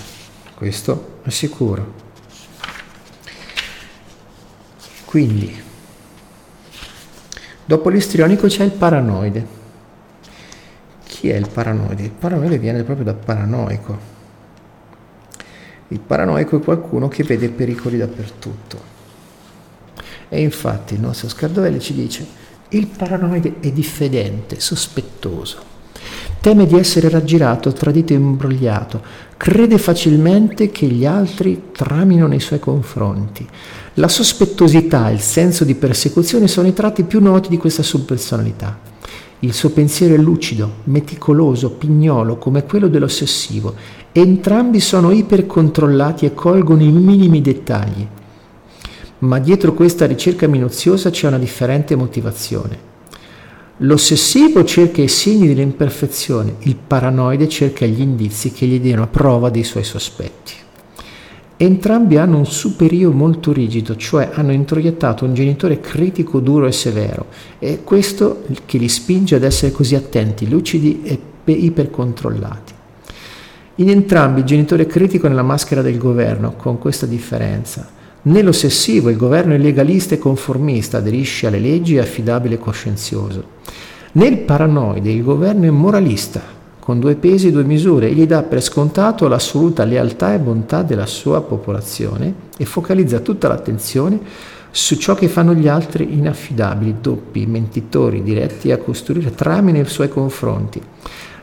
Questo 0.55 1.16
è 1.27 1.31
sicuro. 1.31 2.05
Quindi, 5.05 5.61
dopo 7.65 7.89
l'istrionico 7.89 8.47
c'è 8.47 8.63
il 8.63 8.71
paranoide. 8.71 9.55
Chi 11.05 11.29
è 11.29 11.35
il 11.35 11.49
paranoide? 11.49 12.03
Il 12.03 12.11
paranoide 12.11 12.57
viene 12.57 12.83
proprio 12.83 13.05
da 13.05 13.13
paranoico. 13.13 14.15
Il 15.89 15.99
paranoico 15.99 16.57
è 16.57 16.63
qualcuno 16.63 17.07
che 17.07 17.23
vede 17.23 17.49
pericoli 17.49 17.97
dappertutto. 17.97 18.95
E 20.29 20.41
infatti 20.41 20.93
il 20.93 21.01
nostro 21.01 21.29
Scardovelli 21.29 21.79
ci 21.79 21.93
dice, 21.93 22.25
il 22.69 22.87
paranoide 22.87 23.55
è 23.59 23.71
diffidente, 23.71 24.59
sospettoso 24.59 25.75
Teme 26.47 26.65
di 26.65 26.77
essere 26.77 27.09
raggirato, 27.09 27.73
tradito 27.73 28.13
e 28.13 28.15
imbrogliato. 28.15 29.01
Crede 29.35 29.77
facilmente 29.77 30.71
che 30.71 30.85
gli 30.85 31.05
altri 31.05 31.63
tramino 31.73 32.25
nei 32.25 32.39
suoi 32.39 32.59
confronti. 32.59 33.45
La 33.95 34.07
sospettosità 34.07 35.09
e 35.09 35.13
il 35.15 35.19
senso 35.19 35.65
di 35.65 35.75
persecuzione 35.75 36.47
sono 36.47 36.69
i 36.69 36.73
tratti 36.73 37.03
più 37.03 37.19
noti 37.19 37.49
di 37.49 37.57
questa 37.57 37.83
subpersonalità. 37.83 38.79
Il 39.39 39.51
suo 39.51 39.71
pensiero 39.71 40.13
è 40.13 40.17
lucido, 40.17 40.75
meticoloso, 40.85 41.71
pignolo, 41.71 42.37
come 42.37 42.63
quello 42.63 42.87
dell'ossessivo. 42.87 43.75
Entrambi 44.13 44.79
sono 44.79 45.11
ipercontrollati 45.11 46.23
e 46.25 46.33
colgono 46.33 46.81
i 46.81 46.91
minimi 46.91 47.41
dettagli. 47.41 48.07
Ma 49.17 49.39
dietro 49.39 49.73
questa 49.73 50.05
ricerca 50.05 50.47
minuziosa 50.47 51.09
c'è 51.09 51.27
una 51.27 51.39
differente 51.39 51.97
motivazione. 51.97 52.95
L'ossessivo 53.81 54.63
cerca 54.63 55.03
i 55.03 55.07
segni 55.07 55.47
dell'imperfezione, 55.47 56.55
il 56.61 56.75
paranoide 56.75 57.47
cerca 57.47 57.85
gli 57.85 58.01
indizi 58.01 58.51
che 58.51 58.65
gli 58.65 58.79
diano 58.79 59.07
prova 59.07 59.51
dei 59.51 59.63
suoi 59.63 59.83
sospetti. 59.83 60.53
Entrambi 61.57 62.17
hanno 62.17 62.39
un 62.39 62.47
superio 62.47 63.11
molto 63.11 63.53
rigido, 63.53 63.95
cioè 63.95 64.31
hanno 64.33 64.51
introiettato 64.51 65.25
un 65.25 65.35
genitore 65.35 65.79
critico, 65.79 66.39
duro 66.39 66.65
e 66.65 66.71
severo, 66.71 67.27
e 67.59 67.83
questo 67.83 68.45
che 68.65 68.79
li 68.79 68.89
spinge 68.89 69.35
ad 69.35 69.43
essere 69.43 69.71
così 69.71 69.93
attenti, 69.93 70.49
lucidi 70.49 71.01
e 71.03 71.19
ipercontrollati. 71.45 72.73
In 73.75 73.89
entrambi 73.89 74.39
il 74.39 74.45
genitore 74.47 74.87
critico 74.87 75.27
è 75.27 75.29
nella 75.29 75.43
maschera 75.43 75.83
del 75.83 75.99
governo, 75.99 76.53
con 76.55 76.79
questa 76.79 77.05
differenza. 77.05 77.87
Nell'ossessivo 78.27 79.09
il 79.09 79.15
governo 79.15 79.53
è 79.53 79.57
legalista 79.57 80.13
e 80.13 80.17
conformista, 80.17 80.97
aderisce 80.97 81.47
alle 81.47 81.59
leggi 81.59 81.95
è 81.95 81.99
affidabile 81.99 82.55
e 82.55 82.59
coscienzioso. 82.59 83.55
Nel 84.13 84.39
paranoide 84.39 85.09
il 85.09 85.23
governo 85.23 85.63
è 85.63 85.69
moralista, 85.69 86.41
con 86.77 86.99
due 86.99 87.15
pesi 87.15 87.47
e 87.47 87.51
due 87.51 87.63
misure, 87.63 88.09
e 88.09 88.13
gli 88.13 88.27
dà 88.27 88.43
per 88.43 88.61
scontato 88.61 89.29
l'assoluta 89.29 89.85
lealtà 89.85 90.33
e 90.33 90.39
bontà 90.39 90.83
della 90.83 91.05
sua 91.05 91.41
popolazione 91.41 92.33
e 92.57 92.65
focalizza 92.65 93.19
tutta 93.19 93.47
l'attenzione 93.47 94.19
su 94.71 94.97
ciò 94.97 95.15
che 95.15 95.29
fanno 95.29 95.53
gli 95.53 95.69
altri 95.69 96.13
inaffidabili, 96.17 96.95
doppi, 96.99 97.45
mentitori, 97.45 98.23
diretti 98.23 98.73
a 98.73 98.77
costruire 98.77 99.33
trame 99.35 99.71
nei 99.71 99.85
suoi 99.85 100.09
confronti. 100.09 100.81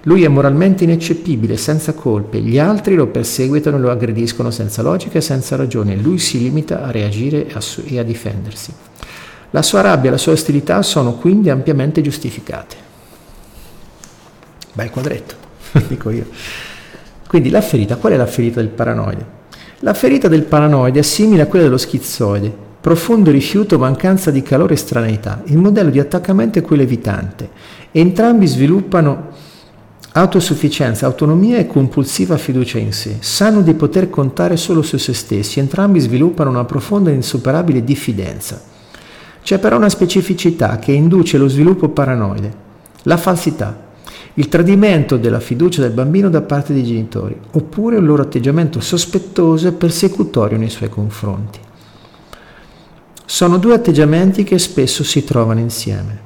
Lui 0.07 0.23
è 0.23 0.29
moralmente 0.29 0.85
ineccepibile, 0.85 1.57
senza 1.57 1.95
colpe, 1.95 2.41
gli 2.41 2.59
altri 2.59 2.95
lo 2.95 3.07
perseguitano 3.07 3.79
e 3.79 3.81
lo 3.81 3.91
aggrediscono 3.91 4.51
senza 4.51 4.83
logica 4.83 5.17
e 5.17 5.23
senza 5.23 5.57
ragione, 5.57 5.97
lui 5.97 6.19
si 6.19 6.39
limita 6.39 6.83
a 6.83 6.91
reagire 6.91 7.47
e 7.87 7.99
a 7.99 8.03
difendersi. 8.03 8.73
La 9.51 9.63
sua 9.63 9.81
rabbia 9.81 10.09
e 10.09 10.13
la 10.13 10.19
sua 10.19 10.33
ostilità 10.33 10.83
sono 10.83 11.15
quindi 11.15 11.49
ampiamente 11.49 12.03
giustificate. 12.03 12.77
Bel 14.75 14.91
quadretto, 14.91 15.35
dico 15.89 16.11
io. 16.11 16.27
Quindi 17.27 17.49
la 17.49 17.63
ferita, 17.63 17.97
qual 17.97 18.13
è 18.13 18.17
la 18.17 18.27
ferita 18.27 18.61
del 18.61 18.69
paranoide? 18.69 19.43
La 19.79 19.95
ferita 19.95 20.29
del 20.29 20.43
paranoide 20.43 20.99
è 20.99 21.03
simile 21.03 21.43
a 21.43 21.47
quella 21.47 21.65
dello 21.65 21.79
schizoide, 21.79 22.53
profondo 22.79 23.31
rifiuto, 23.31 23.79
mancanza 23.79 24.31
di 24.31 24.43
calore 24.43 24.75
e 24.75 24.77
straneità. 24.77 25.41
Il 25.47 25.57
modello 25.57 25.89
di 25.89 25.99
attaccamento 25.99 26.59
è 26.59 26.63
quello 26.63 26.83
evitante. 26.83 27.49
Entrambi 27.91 28.47
sviluppano 28.47 29.53
autosufficienza, 30.17 31.07
autonomia 31.07 31.59
e 31.59 31.67
compulsiva 31.67 32.37
fiducia 32.37 32.79
in 32.79 32.93
sé. 32.93 33.17
Sanno 33.19 33.63
di 33.63 33.75
poter 33.75 34.11
contare 34.11 34.57
solo 34.57 34.83
su 34.83 34.97
se 34.97 35.13
stessi. 35.13 35.59
Entrambi 35.59 35.99
sviluppano 35.99 36.51
una 36.51 36.65
profonda 36.65 37.11
e 37.11 37.15
insuperabile 37.15 37.83
diffidenza. 37.83 38.63
C'è 39.43 39.59
però 39.59 39.77
una 39.77 39.89
specificità 39.89 40.79
che 40.79 40.93
induce 40.93 41.37
lo 41.37 41.49
sviluppo 41.49 41.89
paranoide, 41.89 42.55
la 43.03 43.17
falsità, 43.17 43.77
il 44.35 44.49
tradimento 44.49 45.17
della 45.17 45.41
fiducia 45.41 45.83
del 45.83 45.91
bambino 45.91 46.31
da 46.31 46.43
parte 46.43 46.73
dei 46.73 46.85
genitori, 46.85 47.37
oppure 47.53 47.97
un 47.97 48.07
loro 48.07 48.23
atteggiamento 48.23 48.81
sospettoso 48.81 49.69
e 49.69 49.73
persecutorio 49.73 50.57
nei 50.57 50.71
suoi 50.71 50.89
confronti. 50.89 51.59
Sono 53.27 53.59
due 53.59 53.75
atteggiamenti 53.75 54.45
che 54.45 54.59
spesso 54.59 55.03
si 55.03 55.25
trovano 55.25 55.61
insieme, 55.61 56.24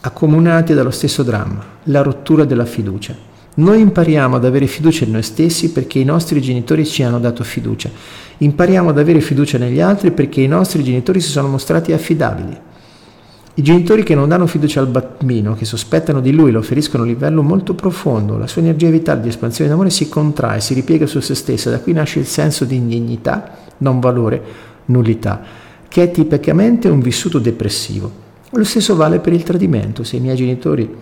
accomunati 0.00 0.74
dallo 0.74 0.90
stesso 0.90 1.22
dramma, 1.22 1.64
la 1.84 2.02
rottura 2.02 2.44
della 2.44 2.64
fiducia. 2.64 3.14
Noi 3.54 3.80
impariamo 3.80 4.36
ad 4.36 4.44
avere 4.44 4.66
fiducia 4.66 5.04
in 5.04 5.10
noi 5.10 5.22
stessi 5.22 5.72
perché 5.72 5.98
i 5.98 6.04
nostri 6.04 6.40
genitori 6.40 6.86
ci 6.86 7.02
hanno 7.02 7.18
dato 7.18 7.42
fiducia. 7.42 7.90
Impariamo 8.38 8.90
ad 8.90 8.98
avere 8.98 9.20
fiducia 9.20 9.58
negli 9.58 9.80
altri 9.80 10.12
perché 10.12 10.40
i 10.40 10.46
nostri 10.46 10.84
genitori 10.84 11.20
si 11.20 11.30
sono 11.30 11.48
mostrati 11.48 11.92
affidabili. 11.92 12.56
I 13.54 13.62
genitori 13.62 14.04
che 14.04 14.14
non 14.14 14.28
danno 14.28 14.46
fiducia 14.46 14.78
al 14.78 14.86
bambino, 14.86 15.54
che 15.54 15.64
sospettano 15.64 16.20
di 16.20 16.30
lui, 16.30 16.52
lo 16.52 16.62
feriscono 16.62 17.02
a 17.02 17.06
un 17.06 17.12
livello 17.12 17.42
molto 17.42 17.74
profondo, 17.74 18.38
la 18.38 18.46
sua 18.46 18.62
energia 18.62 18.88
vitale 18.88 19.20
di 19.20 19.28
espansione 19.28 19.68
d'amore 19.68 19.90
si 19.90 20.08
contrae, 20.08 20.60
si 20.60 20.74
ripiega 20.74 21.06
su 21.06 21.18
se 21.18 21.34
stessa, 21.34 21.68
da 21.68 21.80
qui 21.80 21.92
nasce 21.92 22.20
il 22.20 22.26
senso 22.26 22.64
di 22.64 22.76
indignità, 22.76 23.56
non 23.78 23.98
valore, 23.98 24.40
nullità 24.84 25.66
che 25.88 26.02
è 26.02 26.10
tipicamente 26.10 26.88
un 26.88 27.00
vissuto 27.00 27.38
depressivo. 27.38 28.26
Lo 28.58 28.64
stesso 28.64 28.96
vale 28.96 29.20
per 29.20 29.32
il 29.32 29.44
tradimento. 29.44 30.02
Se 30.02 30.16
i 30.16 30.20
miei 30.20 30.34
genitori 30.34 30.92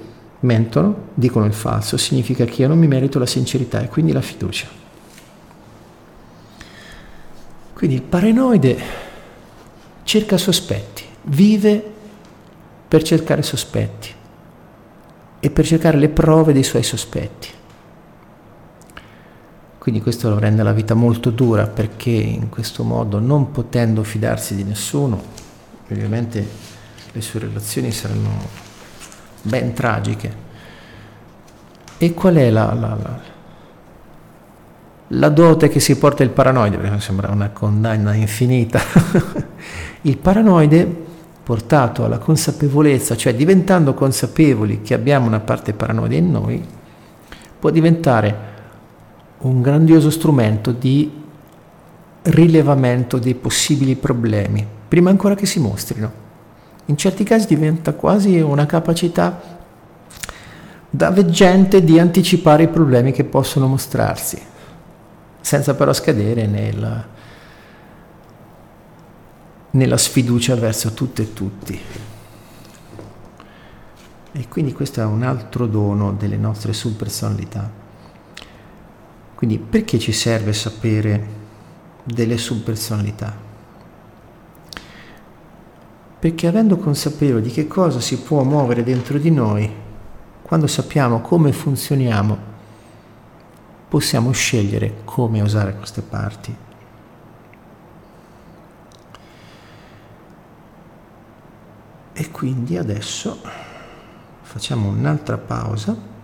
mentono, 0.41 1.09
dicono 1.15 1.47
il 1.47 1.55
falso, 1.55 1.97
significa 1.97 2.45
che 2.45 2.61
io 2.61 2.69
non 2.69 2.79
mi 2.79 2.87
merito 2.87 3.19
la 3.19 3.25
sincerità 3.25 3.81
e 3.81 3.89
quindi 3.89 4.13
la 4.13 4.21
fiducia. 4.21 4.69
Quindi 7.73 7.97
il 7.97 8.03
paranoide 8.03 8.79
cerca 10.03 10.37
sospetti, 10.37 11.03
vive 11.23 11.83
per 12.89 13.03
cercare 13.03 13.41
sospetti 13.41 14.13
e 15.41 15.51
per 15.51 15.65
cercare 15.65 15.97
le 15.97 16.11
prove 16.11 16.53
dei 16.53 16.63
suoi 16.63 16.83
sospetti. 16.83 17.49
Quindi 19.79 20.03
questo 20.03 20.29
lo 20.29 20.39
rende 20.39 20.63
la 20.63 20.75
vita 20.75 20.93
molto 20.93 21.31
dura 21.31 21.67
perché 21.67 22.11
in 22.11 22.51
questo 22.51 22.83
modo, 22.85 23.19
non 23.19 23.51
potendo 23.51 24.03
fidarsi 24.03 24.55
di 24.55 24.65
nessuno, 24.65 25.23
ovviamente 25.89 26.75
le 27.17 27.23
sue 27.23 27.41
relazioni 27.41 27.91
saranno 27.91 28.31
ben 29.43 29.73
tragiche. 29.73 30.45
E 31.97 32.13
qual 32.13 32.35
è 32.35 32.51
la, 32.51 32.75
la, 32.75 32.99
la, 33.01 33.21
la 35.09 35.29
dote 35.31 35.69
che 35.69 35.81
si 35.81 35.97
porta 35.97 36.23
il 36.23 36.29
paranoide? 36.29 36.77
Perché 36.77 37.01
sembra 37.01 37.31
una 37.31 37.49
condanna 37.49 38.13
infinita. 38.15 38.79
il 40.03 40.19
paranoide 40.19 41.05
portato 41.43 42.05
alla 42.05 42.19
consapevolezza, 42.19 43.17
cioè 43.17 43.35
diventando 43.35 43.95
consapevoli 43.95 44.83
che 44.83 44.93
abbiamo 44.93 45.27
una 45.27 45.41
parte 45.41 45.73
paranoide 45.73 46.17
in 46.17 46.31
noi, 46.31 46.63
può 47.59 47.71
diventare 47.71 48.55
un 49.39 49.63
grandioso 49.63 50.11
strumento 50.11 50.71
di 50.71 51.25
rilevamento 52.25 53.19
dei 53.19 53.35
possibili 53.35 53.95
problemi, 53.95 54.67
prima 54.89 55.09
ancora 55.09 55.35
che 55.35 55.47
si 55.47 55.61
mostrino. 55.61 56.26
In 56.87 56.97
certi 56.97 57.25
casi 57.25 57.47
diventa 57.47 57.95
quasi 57.95 58.41
una 58.41 58.67
capacità 58.67 59.55
da 60.89 61.11
veggente 61.11 61.83
di 61.83 61.99
anticipare 61.99 62.65
i 62.65 62.69
problemi 62.69 63.13
che 63.13 63.25
possono 63.25 63.67
mostrarsi, 63.67 64.41
senza 65.41 65.75
però 65.75 65.93
scadere 65.93 66.47
nella, 66.47 67.07
nella 69.73 69.97
sfiducia 69.97 70.55
verso 70.55 70.93
tutte 70.93 71.23
e 71.23 71.33
tutti. 71.33 71.81
E 74.33 74.49
quindi 74.49 74.73
questo 74.73 75.01
è 75.01 75.05
un 75.05 75.23
altro 75.23 75.67
dono 75.67 76.13
delle 76.13 76.37
nostre 76.37 76.73
subpersonalità. 76.73 77.69
Quindi 79.35 79.59
perché 79.59 79.99
ci 79.99 80.13
serve 80.13 80.53
sapere 80.53 81.27
delle 82.05 82.39
subpersonalità? 82.39 83.46
Perché 86.27 86.49
avendo 86.49 86.77
consapevole 86.77 87.41
di 87.41 87.53
che 87.53 87.69
cosa 87.69 88.01
si 88.01 88.19
può 88.19 88.43
muovere 88.43 88.83
dentro 88.83 89.17
di 89.17 89.31
noi, 89.31 89.73
quando 90.43 90.67
sappiamo 90.67 91.21
come 91.21 91.53
funzioniamo, 91.53 92.37
possiamo 93.87 94.33
scegliere 94.33 95.03
come 95.05 95.41
usare 95.41 95.77
queste 95.77 96.03
parti. 96.03 96.57
E 102.13 102.31
quindi 102.33 102.77
adesso 102.77 103.41
facciamo 104.43 104.89
un'altra 104.89 105.39
pausa. 105.39 106.15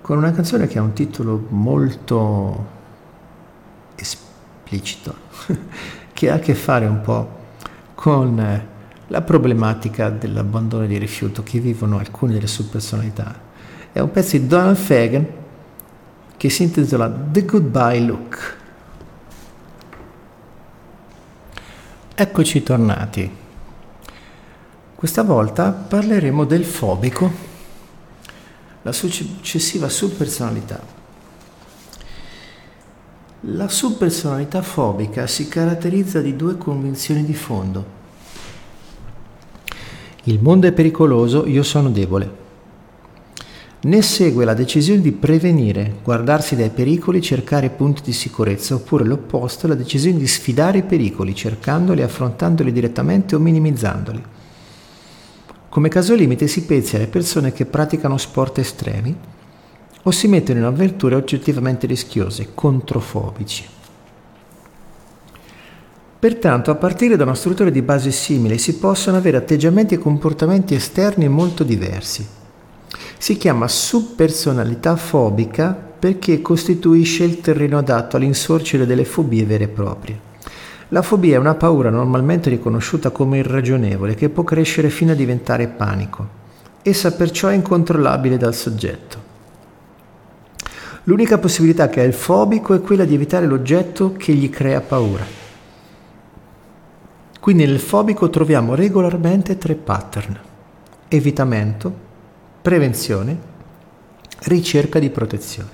con 0.00 0.18
una 0.18 0.30
canzone 0.32 0.68
che 0.68 0.78
ha 0.78 0.82
un 0.82 0.92
titolo 0.92 1.46
molto 1.50 2.66
esplicito, 4.70 5.14
che 6.20 6.28
ha 6.28 6.34
a 6.34 6.38
che 6.38 6.54
fare 6.54 6.84
un 6.84 7.00
po' 7.00 7.38
con 7.94 8.62
la 9.06 9.20
problematica 9.22 10.10
dell'abbandono 10.10 10.84
di 10.84 10.98
rifiuto 10.98 11.42
che 11.42 11.60
vivono 11.60 11.96
alcune 11.96 12.34
delle 12.34 12.46
sue 12.46 12.64
personalità. 12.64 13.34
È 13.90 14.00
un 14.00 14.10
pezzo 14.10 14.36
di 14.36 14.46
Donald 14.46 14.76
Fagan 14.76 15.26
che 16.36 16.50
si 16.50 16.64
intitola 16.64 17.10
The 17.10 17.44
Goodbye 17.46 18.00
Look. 18.00 18.56
Eccoci 22.14 22.62
tornati. 22.62 23.36
Questa 24.94 25.22
volta 25.22 25.70
parleremo 25.70 26.44
del 26.44 26.66
fobico 26.66 27.32
la 28.82 28.92
successiva 28.92 29.88
subpersonalità. 29.88 30.99
La 33.44 33.68
subpersonalità 33.68 34.60
fobica 34.60 35.26
si 35.26 35.48
caratterizza 35.48 36.20
di 36.20 36.36
due 36.36 36.58
convinzioni 36.58 37.24
di 37.24 37.32
fondo. 37.32 37.98
Il 40.24 40.40
mondo 40.42 40.66
è 40.66 40.72
pericoloso, 40.72 41.46
io 41.46 41.62
sono 41.62 41.88
debole. 41.88 42.36
Ne 43.80 44.02
segue 44.02 44.44
la 44.44 44.52
decisione 44.52 45.00
di 45.00 45.12
prevenire, 45.12 46.00
guardarsi 46.02 46.54
dai 46.54 46.68
pericoli, 46.68 47.22
cercare 47.22 47.70
punti 47.70 48.02
di 48.02 48.12
sicurezza, 48.12 48.74
oppure 48.74 49.06
l'opposto, 49.06 49.66
la 49.66 49.74
decisione 49.74 50.18
di 50.18 50.26
sfidare 50.26 50.78
i 50.78 50.82
pericoli, 50.82 51.34
cercandoli, 51.34 52.02
affrontandoli 52.02 52.70
direttamente 52.72 53.36
o 53.36 53.38
minimizzandoli. 53.38 54.22
Come 55.70 55.88
caso 55.88 56.14
limite 56.14 56.46
si 56.46 56.66
pensi 56.66 56.96
alle 56.96 57.06
persone 57.06 57.54
che 57.54 57.64
praticano 57.64 58.18
sport 58.18 58.58
estremi 58.58 59.16
o 60.02 60.10
si 60.10 60.28
mettono 60.28 60.58
in 60.58 60.64
avventure 60.64 61.14
oggettivamente 61.14 61.86
rischiose, 61.86 62.50
controfobici. 62.54 63.64
Pertanto, 66.20 66.70
a 66.70 66.74
partire 66.74 67.16
da 67.16 67.24
una 67.24 67.34
struttura 67.34 67.70
di 67.70 67.80
base 67.80 68.10
simile, 68.10 68.58
si 68.58 68.76
possono 68.76 69.16
avere 69.16 69.38
atteggiamenti 69.38 69.94
e 69.94 69.98
comportamenti 69.98 70.74
esterni 70.74 71.28
molto 71.28 71.64
diversi. 71.64 72.26
Si 73.16 73.36
chiama 73.38 73.66
subpersonalità 73.68 74.96
fobica 74.96 75.72
perché 75.72 76.42
costituisce 76.42 77.24
il 77.24 77.40
terreno 77.40 77.78
adatto 77.78 78.16
all'insorgere 78.16 78.84
delle 78.84 79.04
fobie 79.04 79.44
vere 79.44 79.64
e 79.64 79.68
proprie. 79.68 80.20
La 80.88 81.02
fobia 81.02 81.36
è 81.36 81.38
una 81.38 81.54
paura 81.54 81.88
normalmente 81.88 82.50
riconosciuta 82.50 83.10
come 83.10 83.38
irragionevole 83.38 84.14
che 84.14 84.28
può 84.28 84.42
crescere 84.42 84.90
fino 84.90 85.12
a 85.12 85.14
diventare 85.14 85.68
panico. 85.68 86.38
Essa 86.82 87.12
perciò 87.12 87.48
è 87.48 87.54
incontrollabile 87.54 88.36
dal 88.36 88.54
soggetto. 88.54 89.29
L'unica 91.10 91.38
possibilità 91.38 91.88
che 91.88 92.02
ha 92.02 92.04
il 92.04 92.12
fobico 92.12 92.72
è 92.72 92.80
quella 92.80 93.04
di 93.04 93.14
evitare 93.14 93.44
l'oggetto 93.44 94.12
che 94.16 94.32
gli 94.32 94.48
crea 94.48 94.80
paura. 94.80 95.24
Quindi 97.40 97.66
nel 97.66 97.80
fobico 97.80 98.30
troviamo 98.30 98.76
regolarmente 98.76 99.58
tre 99.58 99.74
pattern. 99.74 100.38
evitamento, 101.08 101.92
prevenzione, 102.62 103.36
ricerca 104.42 105.00
di 105.00 105.10
protezione. 105.10 105.70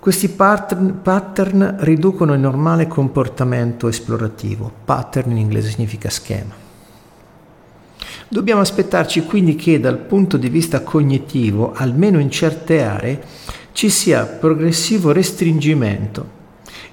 Questi 0.00 0.30
pattern, 0.30 1.02
pattern, 1.02 1.76
riducono 1.80 2.32
il 2.32 2.40
normale 2.40 2.86
comportamento 2.86 3.86
esplorativo. 3.86 4.72
Pattern 4.86 5.32
in 5.32 5.36
inglese 5.36 5.68
significa 5.68 6.08
schema. 6.08 6.54
Dobbiamo 8.30 8.62
aspettarci 8.62 9.24
quindi 9.24 9.56
che 9.56 9.78
dal 9.78 9.98
punto 9.98 10.38
di 10.38 10.48
vista 10.48 10.82
cognitivo, 10.82 11.72
almeno 11.74 12.18
in 12.18 12.30
certe 12.30 12.82
aree, 12.82 13.20
ci 13.78 13.90
sia 13.90 14.24
progressivo 14.24 15.12
restringimento. 15.12 16.26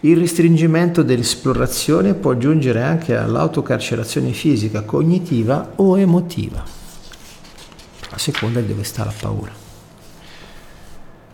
Il 0.02 0.18
restringimento 0.18 1.02
dell'esplorazione 1.02 2.14
può 2.14 2.36
giungere 2.38 2.84
anche 2.84 3.18
all'autocarcerazione 3.18 4.34
fisica, 4.34 4.84
cognitiva 4.84 5.72
o 5.78 5.98
emotiva, 5.98 6.64
a 8.12 8.18
seconda 8.20 8.62
di 8.62 8.68
dove 8.68 8.84
sta 8.84 9.04
la 9.04 9.14
paura. 9.20 9.52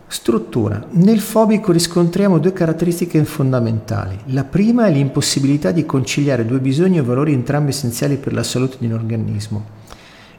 Struttura. 0.06 0.86
Nel 0.92 1.20
fobico 1.20 1.70
riscontriamo 1.70 2.38
due 2.38 2.54
caratteristiche 2.54 3.22
fondamentali. 3.24 4.16
La 4.28 4.44
prima 4.44 4.86
è 4.86 4.90
l'impossibilità 4.90 5.70
di 5.70 5.84
conciliare 5.84 6.46
due 6.46 6.60
bisogni 6.60 6.98
o 6.98 7.04
valori 7.04 7.34
entrambi 7.34 7.72
essenziali 7.72 8.16
per 8.16 8.32
la 8.32 8.42
salute 8.42 8.76
di 8.78 8.86
un 8.86 8.92
organismo. 8.92 9.66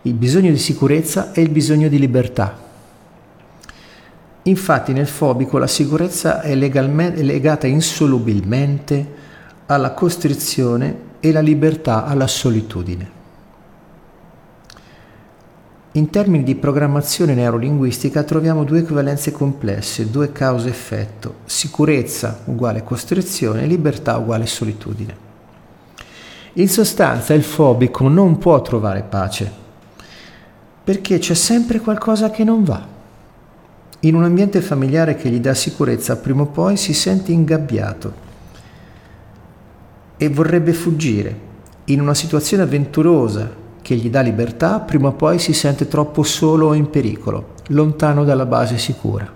Il 0.01 0.16
bisogno 0.16 0.49
di 0.49 0.57
sicurezza 0.57 1.34
e 1.34 1.41
il 1.43 1.49
bisogno 1.49 1.88
di 1.88 1.99
libertà. 1.99 2.62
Infatti 4.43 4.91
nel 4.91 5.07
fobico 5.07 5.57
la 5.57 5.67
sicurezza 5.67 6.41
è, 6.41 6.51
è 6.51 6.55
legata 6.55 7.67
insolubilmente 7.67 9.21
alla 9.67 9.91
costrizione 9.91 11.11
e 11.19 11.31
la 11.31 11.39
libertà 11.39 12.05
alla 12.05 12.27
solitudine. 12.27 13.21
In 15.95 16.09
termini 16.09 16.43
di 16.43 16.55
programmazione 16.55 17.35
neurolinguistica 17.35 18.23
troviamo 18.23 18.63
due 18.63 18.79
equivalenze 18.79 19.31
complesse, 19.31 20.09
due 20.09 20.31
cause-effetto, 20.31 21.35
sicurezza 21.45 22.41
uguale 22.45 22.83
costrizione, 22.83 23.67
libertà 23.67 24.17
uguale 24.17 24.47
solitudine. 24.47 25.15
In 26.53 26.67
sostanza 26.67 27.33
il 27.33 27.43
fobico 27.43 28.07
non 28.09 28.37
può 28.39 28.61
trovare 28.61 29.03
pace, 29.03 29.51
perché 30.83 31.19
c'è 31.19 31.35
sempre 31.35 31.79
qualcosa 31.79 32.29
che 32.31 32.43
non 32.43 32.63
va. 32.63 32.92
In 34.05 34.15
un 34.15 34.25
ambiente 34.25 34.59
familiare 34.59 35.15
che 35.15 35.29
gli 35.29 35.39
dà 35.39 35.53
sicurezza, 35.53 36.17
prima 36.17 36.41
o 36.41 36.47
poi 36.47 36.75
si 36.75 36.93
sente 36.93 37.31
ingabbiato 37.31 38.13
e 40.17 40.27
vorrebbe 40.27 40.73
fuggire. 40.73 41.51
In 41.85 42.01
una 42.01 42.13
situazione 42.13 42.63
avventurosa 42.63 43.49
che 43.81 43.95
gli 43.95 44.09
dà 44.09 44.19
libertà, 44.19 44.81
prima 44.81 45.07
o 45.07 45.13
poi 45.13 45.39
si 45.39 45.53
sente 45.53 45.87
troppo 45.87 46.23
solo 46.23 46.67
o 46.67 46.73
in 46.73 46.89
pericolo, 46.89 47.53
lontano 47.67 48.25
dalla 48.25 48.45
base 48.45 48.77
sicura. 48.77 49.31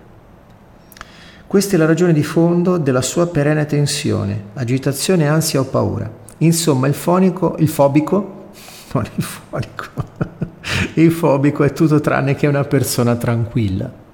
Questa 1.47 1.75
è 1.75 1.77
la 1.77 1.85
ragione 1.85 2.11
di 2.11 2.23
fondo 2.23 2.77
della 2.77 3.01
sua 3.01 3.27
perenne 3.27 3.65
tensione, 3.65 4.47
agitazione, 4.55 5.29
ansia 5.29 5.61
o 5.61 5.63
paura. 5.63 6.11
Insomma, 6.39 6.87
il 6.87 6.93
fonico, 6.93 7.55
il 7.59 7.69
fobico, 7.69 8.49
non 8.91 9.05
il 9.15 9.23
fonico, 9.23 9.85
il 10.95 11.11
fobico 11.13 11.63
è 11.63 11.71
tutto 11.71 12.01
tranne 12.01 12.35
che 12.35 12.47
una 12.47 12.65
persona 12.65 13.15
tranquilla. 13.15 14.05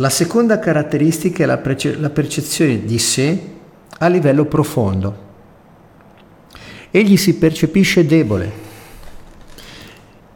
La 0.00 0.10
seconda 0.10 0.58
caratteristica 0.58 1.42
è 1.42 1.46
la, 1.46 1.58
perce- 1.58 1.96
la 1.96 2.10
percezione 2.10 2.84
di 2.84 2.98
sé 2.98 3.38
a 3.98 4.06
livello 4.08 4.44
profondo, 4.44 5.26
Egli 6.90 7.18
si 7.18 7.34
percepisce 7.34 8.06
debole. 8.06 8.66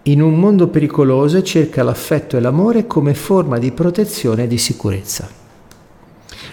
In 0.03 0.21
un 0.21 0.39
mondo 0.39 0.69
pericoloso 0.69 1.43
cerca 1.43 1.83
l'affetto 1.83 2.37
e 2.37 2.41
l'amore 2.41 2.87
come 2.87 3.15
forma 3.15 3.59
di 3.59 3.73
protezione 3.73 4.43
e 4.43 4.47
di 4.49 4.59
sicurezza. 4.59 5.31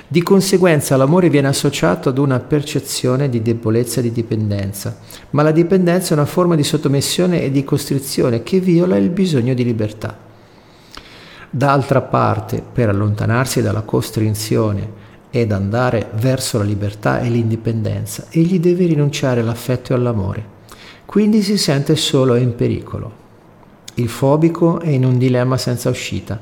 Di 0.07 0.23
conseguenza 0.23 0.95
l'amore 0.95 1.29
viene 1.29 1.49
associato 1.49 2.07
ad 2.07 2.17
una 2.17 2.39
percezione 2.39 3.27
di 3.27 3.41
debolezza 3.41 3.99
e 3.99 4.03
di 4.03 4.11
dipendenza, 4.13 4.97
ma 5.31 5.43
la 5.43 5.51
dipendenza 5.51 6.11
è 6.11 6.17
una 6.17 6.25
forma 6.25 6.55
di 6.55 6.63
sottomissione 6.63 7.41
e 7.43 7.51
di 7.51 7.65
costrizione 7.65 8.41
che 8.41 8.61
viola 8.61 8.95
il 8.95 9.09
bisogno 9.09 9.53
di 9.53 9.65
libertà. 9.65 10.28
D'altra 11.51 12.01
parte, 12.01 12.61
per 12.61 12.89
allontanarsi 12.89 13.63
dalla 13.63 13.81
costrizione 13.81 14.87
ed 15.31 15.51
andare 15.51 16.11
verso 16.13 16.59
la 16.59 16.63
libertà 16.63 17.21
e 17.21 17.29
l'indipendenza, 17.29 18.27
egli 18.29 18.59
deve 18.59 18.85
rinunciare 18.85 19.41
all'affetto 19.41 19.91
e 19.91 19.95
all'amore. 19.95 20.57
Quindi 21.05 21.41
si 21.41 21.57
sente 21.57 21.95
solo 21.95 22.35
e 22.35 22.41
in 22.41 22.53
pericolo. 22.53 23.11
Il 23.95 24.09
fobico 24.09 24.79
è 24.79 24.89
in 24.89 25.03
un 25.03 25.17
dilemma 25.17 25.57
senza 25.57 25.89
uscita. 25.89 26.39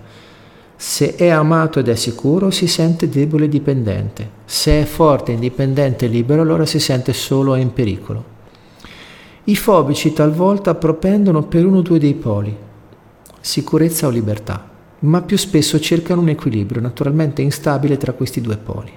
Se 0.76 1.16
è 1.16 1.30
amato 1.30 1.80
ed 1.80 1.88
è 1.88 1.96
sicuro, 1.96 2.52
si 2.52 2.68
sente 2.68 3.08
debole 3.08 3.46
e 3.46 3.50
dipendente. 3.50 4.30
Se 4.44 4.82
è 4.82 4.84
forte, 4.84 5.32
indipendente 5.32 6.06
e 6.06 6.10
libero, 6.10 6.42
allora 6.42 6.66
si 6.66 6.80
sente 6.80 7.14
solo 7.14 7.56
e 7.56 7.62
in 7.62 7.72
pericolo. 7.72 8.36
I 9.46 9.56
fobici 9.56 10.12
talvolta 10.12 10.76
propendono 10.76 11.44
per 11.44 11.66
uno 11.66 11.78
o 11.78 11.82
due 11.82 11.98
dei 11.98 12.14
poli, 12.14 12.56
sicurezza 13.40 14.08
o 14.08 14.10
libertà 14.10 14.67
ma 15.00 15.22
più 15.22 15.38
spesso 15.38 15.80
cercano 15.80 16.22
un 16.22 16.30
equilibrio 16.30 16.82
naturalmente 16.82 17.42
instabile 17.42 17.98
tra 17.98 18.14
questi 18.14 18.42
due 18.42 18.58
poli. 18.58 18.92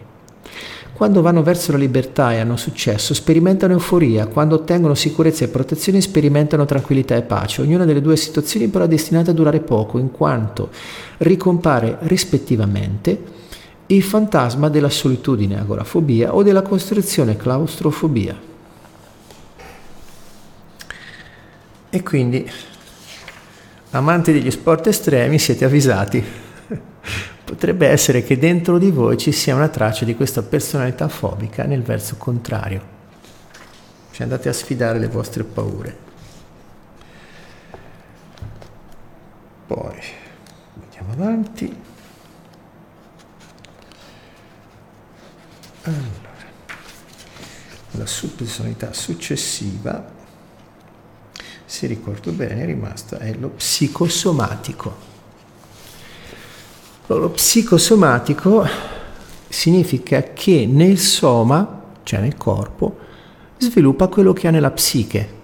Quando 1.01 1.23
vanno 1.23 1.43
verso 1.43 1.73
la 1.73 1.79
libertà 1.79 2.35
e 2.35 2.41
hanno 2.41 2.59
successo, 2.59 3.15
sperimentano 3.15 3.73
euforia, 3.73 4.27
quando 4.27 4.57
ottengono 4.57 4.95
sicurezza 4.95 5.45
e 5.45 5.49
protezione 5.49 6.03
sperimentano 6.03 6.67
tranquillità 6.67 7.17
e 7.17 7.23
pace. 7.23 7.63
Ognuna 7.63 7.87
delle 7.87 8.03
due 8.03 8.19
situazioni 8.19 8.69
però 8.69 8.85
è 8.85 8.89
destinata 8.89 9.31
a 9.31 9.35
durare 9.35 9.61
poco, 9.61 9.97
in 9.97 10.11
quanto 10.11 10.69
ricompare 11.19 11.97
rispettivamente 12.01 13.19
il 13.87 14.03
fantasma 14.03 14.69
della 14.69 14.91
solitudine, 14.91 15.59
agorafobia, 15.59 16.35
o 16.35 16.43
della 16.43 16.61
costrizione, 16.61 17.35
claustrofobia. 17.37 18.39
E 21.89 22.03
quindi 22.03 22.49
amanti 23.91 24.33
degli 24.33 24.51
sport 24.51 24.87
estremi, 24.87 25.39
siete 25.39 25.65
avvisati. 25.65 26.23
Potrebbe 27.45 27.89
essere 27.89 28.23
che 28.23 28.39
dentro 28.39 28.79
di 28.79 28.91
voi 28.91 29.17
ci 29.17 29.33
sia 29.33 29.55
una 29.55 29.69
traccia 29.69 30.05
di 30.05 30.15
questa 30.15 30.43
personalità 30.43 31.09
fobica 31.09 31.65
nel 31.65 31.83
verso 31.83 32.17
contrario. 32.17 32.99
Cioè 34.13 34.23
andate 34.23 34.49
a 34.49 34.53
sfidare 34.53 34.99
le 34.99 35.09
vostre 35.09 35.43
paure. 35.45 36.09
Poi 39.67 39.99
andiamo 40.83 41.13
avanti. 41.13 41.77
Allora, 45.83 46.29
la 47.93 48.07
subpersonalità 48.07 48.93
successiva 48.93 50.19
se 51.71 51.87
ricordo 51.87 52.33
bene, 52.33 52.63
è 52.63 52.67
rimasta, 52.67 53.19
è 53.19 53.33
lo 53.35 53.51
psicosomatico. 53.51 54.93
Lo 57.07 57.31
psicosomatico 57.31 58.67
significa 59.49 60.21
che 60.33 60.67
nel 60.67 60.99
soma, 60.99 61.83
cioè 62.03 62.19
nel 62.19 62.37
corpo, 62.37 62.99
sviluppa 63.59 64.09
quello 64.09 64.33
che 64.33 64.49
ha 64.49 64.51
nella 64.51 64.73
psiche, 64.73 65.35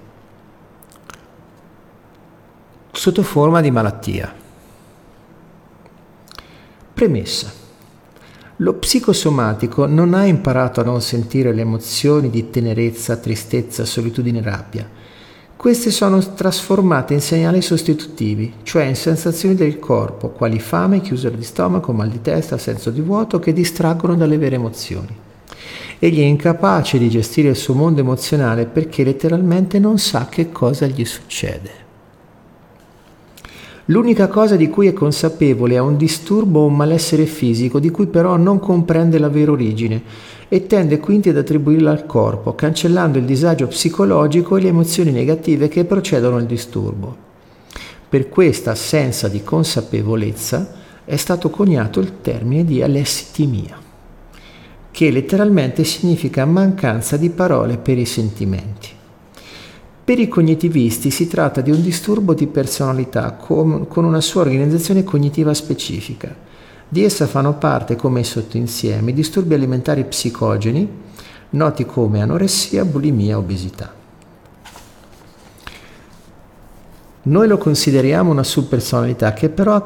sotto 2.91 3.23
forma 3.23 3.61
di 3.61 3.71
malattia. 3.71 4.35
Premessa. 6.93 7.53
Lo 8.57 8.75
psicosomatico 8.75 9.87
non 9.87 10.13
ha 10.13 10.25
imparato 10.25 10.81
a 10.81 10.85
non 10.85 11.01
sentire 11.01 11.53
le 11.53 11.61
emozioni 11.61 12.31
di 12.31 12.51
tenerezza, 12.51 13.17
tristezza, 13.17 13.85
solitudine 13.85 14.43
rabbia 14.43 14.96
queste 15.67 15.91
sono 15.91 16.21
trasformate 16.21 17.13
in 17.13 17.21
segnali 17.21 17.61
sostitutivi, 17.61 18.53
cioè 18.63 18.85
in 18.85 18.95
sensazioni 18.95 19.57
del 19.57 19.81
corpo, 19.81 20.29
quali 20.29 20.61
fame, 20.61 21.01
chiusura 21.01 21.35
di 21.35 21.43
stomaco, 21.43 21.91
mal 21.93 22.09
di 22.09 22.21
testa, 22.21 22.57
senso 22.57 22.91
di 22.91 23.01
vuoto, 23.01 23.41
che 23.41 23.53
distraggono 23.53 24.15
dalle 24.15 24.39
vere 24.39 24.55
emozioni. 24.55 25.13
Egli 25.99 26.21
è 26.21 26.25
incapace 26.25 26.99
di 26.99 27.11
gestire 27.11 27.49
il 27.49 27.57
suo 27.57 27.75
mondo 27.75 28.01
emozionale 28.01 28.67
perché 28.67 29.03
letteralmente 29.03 29.81
non 29.81 29.99
sa 29.99 30.29
che 30.31 30.53
cosa 30.53 30.87
gli 30.87 31.05
succede. 31.05 31.71
L'unica 33.87 34.29
cosa 34.29 34.55
di 34.55 34.71
cui 34.71 34.87
è 34.87 34.93
consapevole 34.93 35.75
è 35.75 35.81
un 35.81 35.97
disturbo 35.97 36.61
o 36.61 36.67
un 36.67 36.77
malessere 36.77 37.27
fisico 37.27 37.81
di 37.81 37.91
cui 37.91 38.07
però 38.07 38.37
non 38.37 38.61
comprende 38.61 39.19
la 39.19 39.29
vera 39.29 39.51
origine 39.51 40.01
e 40.49 40.67
tende 40.67 40.99
quindi 40.99 41.29
ad 41.29 41.37
attribuirla 41.37 41.91
al 41.91 42.07
corpo, 42.07 42.55
cancellando 42.55 43.19
il 43.19 43.25
disagio 43.25 43.67
psicologico 43.67 44.57
e 44.57 44.63
le 44.63 44.69
emozioni 44.69 45.11
negative 45.11 45.69
che 45.69 45.85
procedono 45.85 46.37
al 46.37 46.47
disturbo. 46.47 47.25
Per 48.09 48.29
questa 48.29 48.71
assenza 48.71 49.29
di 49.29 49.43
consapevolezza 49.43 50.75
è 51.05 51.17
stato 51.17 51.51
coniato 51.51 51.99
il 52.01 52.21
termine 52.21 52.65
di 52.65 52.83
alessitimia, 52.83 53.77
che 54.91 55.11
letteralmente 55.11 55.85
significa 55.85 56.45
mancanza 56.45 57.17
di 57.17 57.31
parole 57.31 57.79
per 57.79 57.99
i 57.99 58.07
sentimenti. 58.07 58.89
Per 60.05 60.21
i 60.21 60.29
cognitivisti 60.29 61.11
si 61.11 61.27
tratta 61.27 61.61
di 61.61 61.73
un 61.73 61.83
disturbo 61.83 62.33
di 62.33 62.47
personalità 62.47 63.33
con, 63.33 63.89
una 63.93 64.21
sua 64.21 64.43
organizzazione 64.43 65.03
cognitiva 65.03 65.53
specifica. 65.53 66.33
Di 66.89 67.03
essa 67.03 67.27
fanno 67.27 67.55
parte 67.55 67.97
come 67.97 68.23
sottoinsiemi 68.23 69.13
disturbi 69.13 69.55
alimentari 69.55 70.05
psicogeni, 70.05 70.89
noti 71.51 71.85
come 71.85 72.23
anoressia, 72.23 72.85
bulimia, 72.85 73.39
obesità. 73.39 73.93
Noi 77.23 77.49
lo 77.49 77.59
consideriamo 77.59 78.31
una 78.31 78.45
subpersonalità 78.45 79.33
che 79.33 79.49
però 79.49 79.75
ha 79.75 79.85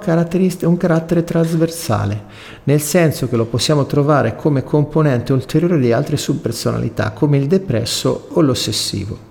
un 0.67 0.77
carattere 0.77 1.25
trasversale, 1.25 2.25
nel 2.65 2.83
senso 2.83 3.29
che 3.29 3.37
lo 3.37 3.47
possiamo 3.47 3.87
trovare 3.87 4.37
come 4.37 4.63
componente 4.63 5.33
ulteriore 5.33 5.79
di 5.79 5.91
altre 5.91 6.19
subpersonalità, 6.19 7.13
come 7.13 7.39
il 7.39 7.47
depresso 7.47 8.29
o 8.33 8.43
l'ossessivo. 8.43 9.30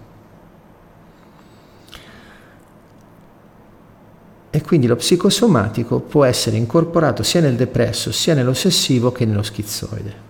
E 4.52 4.62
quindi 4.62 4.88
lo 4.88 4.96
psicosomatico 4.96 6.00
può 6.00 6.26
essere 6.26 6.58
incorporato 6.58 7.22
sia 7.22 7.42
nel 7.42 7.56
depresso, 7.56 8.12
sia 8.12 8.34
nell'ossessivo 8.34 9.12
che 9.12 9.26
nello 9.26 9.44
schizoide. 9.44 10.28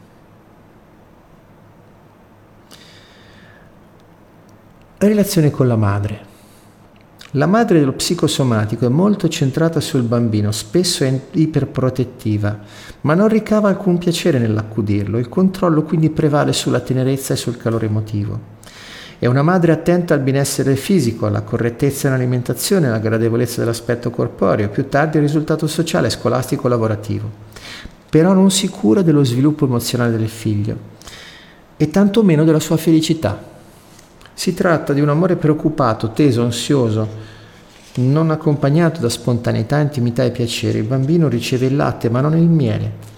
Relazione 4.97 5.49
con 5.49 5.67
la 5.67 5.77
madre. 5.77 6.27
La 7.33 7.45
madre 7.45 7.79
dello 7.79 7.93
psicosomatico 7.93 8.85
è 8.87 8.89
molto 8.89 9.29
centrata 9.29 9.79
sul 9.79 10.01
bambino, 10.01 10.51
spesso 10.51 11.03
è 11.03 11.21
iperprotettiva, 11.31 12.59
ma 13.01 13.13
non 13.13 13.27
ricava 13.27 13.69
alcun 13.69 13.99
piacere 13.99 14.39
nell'accudirlo, 14.39 15.19
il 15.19 15.29
controllo 15.29 15.83
quindi 15.83 16.09
prevale 16.09 16.53
sulla 16.53 16.79
tenerezza 16.79 17.33
e 17.33 17.37
sul 17.37 17.55
calore 17.55 17.85
emotivo. 17.85 18.57
È 19.21 19.25
una 19.25 19.41
madre 19.41 19.73
attenta 19.73 20.13
al 20.13 20.21
benessere 20.21 20.77
fisico, 20.77 21.25
alla 21.25 21.41
correttezza 21.41 22.07
nell'alimentazione, 22.07 22.87
alla 22.87 22.99
gradevolezza 22.99 23.59
dell'aspetto 23.59 24.11
corporeo, 24.11 24.69
più 24.69 24.87
tardi 24.87 25.17
al 25.17 25.23
risultato 25.23 25.67
sociale, 25.67 26.09
scolastico, 26.09 26.69
lavorativo. 26.69 27.29
Però 28.09 28.31
non 28.31 28.49
si 28.49 28.69
cura 28.69 29.01
dello 29.01 29.25
sviluppo 29.25 29.65
emozionale 29.65 30.15
del 30.15 30.29
figlio 30.29 30.77
e 31.75 31.89
tantomeno 31.89 32.45
della 32.45 32.61
sua 32.61 32.77
felicità. 32.77 33.43
Si 34.33 34.53
tratta 34.53 34.93
di 34.93 35.01
un 35.01 35.09
amore 35.09 35.35
preoccupato, 35.35 36.11
teso, 36.11 36.41
ansioso, 36.41 37.05
non 37.95 38.31
accompagnato 38.31 39.01
da 39.01 39.09
spontaneità, 39.09 39.79
intimità 39.79 40.23
e 40.23 40.31
piacere. 40.31 40.77
Il 40.77 40.85
bambino 40.85 41.27
riceve 41.27 41.65
il 41.65 41.75
latte 41.75 42.09
ma 42.09 42.21
non 42.21 42.37
il 42.37 42.47
miele 42.47 43.09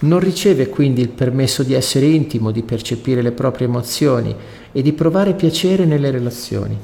non 0.00 0.20
riceve 0.20 0.68
quindi 0.68 1.00
il 1.00 1.08
permesso 1.08 1.64
di 1.64 1.74
essere 1.74 2.06
intimo, 2.06 2.52
di 2.52 2.62
percepire 2.62 3.20
le 3.20 3.32
proprie 3.32 3.66
emozioni 3.66 4.32
e 4.72 4.82
di 4.82 4.92
provare 4.92 5.34
piacere 5.34 5.84
nelle 5.84 6.10
relazioni. 6.10 6.78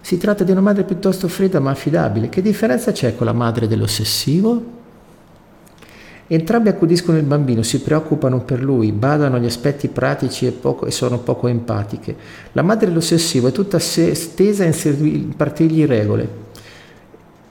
Si 0.00 0.18
tratta 0.18 0.44
di 0.44 0.50
una 0.50 0.60
madre 0.60 0.84
piuttosto 0.84 1.28
fredda 1.28 1.60
ma 1.60 1.70
affidabile. 1.70 2.28
Che 2.28 2.42
differenza 2.42 2.92
c'è 2.92 3.14
con 3.14 3.26
la 3.26 3.32
madre 3.32 3.68
dell'ossessivo? 3.68 4.80
Entrambi 6.26 6.68
accudiscono 6.70 7.18
il 7.18 7.24
bambino, 7.24 7.62
si 7.62 7.80
preoccupano 7.80 8.40
per 8.40 8.62
lui, 8.62 8.90
badano 8.90 9.36
agli 9.36 9.44
aspetti 9.44 9.88
pratici 9.88 10.46
e, 10.46 10.52
poco, 10.52 10.86
e 10.86 10.90
sono 10.90 11.18
poco 11.18 11.46
empatiche. 11.46 12.16
La 12.52 12.62
madre 12.62 12.86
dell'ossessivo 12.86 13.48
è 13.48 13.52
tutta 13.52 13.78
se, 13.78 14.14
stesa 14.14 14.64
in 14.64 14.74
impartirgli 14.98 15.84
regole 15.84 16.40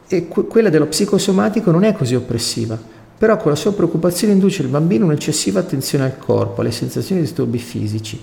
e 0.08 0.28
que- 0.28 0.46
quella 0.46 0.70
dello 0.70 0.88
psicosomatico 0.88 1.72
non 1.72 1.84
è 1.84 1.94
così 1.94 2.16
oppressiva 2.16 2.78
però 3.22 3.38
con 3.38 3.52
la 3.52 3.56
sua 3.56 3.72
preoccupazione 3.72 4.34
induce 4.34 4.64
il 4.64 4.68
bambino 4.68 5.06
un'eccessiva 5.06 5.60
attenzione 5.60 6.06
al 6.06 6.18
corpo, 6.18 6.62
alle 6.62 6.72
sensazioni 6.72 7.22
di 7.22 7.28
disturbi 7.28 7.60
fisici, 7.60 8.20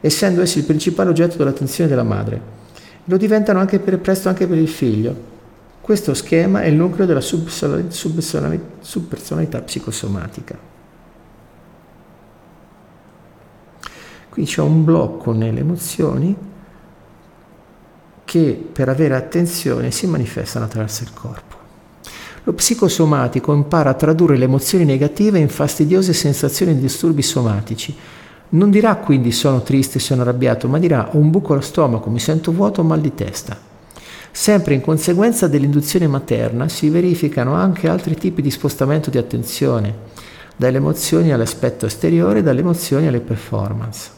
essendo 0.00 0.40
essi 0.40 0.58
il 0.58 0.64
principale 0.64 1.10
oggetto 1.10 1.36
dell'attenzione 1.36 1.90
della 1.90 2.04
madre. 2.04 2.40
Lo 3.06 3.16
diventano 3.16 3.58
anche 3.58 3.80
per, 3.80 3.98
presto 3.98 4.28
anche 4.28 4.46
per 4.46 4.56
il 4.56 4.68
figlio. 4.68 5.16
Questo 5.80 6.14
schema 6.14 6.62
è 6.62 6.66
il 6.66 6.76
nucleo 6.76 7.06
della 7.06 7.20
subpersonalità 7.20 9.62
psicosomatica. 9.62 10.56
Qui 14.28 14.44
c'è 14.44 14.60
un 14.60 14.84
blocco 14.84 15.32
nelle 15.32 15.58
emozioni 15.58 16.36
che 18.24 18.68
per 18.72 18.88
avere 18.88 19.16
attenzione 19.16 19.90
si 19.90 20.06
manifestano 20.06 20.66
attraverso 20.66 21.02
il 21.02 21.12
corpo. 21.12 21.45
Lo 22.46 22.52
psicosomatico 22.52 23.52
impara 23.52 23.90
a 23.90 23.94
tradurre 23.94 24.36
le 24.36 24.44
emozioni 24.44 24.84
negative 24.84 25.40
in 25.40 25.48
fastidiose 25.48 26.12
sensazioni 26.12 26.70
e 26.70 26.78
disturbi 26.78 27.20
somatici. 27.20 27.92
Non 28.50 28.70
dirà 28.70 28.94
quindi 28.98 29.32
sono 29.32 29.62
triste, 29.62 29.98
sono 29.98 30.22
arrabbiato, 30.22 30.68
ma 30.68 30.78
dirà 30.78 31.08
ho 31.12 31.18
un 31.18 31.32
buco 31.32 31.54
allo 31.54 31.60
stomaco, 31.60 32.08
mi 32.08 32.20
sento 32.20 32.52
vuoto 32.52 32.82
o 32.82 32.84
mal 32.84 33.00
di 33.00 33.12
testa. 33.14 33.58
Sempre 34.30 34.74
in 34.74 34.80
conseguenza 34.80 35.48
dell'induzione 35.48 36.06
materna 36.06 36.68
si 36.68 36.88
verificano 36.88 37.54
anche 37.54 37.88
altri 37.88 38.14
tipi 38.14 38.42
di 38.42 38.52
spostamento 38.52 39.10
di 39.10 39.18
attenzione, 39.18 39.92
dalle 40.54 40.76
emozioni 40.76 41.32
all'aspetto 41.32 41.86
esteriore, 41.86 42.44
dalle 42.44 42.60
emozioni 42.60 43.08
alle 43.08 43.18
performance. 43.18 44.15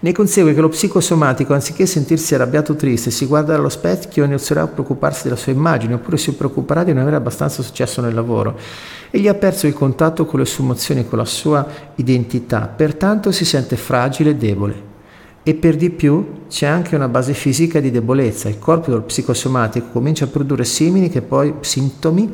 Ne 0.00 0.12
consegue 0.12 0.54
che 0.54 0.60
lo 0.60 0.68
psicosomatico, 0.68 1.54
anziché 1.54 1.84
sentirsi 1.84 2.32
arrabbiato 2.32 2.70
o 2.70 2.76
triste, 2.76 3.10
si 3.10 3.26
guarda 3.26 3.56
allo 3.56 3.68
specchio 3.68 4.22
e 4.22 4.26
inizierà 4.26 4.62
a 4.62 4.68
preoccuparsi 4.68 5.24
della 5.24 5.34
sua 5.34 5.50
immagine, 5.50 5.94
oppure 5.94 6.16
si 6.18 6.34
preoccuperà 6.34 6.84
di 6.84 6.92
non 6.92 7.02
avere 7.02 7.16
abbastanza 7.16 7.62
successo 7.62 8.00
nel 8.00 8.14
lavoro. 8.14 8.56
Egli 9.10 9.26
ha 9.26 9.34
perso 9.34 9.66
il 9.66 9.72
contatto 9.72 10.24
con 10.24 10.38
le 10.38 10.46
sue 10.46 10.62
emozioni, 10.62 11.08
con 11.08 11.18
la 11.18 11.24
sua 11.24 11.66
identità, 11.96 12.72
pertanto 12.74 13.32
si 13.32 13.44
sente 13.44 13.74
fragile 13.74 14.30
e 14.30 14.36
debole. 14.36 14.86
E 15.42 15.54
per 15.54 15.74
di 15.74 15.90
più 15.90 16.42
c'è 16.48 16.66
anche 16.66 16.94
una 16.94 17.08
base 17.08 17.32
fisica 17.32 17.80
di 17.80 17.90
debolezza. 17.90 18.48
Il 18.48 18.60
corpo 18.60 18.90
dello 18.90 19.02
psicosomatico 19.02 19.88
comincia 19.90 20.26
a 20.26 20.28
produrre 20.28 20.64
simili 20.64 21.08
che 21.08 21.22
poi, 21.22 21.54
sintomi 21.58 22.30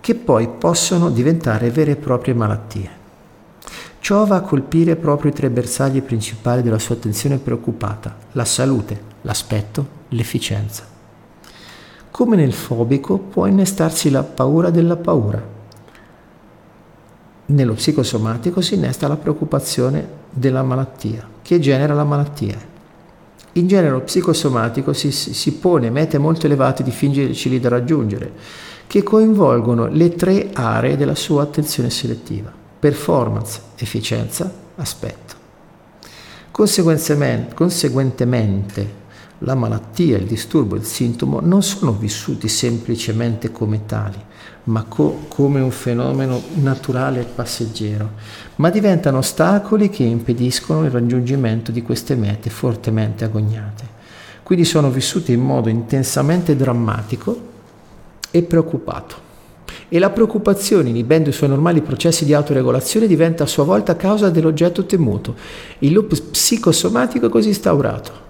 che 0.00 0.14
poi 0.14 0.50
possono 0.58 1.08
diventare 1.08 1.70
vere 1.70 1.92
e 1.92 1.96
proprie 1.96 2.34
malattie. 2.34 3.03
Ciò 4.04 4.26
va 4.26 4.36
a 4.36 4.40
colpire 4.42 4.96
proprio 4.96 5.30
i 5.30 5.34
tre 5.34 5.48
bersagli 5.48 6.02
principali 6.02 6.60
della 6.60 6.78
sua 6.78 6.94
attenzione 6.94 7.38
preoccupata, 7.38 8.14
la 8.32 8.44
salute, 8.44 9.00
l'aspetto, 9.22 9.86
l'efficienza. 10.08 10.84
Come 12.10 12.36
nel 12.36 12.52
fobico 12.52 13.16
può 13.16 13.46
innestarsi 13.46 14.10
la 14.10 14.22
paura 14.22 14.68
della 14.68 14.96
paura. 14.96 15.42
Nello 17.46 17.72
psicosomatico 17.72 18.60
si 18.60 18.74
innesta 18.74 19.08
la 19.08 19.16
preoccupazione 19.16 20.06
della 20.28 20.62
malattia, 20.62 21.26
che 21.40 21.58
genera 21.58 21.94
la 21.94 22.04
malattia. 22.04 22.58
In 23.52 23.66
genere 23.66 23.88
lo 23.88 24.02
psicosomatico 24.02 24.92
si, 24.92 25.12
si 25.12 25.52
pone 25.54 25.88
mete 25.88 26.18
molto 26.18 26.44
elevate 26.44 26.82
difficili 26.82 27.58
da 27.58 27.70
raggiungere, 27.70 28.32
che 28.86 29.02
coinvolgono 29.02 29.86
le 29.86 30.10
tre 30.10 30.50
aree 30.52 30.98
della 30.98 31.14
sua 31.14 31.44
attenzione 31.44 31.88
selettiva 31.88 32.63
performance, 32.84 33.60
efficienza, 33.76 34.52
aspetto. 34.76 35.34
Conseguentemente, 36.50 39.02
la 39.38 39.54
malattia, 39.54 40.18
il 40.18 40.26
disturbo, 40.26 40.76
il 40.76 40.84
sintomo 40.84 41.40
non 41.40 41.62
sono 41.62 41.92
vissuti 41.92 42.46
semplicemente 42.46 43.50
come 43.50 43.86
tali, 43.86 44.22
ma 44.64 44.82
co- 44.82 45.20
come 45.28 45.60
un 45.60 45.70
fenomeno 45.70 46.42
naturale 46.56 47.20
e 47.20 47.24
passeggero, 47.24 48.10
ma 48.56 48.68
diventano 48.68 49.16
ostacoli 49.16 49.88
che 49.88 50.02
impediscono 50.02 50.84
il 50.84 50.90
raggiungimento 50.90 51.72
di 51.72 51.80
queste 51.80 52.14
mete 52.16 52.50
fortemente 52.50 53.24
agognate. 53.24 53.88
Quindi 54.42 54.66
sono 54.66 54.90
vissuti 54.90 55.32
in 55.32 55.40
modo 55.40 55.70
intensamente 55.70 56.54
drammatico 56.54 57.52
e 58.30 58.42
preoccupato 58.42 59.32
e 59.88 59.98
la 59.98 60.10
preoccupazione, 60.10 60.88
inibendo 60.88 61.28
i 61.28 61.32
suoi 61.32 61.48
normali 61.48 61.80
processi 61.82 62.24
di 62.24 62.34
autoregolazione, 62.34 63.06
diventa 63.06 63.44
a 63.44 63.46
sua 63.46 63.64
volta 63.64 63.96
causa 63.96 64.30
dell'oggetto 64.30 64.84
temuto. 64.84 65.34
Il 65.80 65.92
loop 65.92 66.14
psicosomatico 66.30 67.26
è 67.26 67.28
così 67.28 67.48
instaurato. 67.48 68.22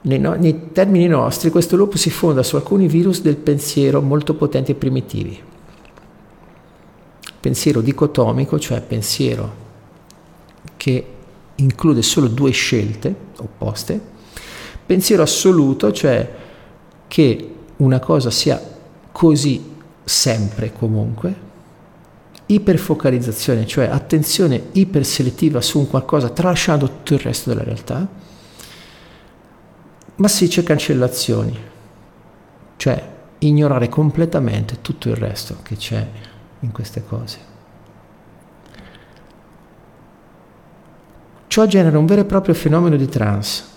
Nei, 0.00 0.18
no, 0.18 0.34
nei 0.34 0.70
termini 0.72 1.06
nostri, 1.06 1.50
questo 1.50 1.76
loop 1.76 1.94
si 1.96 2.10
fonda 2.10 2.42
su 2.42 2.56
alcuni 2.56 2.86
virus 2.86 3.20
del 3.20 3.36
pensiero 3.36 4.00
molto 4.00 4.34
potenti 4.34 4.72
e 4.72 4.74
primitivi. 4.74 5.40
Pensiero 7.40 7.80
dicotomico, 7.80 8.58
cioè 8.58 8.80
pensiero 8.80 9.66
che 10.76 11.06
include 11.56 12.02
solo 12.02 12.28
due 12.28 12.50
scelte 12.50 13.14
opposte, 13.38 14.00
pensiero 14.86 15.22
assoluto, 15.22 15.92
cioè 15.92 16.30
che 17.08 17.54
una 17.76 17.98
cosa 17.98 18.30
sia 18.30 18.60
così 19.10 19.76
sempre 20.08 20.72
comunque, 20.72 21.46
iperfocalizzazione, 22.46 23.66
cioè 23.66 23.86
attenzione 23.86 24.68
iperselettiva 24.72 25.60
su 25.60 25.78
un 25.78 25.88
qualcosa 25.88 26.30
tralasciando 26.30 26.86
tutto 26.86 27.14
il 27.14 27.20
resto 27.20 27.50
della 27.50 27.62
realtà, 27.62 28.08
massicce 30.16 30.62
cancellazioni, 30.62 31.58
cioè 32.76 33.16
ignorare 33.40 33.88
completamente 33.88 34.80
tutto 34.80 35.10
il 35.10 35.16
resto 35.16 35.58
che 35.62 35.76
c'è 35.76 36.06
in 36.60 36.72
queste 36.72 37.04
cose. 37.04 37.38
Ciò 41.48 41.66
genera 41.66 41.98
un 41.98 42.06
vero 42.06 42.22
e 42.22 42.24
proprio 42.24 42.54
fenomeno 42.54 42.96
di 42.96 43.08
trance. 43.08 43.67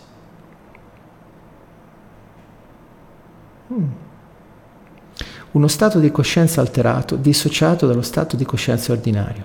Uno 5.51 5.67
stato 5.67 5.99
di 5.99 6.11
coscienza 6.11 6.61
alterato, 6.61 7.17
dissociato 7.17 7.85
dallo 7.85 8.01
stato 8.01 8.37
di 8.37 8.45
coscienza 8.45 8.93
ordinario. 8.93 9.43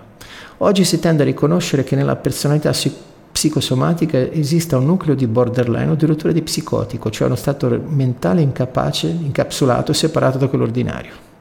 Oggi 0.59 0.85
si 0.85 1.01
tende 1.01 1.23
a 1.23 1.27
riconoscere 1.27 1.83
che 1.83 1.97
nella 1.97 2.15
personalità 2.15 2.73
psicosomatica 3.33 4.17
esista 4.31 4.79
un 4.79 4.87
nucleo 4.87 5.17
di 5.17 5.27
borderline 5.27 5.91
o 5.91 5.95
addirittura 5.95 6.33
di 6.33 6.43
psicotico, 6.43 7.11
cioè 7.11 7.27
uno 7.27 7.37
stato 7.37 7.69
mentale 7.89 8.41
incapace, 8.41 9.09
incapsulato 9.09 9.91
e 9.91 9.95
separato 9.95 10.39
da 10.39 10.47
quello 10.47 10.63
ordinario. 10.63 11.35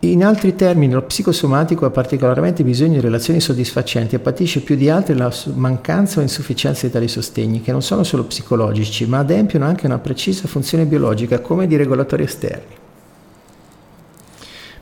In 0.00 0.24
altri 0.24 0.54
termini, 0.54 0.92
lo 0.92 1.02
psicosomatico 1.02 1.84
ha 1.84 1.90
particolarmente 1.90 2.62
bisogno 2.62 2.94
di 2.94 3.00
relazioni 3.00 3.40
soddisfacenti 3.40 4.14
e 4.14 4.20
patisce 4.20 4.60
più 4.60 4.76
di 4.76 4.88
altri 4.88 5.16
la 5.16 5.32
mancanza 5.54 6.20
o 6.20 6.22
insufficienza 6.22 6.86
di 6.86 6.92
tali 6.92 7.08
sostegni, 7.08 7.62
che 7.62 7.72
non 7.72 7.82
sono 7.82 8.04
solo 8.04 8.24
psicologici, 8.24 9.06
ma 9.06 9.18
adempiono 9.18 9.64
anche 9.64 9.86
una 9.86 9.98
precisa 9.98 10.46
funzione 10.46 10.84
biologica 10.84 11.40
come 11.40 11.66
di 11.66 11.76
regolatori 11.76 12.22
esterni. 12.22 12.76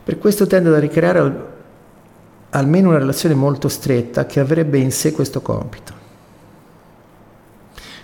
Per 0.04 0.18
questo 0.18 0.46
tende 0.46 0.68
a 0.68 0.78
ricreare 0.78 1.44
almeno 2.50 2.90
una 2.90 2.98
relazione 2.98 3.34
molto 3.34 3.68
stretta 3.68 4.26
che 4.26 4.38
avrebbe 4.38 4.76
in 4.76 4.92
sé 4.92 5.12
questo 5.12 5.40
compito. 5.40 5.94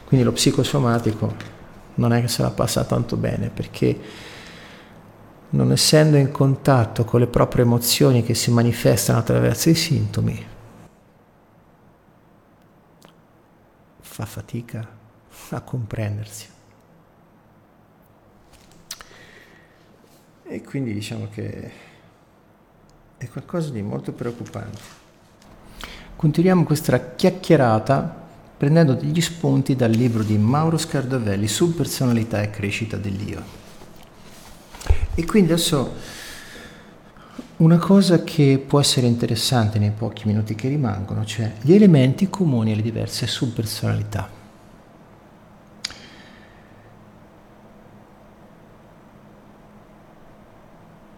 Quindi 0.06 0.24
lo 0.24 0.32
psicosomatico 0.32 1.34
non 1.96 2.14
è 2.14 2.22
che 2.22 2.28
se 2.28 2.40
la 2.40 2.50
passa 2.50 2.84
tanto 2.84 3.16
bene 3.16 3.50
perché 3.52 3.98
non 5.52 5.72
essendo 5.72 6.16
in 6.16 6.30
contatto 6.30 7.04
con 7.04 7.20
le 7.20 7.26
proprie 7.26 7.64
emozioni 7.64 8.22
che 8.22 8.34
si 8.34 8.50
manifestano 8.50 9.18
attraverso 9.18 9.68
i 9.68 9.74
sintomi, 9.74 10.46
fa 14.00 14.24
fatica 14.24 14.86
a 15.50 15.60
comprendersi. 15.60 16.46
E 20.44 20.62
quindi 20.62 20.92
diciamo 20.92 21.28
che 21.30 21.70
è 23.16 23.28
qualcosa 23.28 23.70
di 23.70 23.82
molto 23.82 24.12
preoccupante. 24.12 25.00
Continuiamo 26.16 26.64
questa 26.64 27.14
chiacchierata 27.14 28.20
prendendo 28.56 28.94
degli 28.94 29.20
spunti 29.20 29.74
dal 29.74 29.90
libro 29.90 30.22
di 30.22 30.38
Mauro 30.38 30.78
Scardovelli 30.78 31.48
su 31.48 31.74
personalità 31.74 32.42
e 32.42 32.50
crescita 32.50 32.96
dell'io. 32.96 33.61
E 35.14 35.26
quindi 35.26 35.52
adesso 35.52 35.94
una 37.58 37.78
cosa 37.78 38.24
che 38.24 38.62
può 38.66 38.80
essere 38.80 39.06
interessante 39.06 39.78
nei 39.78 39.90
pochi 39.90 40.26
minuti 40.26 40.54
che 40.54 40.68
rimangono, 40.68 41.24
cioè 41.24 41.52
gli 41.60 41.74
elementi 41.74 42.30
comuni 42.30 42.72
alle 42.72 42.82
diverse 42.82 43.26
subpersonalità. 43.26 44.40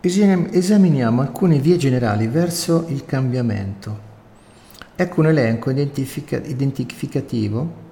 Esaminiamo 0.00 1.22
alcune 1.22 1.58
vie 1.60 1.78
generali 1.78 2.26
verso 2.26 2.84
il 2.88 3.06
cambiamento. 3.06 4.12
Ecco 4.96 5.20
un 5.20 5.28
elenco 5.28 5.70
identifica- 5.70 6.42
identificativo 6.44 7.83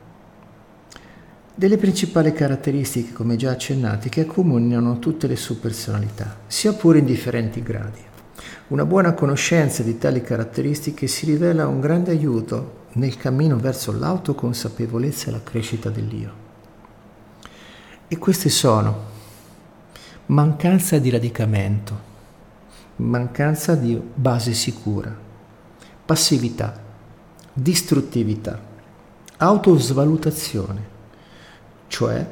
delle 1.55 1.77
principali 1.77 2.33
caratteristiche, 2.33 3.13
come 3.13 3.37
già 3.37 3.51
accennate, 3.51 4.09
che 4.09 4.23
accomunano 4.23 4.99
tutte 4.99 5.27
le 5.27 5.37
sue 5.37 5.57
personalità, 5.57 6.39
sia 6.47 6.73
pure 6.73 6.99
in 6.99 7.05
differenti 7.05 7.63
gradi. 7.63 8.01
Una 8.69 8.87
buona 8.87 9.13
conoscenza 9.13 9.83
di 9.83 9.99
tali 9.99 10.23
caratteristiche 10.23 11.07
si 11.07 11.27
rivela 11.27 11.67
un 11.67 11.81
grande 11.81 12.11
aiuto 12.11 12.81
nel 12.93 13.17
cammino 13.17 13.59
verso 13.59 13.93
l'autoconsapevolezza 13.93 15.29
e 15.29 15.33
la 15.33 15.43
crescita 15.43 15.91
dell'io. 15.91 16.41
E 18.09 18.19
queste 18.19 18.49
sono 18.49 19.11
mancanza 20.27 20.99
di 20.99 21.11
radicamento, 21.11 22.11
mancanza 22.97 23.75
di 23.75 24.01
base 24.15 24.55
sicura, 24.55 25.15
passività, 26.05 26.81
distruttività, 27.53 28.59
autosvalutazione, 29.37 30.92
cioè 31.93 32.27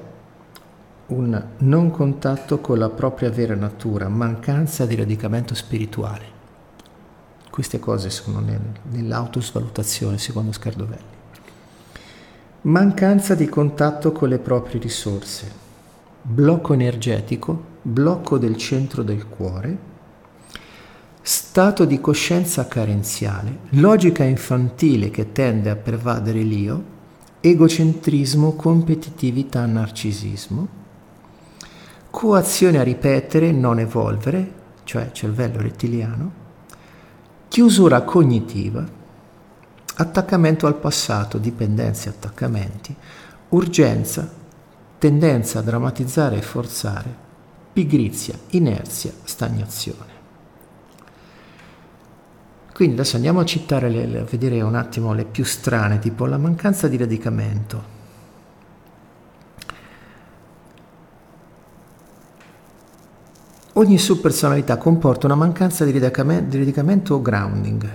un 1.08 1.44
non 1.58 1.90
contatto 1.90 2.61
con 2.61 2.78
la 2.78 2.88
propria 2.88 3.28
vera 3.28 3.54
natura, 3.54 4.08
mancanza 4.08 4.86
di 4.86 4.94
radicamento 4.94 5.54
spirituale. 5.54 6.24
Queste 7.50 7.78
cose 7.78 8.08
sono 8.08 8.40
nel, 8.40 8.58
nell'autosvalutazione, 8.90 10.16
secondo 10.16 10.52
Scardovelli. 10.52 11.18
Mancanza 12.62 13.34
di 13.34 13.46
contatto 13.50 14.12
con 14.12 14.30
le 14.30 14.38
proprie 14.38 14.80
risorse, 14.80 15.52
blocco 16.22 16.72
energetico, 16.72 17.64
blocco 17.82 18.38
del 18.38 18.56
centro 18.56 19.02
del 19.02 19.26
cuore, 19.28 19.76
stato 21.20 21.84
di 21.84 22.00
coscienza 22.00 22.66
carenziale, 22.66 23.58
logica 23.72 24.24
infantile 24.24 25.11
che 25.11 25.32
tende 25.32 25.68
a 25.68 25.76
pervadere 25.76 26.40
l'io, 26.40 26.98
egocentrismo, 27.41 28.53
competitività, 28.55 29.64
narcisismo, 29.64 30.68
coazione 32.11 32.78
a 32.78 32.82
ripetere, 32.82 33.51
non 33.53 33.78
evolvere, 33.78 34.53
cioè 34.84 35.11
cervello 35.12 35.61
rettiliano, 35.61 36.32
chiusura 37.49 38.03
cognitiva, 38.03 38.86
attaccamento 39.97 40.66
al 40.66 40.76
passato, 40.76 41.38
dipendenze 41.38 42.09
attaccamenti, 42.09 42.95
urgenza, 43.51 44.30
tendenza 44.99 45.61
a 45.61 45.62
drammatizzare 45.62 46.36
e 46.36 46.43
forzare, 46.43 47.14
pigrizia, 47.72 48.38
inerzia, 48.51 49.12
stagnazione. 49.24 50.09
Quindi 52.81 52.99
adesso 52.99 53.16
andiamo 53.16 53.41
a 53.41 53.45
citare, 53.45 53.91
le, 53.91 54.20
a 54.20 54.24
vedere 54.24 54.62
un 54.62 54.74
attimo 54.74 55.12
le 55.12 55.26
più 55.26 55.45
strane, 55.45 55.99
tipo 55.99 56.24
la 56.24 56.39
mancanza 56.39 56.89
di 56.89 56.97
radicamento. 56.97 57.85
Ogni 63.74 63.99
subpersonalità 63.99 64.78
comporta 64.78 65.26
una 65.26 65.35
mancanza 65.35 65.85
di 65.85 65.93
radicamento, 65.93 66.49
di 66.49 66.57
radicamento 66.57 67.16
o 67.16 67.20
grounding, 67.20 67.91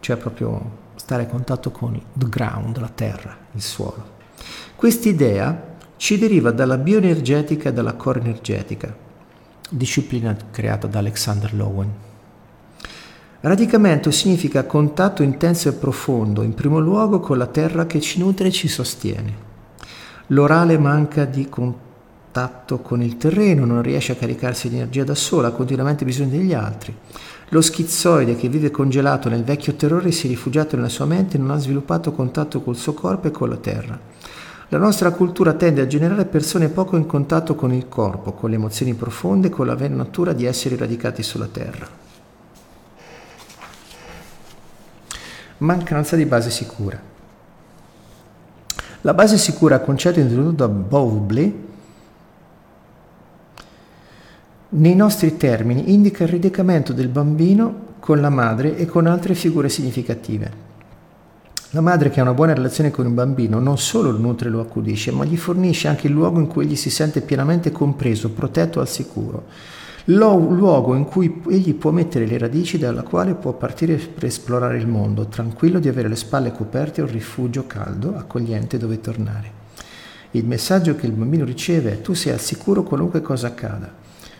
cioè 0.00 0.16
proprio 0.16 0.78
stare 0.96 1.22
a 1.22 1.26
contatto 1.26 1.70
con 1.70 1.94
il 1.94 2.28
ground, 2.28 2.78
la 2.78 2.90
terra, 2.92 3.36
il 3.52 3.62
suolo. 3.62 4.04
Quest'idea 4.74 5.76
ci 5.96 6.18
deriva 6.18 6.50
dalla 6.50 6.78
bioenergetica 6.78 7.68
e 7.68 7.72
dalla 7.72 7.94
core 7.94 8.18
energetica, 8.18 8.92
disciplina 9.70 10.36
creata 10.50 10.88
da 10.88 10.98
Alexander 10.98 11.54
Lowen. 11.54 12.05
Radicamento 13.40 14.10
significa 14.10 14.64
contatto 14.64 15.22
intenso 15.22 15.68
e 15.68 15.72
profondo, 15.74 16.42
in 16.42 16.54
primo 16.54 16.78
luogo 16.78 17.20
con 17.20 17.36
la 17.36 17.46
terra 17.46 17.86
che 17.86 18.00
ci 18.00 18.18
nutre 18.18 18.48
e 18.48 18.50
ci 18.50 18.66
sostiene. 18.66 19.44
L'orale 20.28 20.78
manca 20.78 21.26
di 21.26 21.46
contatto 21.48 22.78
con 22.78 23.02
il 23.02 23.18
terreno, 23.18 23.66
non 23.66 23.82
riesce 23.82 24.12
a 24.12 24.16
caricarsi 24.16 24.70
di 24.70 24.76
energia 24.76 25.04
da 25.04 25.14
sola, 25.14 25.48
ha 25.48 25.52
continuamente 25.52 26.06
bisogno 26.06 26.30
degli 26.30 26.54
altri. 26.54 26.96
Lo 27.50 27.60
schizzoide 27.60 28.36
che 28.36 28.48
vive 28.48 28.70
congelato 28.70 29.28
nel 29.28 29.44
vecchio 29.44 29.74
terrore 29.74 30.12
si 30.12 30.26
è 30.26 30.30
rifugiato 30.30 30.74
nella 30.74 30.88
sua 30.88 31.04
mente 31.04 31.36
e 31.36 31.38
non 31.40 31.50
ha 31.50 31.58
sviluppato 31.58 32.12
contatto 32.12 32.62
col 32.62 32.76
suo 32.76 32.94
corpo 32.94 33.28
e 33.28 33.30
con 33.30 33.50
la 33.50 33.56
terra. 33.56 34.00
La 34.70 34.78
nostra 34.78 35.12
cultura 35.12 35.52
tende 35.52 35.82
a 35.82 35.86
generare 35.86 36.24
persone 36.24 36.70
poco 36.70 36.96
in 36.96 37.06
contatto 37.06 37.54
con 37.54 37.72
il 37.72 37.86
corpo, 37.86 38.32
con 38.32 38.48
le 38.50 38.56
emozioni 38.56 38.94
profonde 38.94 39.46
e 39.46 39.50
con 39.50 39.66
la 39.66 39.76
vera 39.76 39.94
natura 39.94 40.32
di 40.32 40.46
essere 40.46 40.74
radicati 40.74 41.22
sulla 41.22 41.46
terra. 41.46 42.04
Mancanza 45.58 46.16
di 46.16 46.26
base 46.26 46.50
sicura. 46.50 47.00
La 49.02 49.14
base 49.14 49.38
sicura, 49.38 49.80
concetto 49.80 50.18
introdotto 50.18 50.66
da 50.66 50.68
Bowlby, 50.68 51.64
nei 54.68 54.94
nostri 54.94 55.36
termini 55.36 55.92
indica 55.92 56.24
il 56.24 56.30
radicamento 56.30 56.92
del 56.92 57.08
bambino 57.08 57.84
con 58.00 58.20
la 58.20 58.30
madre 58.30 58.76
e 58.76 58.86
con 58.86 59.06
altre 59.06 59.34
figure 59.34 59.68
significative. 59.68 60.64
La 61.70 61.80
madre 61.80 62.10
che 62.10 62.20
ha 62.20 62.22
una 62.22 62.34
buona 62.34 62.54
relazione 62.54 62.90
con 62.90 63.06
un 63.06 63.14
bambino 63.14 63.58
non 63.58 63.78
solo 63.78 64.10
lo 64.10 64.18
nutre 64.18 64.48
e 64.48 64.50
lo 64.50 64.60
accudisce, 64.60 65.12
ma 65.12 65.24
gli 65.24 65.36
fornisce 65.36 65.88
anche 65.88 66.06
il 66.08 66.12
luogo 66.12 66.40
in 66.40 66.46
cui 66.46 66.64
egli 66.64 66.76
si 66.76 66.90
sente 66.90 67.20
pienamente 67.20 67.70
compreso, 67.70 68.30
protetto 68.30 68.80
al 68.80 68.88
sicuro 68.88 69.44
luogo 70.08 70.94
in 70.94 71.04
cui 71.04 71.42
egli 71.48 71.74
può 71.74 71.90
mettere 71.90 72.26
le 72.26 72.38
radici 72.38 72.78
dalla 72.78 73.02
quale 73.02 73.34
può 73.34 73.52
partire 73.54 73.96
per 73.96 74.26
esplorare 74.26 74.78
il 74.78 74.86
mondo, 74.86 75.26
tranquillo 75.26 75.80
di 75.80 75.88
avere 75.88 76.08
le 76.08 76.14
spalle 76.14 76.52
coperte 76.52 77.00
e 77.00 77.04
un 77.04 77.10
rifugio 77.10 77.66
caldo, 77.66 78.14
accogliente 78.16 78.78
dove 78.78 79.00
tornare. 79.00 79.64
Il 80.32 80.44
messaggio 80.44 80.94
che 80.94 81.06
il 81.06 81.12
bambino 81.12 81.44
riceve 81.44 81.92
è 81.92 82.00
tu 82.02 82.14
sei 82.14 82.32
al 82.32 82.40
sicuro 82.40 82.84
qualunque 82.84 83.20
cosa 83.20 83.48
accada. 83.48 83.92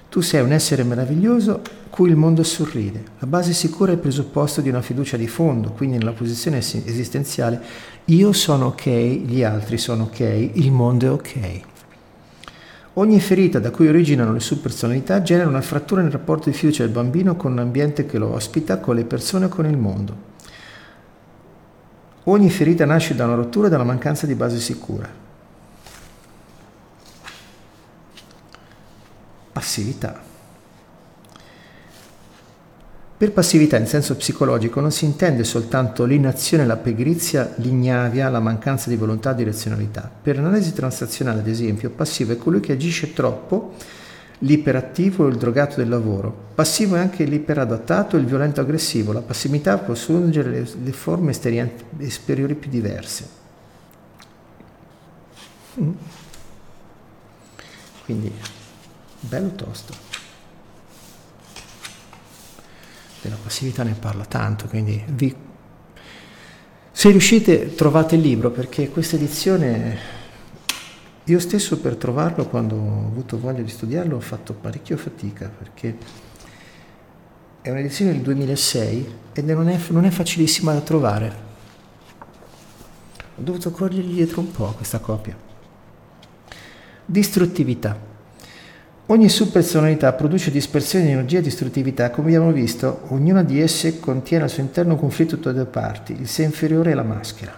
Tu 0.09 0.21
sei 0.21 0.43
un 0.43 0.53
essere 0.53 0.85
meraviglioso 0.85 1.61
cui 1.91 2.11
il 2.11 2.17
mondo 2.17 2.45
sorride. 2.45 3.03
La 3.19 3.27
base 3.27 3.53
sicura 3.53 3.91
è 3.91 3.95
il 3.95 4.01
presupposto 4.01 4.61
di 4.61 4.69
una 4.69 4.83
fiducia 4.83 5.17
di 5.17 5.27
fondo, 5.27 5.71
quindi 5.71 5.99
nella 5.99 6.13
posizione 6.13 6.59
esistenziale 6.59 7.61
io 8.05 8.33
sono 8.33 8.67
ok, 8.67 8.87
gli 8.89 9.43
altri 9.43 9.79
sono 9.79 10.05
ok, 10.05 10.51
il 10.53 10.71
mondo 10.71 11.07
è 11.07 11.11
ok. 11.11 11.61
Ogni 12.99 13.21
ferita 13.21 13.59
da 13.59 13.71
cui 13.71 13.89
originano 13.89 14.33
le 14.33 14.41
subpersonalità 14.41 15.21
genera 15.21 15.49
una 15.49 15.61
frattura 15.61 16.01
nel 16.01 16.11
rapporto 16.11 16.49
di 16.49 16.57
fiducia 16.57 16.83
del 16.83 16.93
bambino 16.93 17.37
con 17.37 17.55
l'ambiente 17.55 18.07
che 18.07 18.17
lo 18.17 18.33
ospita, 18.33 18.79
con 18.79 18.95
le 18.95 19.05
persone 19.05 19.47
e 19.47 19.49
con 19.49 19.67
il 19.67 19.77
mondo. 19.77 20.17
Ogni 22.25 22.49
ferita 22.49 22.87
nasce 22.87 23.15
da 23.15 23.27
una 23.27 23.35
rottura 23.35 23.67
e 23.67 23.71
dalla 23.71 23.85
mancanza 23.85 24.27
di 24.27 24.35
base 24.35 24.59
sicura. 24.59 25.09
Passività. 29.53 30.26
Per 33.19 33.33
passività 33.33 33.79
in 33.79 33.87
senso 33.87 34.15
psicologico 34.15 34.79
non 34.81 34.93
si 34.93 35.07
intende 35.07 35.43
soltanto 35.43 36.05
l'inazione, 36.05 36.67
la 36.67 36.77
pigrizia, 36.77 37.55
l'ignavia, 37.57 38.29
la 38.29 38.41
mancanza 38.41 38.91
di 38.91 38.97
volontà 38.97 39.31
e 39.31 39.37
direzionalità. 39.37 40.11
Per 40.23 40.37
l'analisi 40.37 40.75
transazionale, 40.75 41.41
ad 41.41 41.49
esempio, 41.49 41.89
passivo 41.89 42.33
è 42.33 42.37
colui 42.37 42.61
che 42.61 42.73
agisce 42.73 43.15
troppo, 43.15 43.73
l'iperattivo 44.41 45.25
o 45.25 45.29
il 45.29 45.37
drogato 45.37 45.77
del 45.77 45.89
lavoro. 45.89 46.49
Passivo 46.55 46.97
è 46.97 46.99
anche 46.99 47.25
l'iperadattato 47.25 48.19
il 48.19 48.27
violento 48.27 48.61
aggressivo. 48.61 49.13
La 49.13 49.23
passività 49.23 49.79
può 49.79 49.95
assurgere 49.95 50.51
le, 50.51 50.69
le 50.83 50.93
forme 50.93 51.31
esteriori 51.31 52.55
più 52.55 52.69
diverse. 52.69 53.29
Mm. 55.81 55.91
Quindi, 58.05 58.31
bello 59.21 59.49
tosto. 59.55 60.06
Della 63.29 63.41
passività 63.43 63.83
ne 63.83 63.95
parla 63.99 64.25
tanto, 64.25 64.67
quindi 64.67 65.03
vi... 65.09 65.35
se 66.91 67.11
riuscite 67.11 67.75
trovate 67.75 68.15
il 68.17 68.23
libro 68.23 68.51
perché 68.51 68.89
questa 68.89 69.17
edizione 69.17 70.15
io 71.25 71.39
stesso 71.41 71.79
per 71.79 71.97
trovarlo 71.97 72.47
quando 72.47 72.77
ho 72.77 73.07
avuto 73.07 73.39
voglia 73.39 73.63
di 73.63 73.69
studiarlo 73.69 74.17
ho 74.17 74.21
fatto 74.21 74.53
parecchio 74.53 74.97
fatica 74.97 75.49
perché 75.49 75.97
è 77.61 77.71
un'edizione 77.71 78.13
del 78.13 78.21
2006 78.21 79.15
ed 79.33 79.49
non 79.49 79.69
è, 79.69 79.77
non 79.89 80.05
è 80.05 80.11
facilissima 80.11 80.73
da 80.73 80.81
trovare. 80.81 81.45
Ho 83.39 83.43
dovuto 83.43 83.73
corrergli 83.73 84.15
dietro 84.15 84.41
un 84.41 84.53
po' 84.53 84.73
questa 84.77 85.01
copia. 85.01 85.37
Distruttività. 87.05 88.16
Ogni 89.09 89.29
subpersonalità 89.29 90.13
produce 90.15 90.51
dispersione 90.51 91.05
di 91.05 91.13
energia 91.13 91.39
e 91.39 91.43
distruttività, 91.43 92.11
come 92.11 92.27
abbiamo 92.27 92.51
visto, 92.51 93.03
ognuna 93.11 93.45
di 93.45 93.61
esse 93.61 94.01
contiene 94.01 94.43
al 94.43 94.51
suo 94.51 94.63
interno 94.63 94.95
un 94.95 94.99
conflitto 94.99 95.39
tra 95.39 95.53
due 95.53 95.65
parti, 95.65 96.13
il 96.19 96.27
sé 96.27 96.43
inferiore 96.43 96.91
e 96.91 96.95
la 96.95 97.05
maschera. 97.05 97.55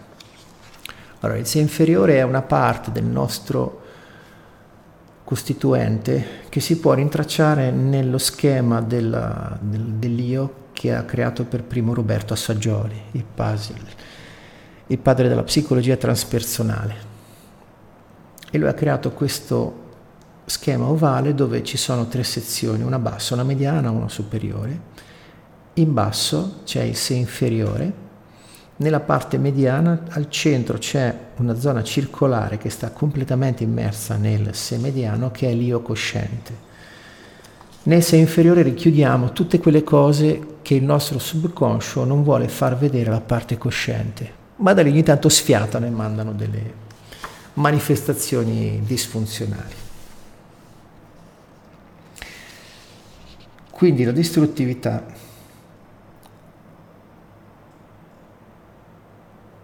Allora, 1.20 1.38
il 1.38 1.46
sé 1.46 1.58
inferiore 1.60 2.18
è 2.18 2.22
una 2.22 2.42
parte 2.42 2.92
del 2.92 3.04
nostro 3.04 3.80
costituente 5.24 6.42
che 6.50 6.60
si 6.60 6.78
può 6.78 6.92
rintracciare 6.92 7.70
nello 7.70 8.18
schema 8.18 8.82
della, 8.82 9.56
del, 9.58 9.84
dell'io 9.84 10.66
che 10.74 10.94
ha 10.94 11.02
creato 11.04 11.44
per 11.44 11.62
primo 11.62 11.94
Roberto 11.94 12.34
Assaggioli, 12.34 13.00
il, 13.12 13.24
puzzle, 13.24 13.80
il 14.88 14.98
padre 14.98 15.28
della 15.28 15.44
psicologia 15.44 15.96
transpersonale. 15.96 16.94
E 18.50 18.58
lui 18.58 18.68
ha 18.68 18.74
creato 18.74 19.12
questo 19.12 19.86
schema 20.48 20.86
ovale 20.86 21.34
dove 21.34 21.62
ci 21.62 21.76
sono 21.76 22.08
tre 22.08 22.24
sezioni, 22.24 22.82
una 22.82 22.98
bassa, 22.98 23.34
una 23.34 23.44
mediana, 23.44 23.90
una 23.90 24.08
superiore. 24.08 24.80
In 25.74 25.92
basso 25.92 26.60
c'è 26.64 26.82
il 26.82 26.96
sé 26.96 27.14
inferiore, 27.14 28.06
nella 28.80 29.00
parte 29.00 29.38
mediana 29.38 30.04
al 30.10 30.30
centro 30.30 30.78
c'è 30.78 31.12
una 31.36 31.58
zona 31.58 31.82
circolare 31.82 32.58
che 32.58 32.70
sta 32.70 32.90
completamente 32.90 33.64
immersa 33.64 34.16
nel 34.16 34.54
sé 34.54 34.78
mediano 34.78 35.30
che 35.30 35.48
è 35.48 35.52
l'io 35.52 35.82
cosciente. 35.82 36.66
Nel 37.84 38.02
sé 38.02 38.16
inferiore 38.16 38.62
richiudiamo 38.62 39.32
tutte 39.32 39.58
quelle 39.58 39.82
cose 39.82 40.58
che 40.62 40.74
il 40.74 40.84
nostro 40.84 41.18
subconscio 41.18 42.04
non 42.04 42.22
vuole 42.22 42.48
far 42.48 42.76
vedere 42.76 43.10
alla 43.10 43.20
parte 43.20 43.58
cosciente, 43.58 44.30
ma 44.56 44.72
da 44.74 44.82
lì 44.82 44.90
ogni 44.90 45.02
tanto 45.02 45.28
sfiatano 45.28 45.86
e 45.86 45.90
mandano 45.90 46.32
delle 46.32 46.86
manifestazioni 47.54 48.80
disfunzionali. 48.84 49.77
Quindi 53.78 54.02
la 54.02 54.10
distruttività 54.10 55.06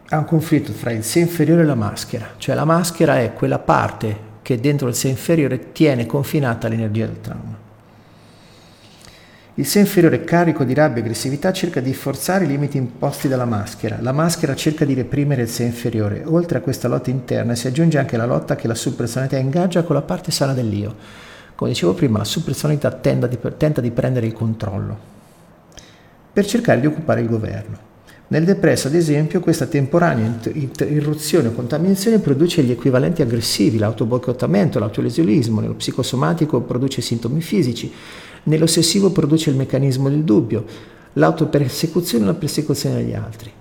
ha 0.08 0.16
un 0.16 0.24
conflitto 0.24 0.70
fra 0.70 0.92
il 0.92 1.02
sé 1.02 1.18
inferiore 1.18 1.62
e 1.62 1.64
la 1.64 1.74
maschera, 1.74 2.34
cioè 2.36 2.54
la 2.54 2.64
maschera 2.64 3.18
è 3.18 3.32
quella 3.32 3.58
parte 3.58 4.16
che 4.42 4.60
dentro 4.60 4.86
il 4.86 4.94
sé 4.94 5.08
inferiore 5.08 5.72
tiene 5.72 6.06
confinata 6.06 6.68
l'energia 6.68 7.06
del 7.06 7.20
trauma. 7.20 7.58
Il 9.54 9.66
sé 9.66 9.80
inferiore 9.80 10.22
carico 10.22 10.62
di 10.62 10.74
rabbia 10.74 10.98
e 10.98 11.00
aggressività 11.00 11.52
cerca 11.52 11.80
di 11.80 11.92
forzare 11.92 12.44
i 12.44 12.46
limiti 12.46 12.76
imposti 12.76 13.26
dalla 13.26 13.46
maschera. 13.46 13.98
La 14.00 14.12
maschera 14.12 14.54
cerca 14.54 14.84
di 14.84 14.94
reprimere 14.94 15.42
il 15.42 15.48
sé 15.48 15.64
inferiore. 15.64 16.22
Oltre 16.24 16.58
a 16.58 16.60
questa 16.60 16.86
lotta 16.86 17.10
interna 17.10 17.56
si 17.56 17.66
aggiunge 17.66 17.98
anche 17.98 18.16
la 18.16 18.26
lotta 18.26 18.54
che 18.54 18.68
la 18.68 18.76
subpersonalità 18.76 19.38
ingaggia 19.38 19.82
con 19.82 19.96
la 19.96 20.02
parte 20.02 20.30
sana 20.30 20.52
dell'io 20.52 21.32
come 21.54 21.70
dicevo 21.70 21.94
prima, 21.94 22.18
la 22.18 22.24
subpersonalità 22.24 22.90
tenta 22.90 23.26
di, 23.26 23.38
tenta 23.56 23.80
di 23.80 23.90
prendere 23.90 24.26
il 24.26 24.32
controllo 24.32 25.12
per 26.32 26.46
cercare 26.46 26.80
di 26.80 26.86
occupare 26.86 27.20
il 27.20 27.28
governo. 27.28 27.92
Nel 28.26 28.44
depresso, 28.44 28.88
ad 28.88 28.94
esempio, 28.94 29.38
questa 29.38 29.66
temporanea 29.66 30.40
irruzione 30.78 31.48
o 31.48 31.52
contaminazione 31.52 32.18
produce 32.18 32.62
gli 32.62 32.72
equivalenti 32.72 33.22
aggressivi, 33.22 33.78
l'autoboicottamento, 33.78 34.80
l'autolesionismo, 34.80 35.60
nello 35.60 35.74
psicosomatico 35.74 36.62
produce 36.62 37.02
sintomi 37.02 37.40
fisici, 37.40 37.92
nell'ossessivo 38.44 39.10
produce 39.10 39.50
il 39.50 39.56
meccanismo 39.56 40.08
del 40.08 40.24
dubbio, 40.24 40.64
l'autopersecuzione 41.12 42.24
e 42.24 42.26
la 42.26 42.34
persecuzione 42.34 42.96
degli 42.96 43.14
altri. 43.14 43.52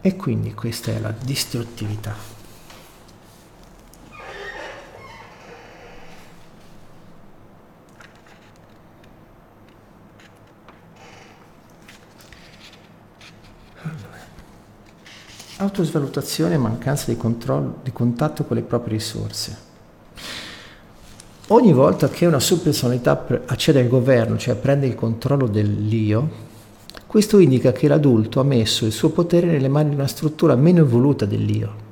E 0.00 0.16
quindi 0.16 0.54
questa 0.54 0.92
è 0.92 1.00
la 1.00 1.12
distruttività. 1.22 2.37
Autosvalutazione 15.60 16.54
e 16.54 16.58
mancanza 16.58 17.10
di, 17.10 17.16
controllo, 17.16 17.78
di 17.82 17.90
contatto 17.90 18.44
con 18.44 18.56
le 18.56 18.62
proprie 18.62 18.96
risorse. 18.96 19.56
Ogni 21.48 21.72
volta 21.72 22.08
che 22.08 22.26
una 22.26 22.38
subpersonalità 22.38 23.26
accede 23.46 23.80
al 23.80 23.88
governo, 23.88 24.38
cioè 24.38 24.54
prende 24.54 24.86
il 24.86 24.94
controllo 24.94 25.48
dell'io, 25.48 26.46
questo 27.08 27.38
indica 27.38 27.72
che 27.72 27.88
l'adulto 27.88 28.38
ha 28.38 28.44
messo 28.44 28.86
il 28.86 28.92
suo 28.92 29.08
potere 29.08 29.48
nelle 29.48 29.66
mani 29.66 29.88
di 29.88 29.94
una 29.96 30.06
struttura 30.06 30.54
meno 30.54 30.78
evoluta 30.78 31.24
dell'io. 31.24 31.86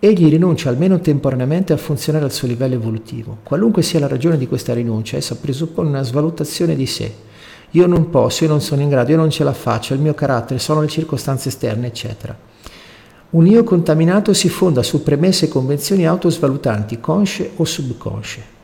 Egli 0.00 0.28
rinuncia 0.28 0.68
almeno 0.68 0.98
temporaneamente 0.98 1.72
a 1.72 1.76
funzionare 1.76 2.24
al 2.24 2.32
suo 2.32 2.48
livello 2.48 2.74
evolutivo. 2.74 3.36
Qualunque 3.44 3.82
sia 3.82 4.00
la 4.00 4.08
ragione 4.08 4.36
di 4.36 4.48
questa 4.48 4.74
rinuncia, 4.74 5.16
essa 5.16 5.36
presuppone 5.36 5.90
una 5.90 6.02
svalutazione 6.02 6.74
di 6.74 6.86
sé. 6.86 7.14
Io 7.72 7.86
non 7.86 8.10
posso, 8.10 8.42
io 8.42 8.50
non 8.50 8.60
sono 8.60 8.82
in 8.82 8.88
grado, 8.88 9.12
io 9.12 9.16
non 9.16 9.30
ce 9.30 9.44
la 9.44 9.52
faccio, 9.52 9.94
il 9.94 10.00
mio 10.00 10.14
carattere, 10.14 10.58
sono 10.58 10.80
le 10.80 10.88
circostanze 10.88 11.50
esterne, 11.50 11.86
eccetera. 11.86 12.36
Un 13.30 13.46
io 13.46 13.62
contaminato 13.62 14.34
si 14.34 14.48
fonda 14.48 14.82
su 14.82 15.04
premesse 15.04 15.44
e 15.44 15.48
convenzioni 15.48 16.04
autosvalutanti, 16.04 16.98
consce 16.98 17.52
o 17.56 17.64
subconsce. 17.64 18.58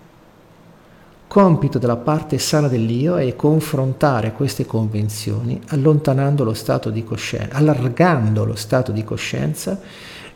Compito 1.29 1.79
della 1.79 1.97
parte 1.97 2.39
sana 2.39 2.67
dell'io 2.67 3.17
è 3.17 3.37
confrontare 3.37 4.33
queste 4.33 4.67
convenzioni 4.67 5.61
allontanando 5.69 6.43
lo 6.43 6.55
stato 6.55 6.91
di 6.91 7.05
coscienza, 7.05 7.57
allargando 7.57 8.45
lo 8.45 8.57
stato 8.57 8.91
di 8.91 9.05
coscienza 9.05 9.81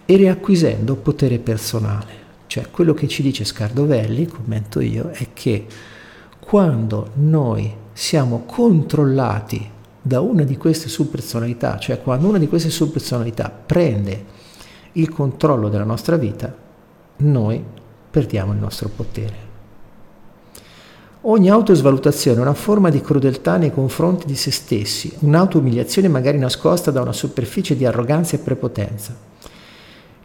e 0.04 0.16
riacquisendo 0.16 0.94
potere 0.94 1.38
personale. 1.38 2.12
Cioè 2.46 2.70
quello 2.70 2.94
che 2.94 3.08
ci 3.08 3.22
dice 3.22 3.44
Scardovelli, 3.44 4.26
commento 4.26 4.78
io, 4.78 5.10
è 5.10 5.28
che 5.32 5.66
quando 6.38 7.10
noi 7.14 7.72
siamo 7.92 8.44
controllati 8.46 9.78
da 10.02 10.20
una 10.20 10.44
di 10.44 10.56
queste 10.56 10.88
subpersonalità, 10.88 11.78
cioè 11.78 12.00
quando 12.00 12.28
una 12.28 12.38
di 12.38 12.48
queste 12.48 12.70
subpersonalità 12.70 13.50
prende 13.50 14.24
il 14.92 15.10
controllo 15.10 15.68
della 15.68 15.84
nostra 15.84 16.16
vita, 16.16 16.54
noi 17.18 17.62
perdiamo 18.10 18.52
il 18.52 18.58
nostro 18.58 18.88
potere. 18.88 19.48
Ogni 21.24 21.50
autosvalutazione 21.50 22.38
è 22.38 22.40
una 22.40 22.54
forma 22.54 22.88
di 22.88 23.02
crudeltà 23.02 23.58
nei 23.58 23.72
confronti 23.72 24.24
di 24.24 24.36
se 24.36 24.50
stessi, 24.50 25.14
un'autoumiliazione 25.18 26.08
magari 26.08 26.38
nascosta 26.38 26.90
da 26.90 27.02
una 27.02 27.12
superficie 27.12 27.76
di 27.76 27.84
arroganza 27.84 28.36
e 28.36 28.38
prepotenza. 28.38 29.14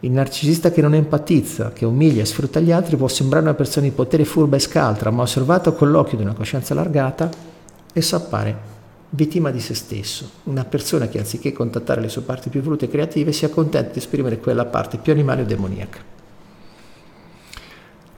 Il 0.00 0.10
narcisista 0.10 0.70
che 0.70 0.80
non 0.80 0.94
empatizza, 0.94 1.72
che 1.72 1.84
umilia 1.84 2.22
e 2.22 2.26
sfrutta 2.26 2.60
gli 2.60 2.72
altri 2.72 2.96
può 2.96 3.08
sembrare 3.08 3.44
una 3.44 3.54
persona 3.54 3.86
di 3.86 3.92
potere 3.92 4.24
furba 4.24 4.56
e 4.56 4.60
scaltra, 4.60 5.10
ma 5.10 5.22
osservato 5.22 5.74
con 5.74 5.90
l'occhio 5.90 6.16
di 6.16 6.22
una 6.22 6.34
coscienza 6.34 6.72
allargata, 6.72 7.28
esso 7.92 8.16
appare 8.16 8.74
vittima 9.10 9.50
di 9.50 9.60
se 9.60 9.74
stesso, 9.74 10.30
una 10.44 10.64
persona 10.64 11.08
che 11.08 11.18
anziché 11.18 11.52
contattare 11.52 12.00
le 12.00 12.08
sue 12.08 12.22
parti 12.22 12.48
più 12.48 12.60
volute 12.60 12.86
e 12.86 12.88
creative 12.88 13.32
si 13.32 13.44
accontenta 13.44 13.92
di 13.92 13.98
esprimere 13.98 14.38
quella 14.38 14.64
parte 14.64 14.98
più 14.98 15.12
animale 15.12 15.42
o 15.42 15.44
demoniaca. 15.44 16.14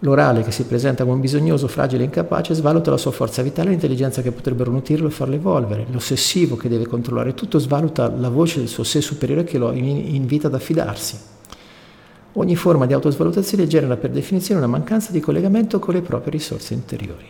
L'orale 0.02 0.42
che 0.42 0.52
si 0.52 0.64
presenta 0.64 1.04
come 1.04 1.18
bisognoso, 1.18 1.66
fragile 1.66 2.02
e 2.02 2.06
incapace 2.06 2.54
svaluta 2.54 2.90
la 2.90 2.96
sua 2.96 3.10
forza 3.10 3.42
vitale 3.42 3.68
e 3.68 3.70
l'intelligenza 3.72 4.22
che 4.22 4.30
potrebbero 4.30 4.70
nutrirlo 4.70 5.08
e 5.08 5.10
farlo 5.10 5.34
evolvere. 5.34 5.86
L'ossessivo 5.90 6.56
che 6.56 6.68
deve 6.68 6.86
controllare 6.86 7.34
tutto 7.34 7.58
svaluta 7.58 8.08
la 8.08 8.28
voce 8.28 8.60
del 8.60 8.68
suo 8.68 8.84
sé 8.84 9.00
superiore 9.00 9.42
che 9.42 9.58
lo 9.58 9.72
invita 9.72 10.46
ad 10.46 10.54
affidarsi. 10.54 11.18
Ogni 12.34 12.54
forma 12.54 12.86
di 12.86 12.92
autosvalutazione 12.92 13.66
genera 13.66 13.96
per 13.96 14.10
definizione 14.10 14.60
una 14.60 14.70
mancanza 14.70 15.10
di 15.10 15.18
collegamento 15.18 15.80
con 15.80 15.94
le 15.94 16.02
proprie 16.02 16.30
risorse 16.30 16.74
interiori. 16.74 17.26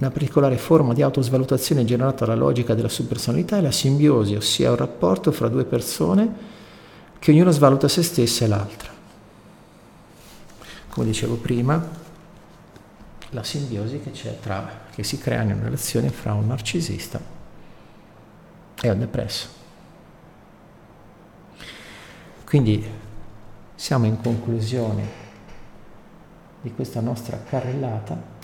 Una 0.00 0.10
particolare 0.10 0.56
forma 0.58 0.92
di 0.92 1.02
autosvalutazione 1.02 1.84
generata 1.84 2.24
dalla 2.24 2.38
logica 2.38 2.74
della 2.74 2.88
subpersonalità 2.88 3.58
è 3.58 3.60
la 3.60 3.70
simbiosi, 3.70 4.34
ossia 4.34 4.70
un 4.70 4.76
rapporto 4.76 5.30
fra 5.32 5.48
due 5.48 5.64
persone 5.64 6.58
che 7.18 7.30
ognuno 7.30 7.50
svaluta 7.50 7.86
se 7.86 8.02
stessa 8.02 8.44
e 8.44 8.48
l'altra 8.48 8.98
come 10.90 11.06
dicevo 11.06 11.36
prima, 11.36 11.82
la 13.30 13.44
simbiosi 13.44 14.00
che 14.00 14.10
c'è 14.10 14.38
tra, 14.40 14.86
che 14.90 15.04
si 15.04 15.18
crea 15.18 15.42
in 15.42 15.52
una 15.52 15.64
relazione 15.64 16.10
fra 16.10 16.34
un 16.34 16.48
narcisista 16.48 17.20
e 18.82 18.90
un 18.90 18.98
depresso. 18.98 19.48
Quindi 22.44 22.84
siamo 23.76 24.06
in 24.06 24.20
conclusione 24.20 25.28
di 26.60 26.72
questa 26.74 27.00
nostra 27.00 27.40
carrellata. 27.48 28.38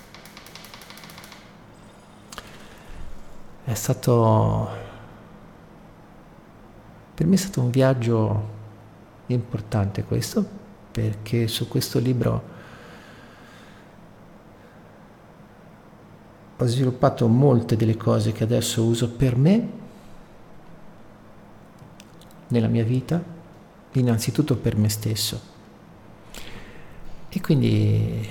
È 3.67 3.75
stato, 3.75 4.69
per 7.15 7.27
me 7.27 7.35
è 7.35 7.37
stato 7.37 7.61
un 7.61 7.71
viaggio 7.71 8.49
importante 9.27 10.05
questo, 10.05 10.47
perché 10.93 11.49
su 11.49 11.67
questo 11.67 11.99
libro 11.99 12.43
ho 16.57 16.65
sviluppato 16.65 17.27
molte 17.27 17.75
delle 17.75 17.97
cose 17.97 18.31
che 18.31 18.45
adesso 18.45 18.85
uso 18.85 19.11
per 19.11 19.35
me 19.37 19.69
nella 22.47 22.69
mia 22.69 22.85
vita, 22.85 23.21
innanzitutto 23.95 24.57
per 24.57 24.77
me 24.77 24.89
stesso. 24.89 25.41
E 27.29 27.41
quindi 27.41 28.29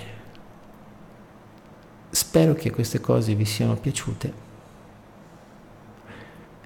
spero 2.09 2.53
che 2.53 2.71
queste 2.71 3.01
cose 3.01 3.35
vi 3.35 3.43
siano 3.43 3.75
piaciute. 3.75 4.44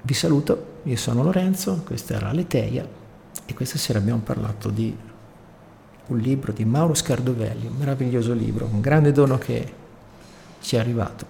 Vi 0.02 0.14
saluto, 0.14 0.78
io 0.84 0.96
sono 0.96 1.24
Lorenzo, 1.24 1.84
questa 1.86 2.16
era 2.16 2.32
Leteia 2.32 2.88
e 3.46 3.54
questa 3.54 3.78
sera 3.78 4.00
abbiamo 4.00 4.22
parlato 4.22 4.70
di 4.70 4.96
un 6.08 6.18
libro 6.18 6.52
di 6.54 6.66
Mauro 6.66 6.94
Scardovelli, 6.94 7.68
un 7.68 7.76
meraviglioso 7.76 8.34
libro, 8.34 8.66
un 8.66 8.80
grande 8.80 9.12
dono 9.12 9.38
che 9.38 9.74
ci 10.62 10.76
è 10.76 10.80
arrivato, 10.80 11.26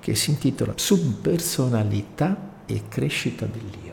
che 0.00 0.14
si 0.14 0.30
intitola 0.30 0.72
Subpersonalità 0.76 2.52
e 2.66 2.82
crescita 2.88 3.46
dell'io. 3.46 3.83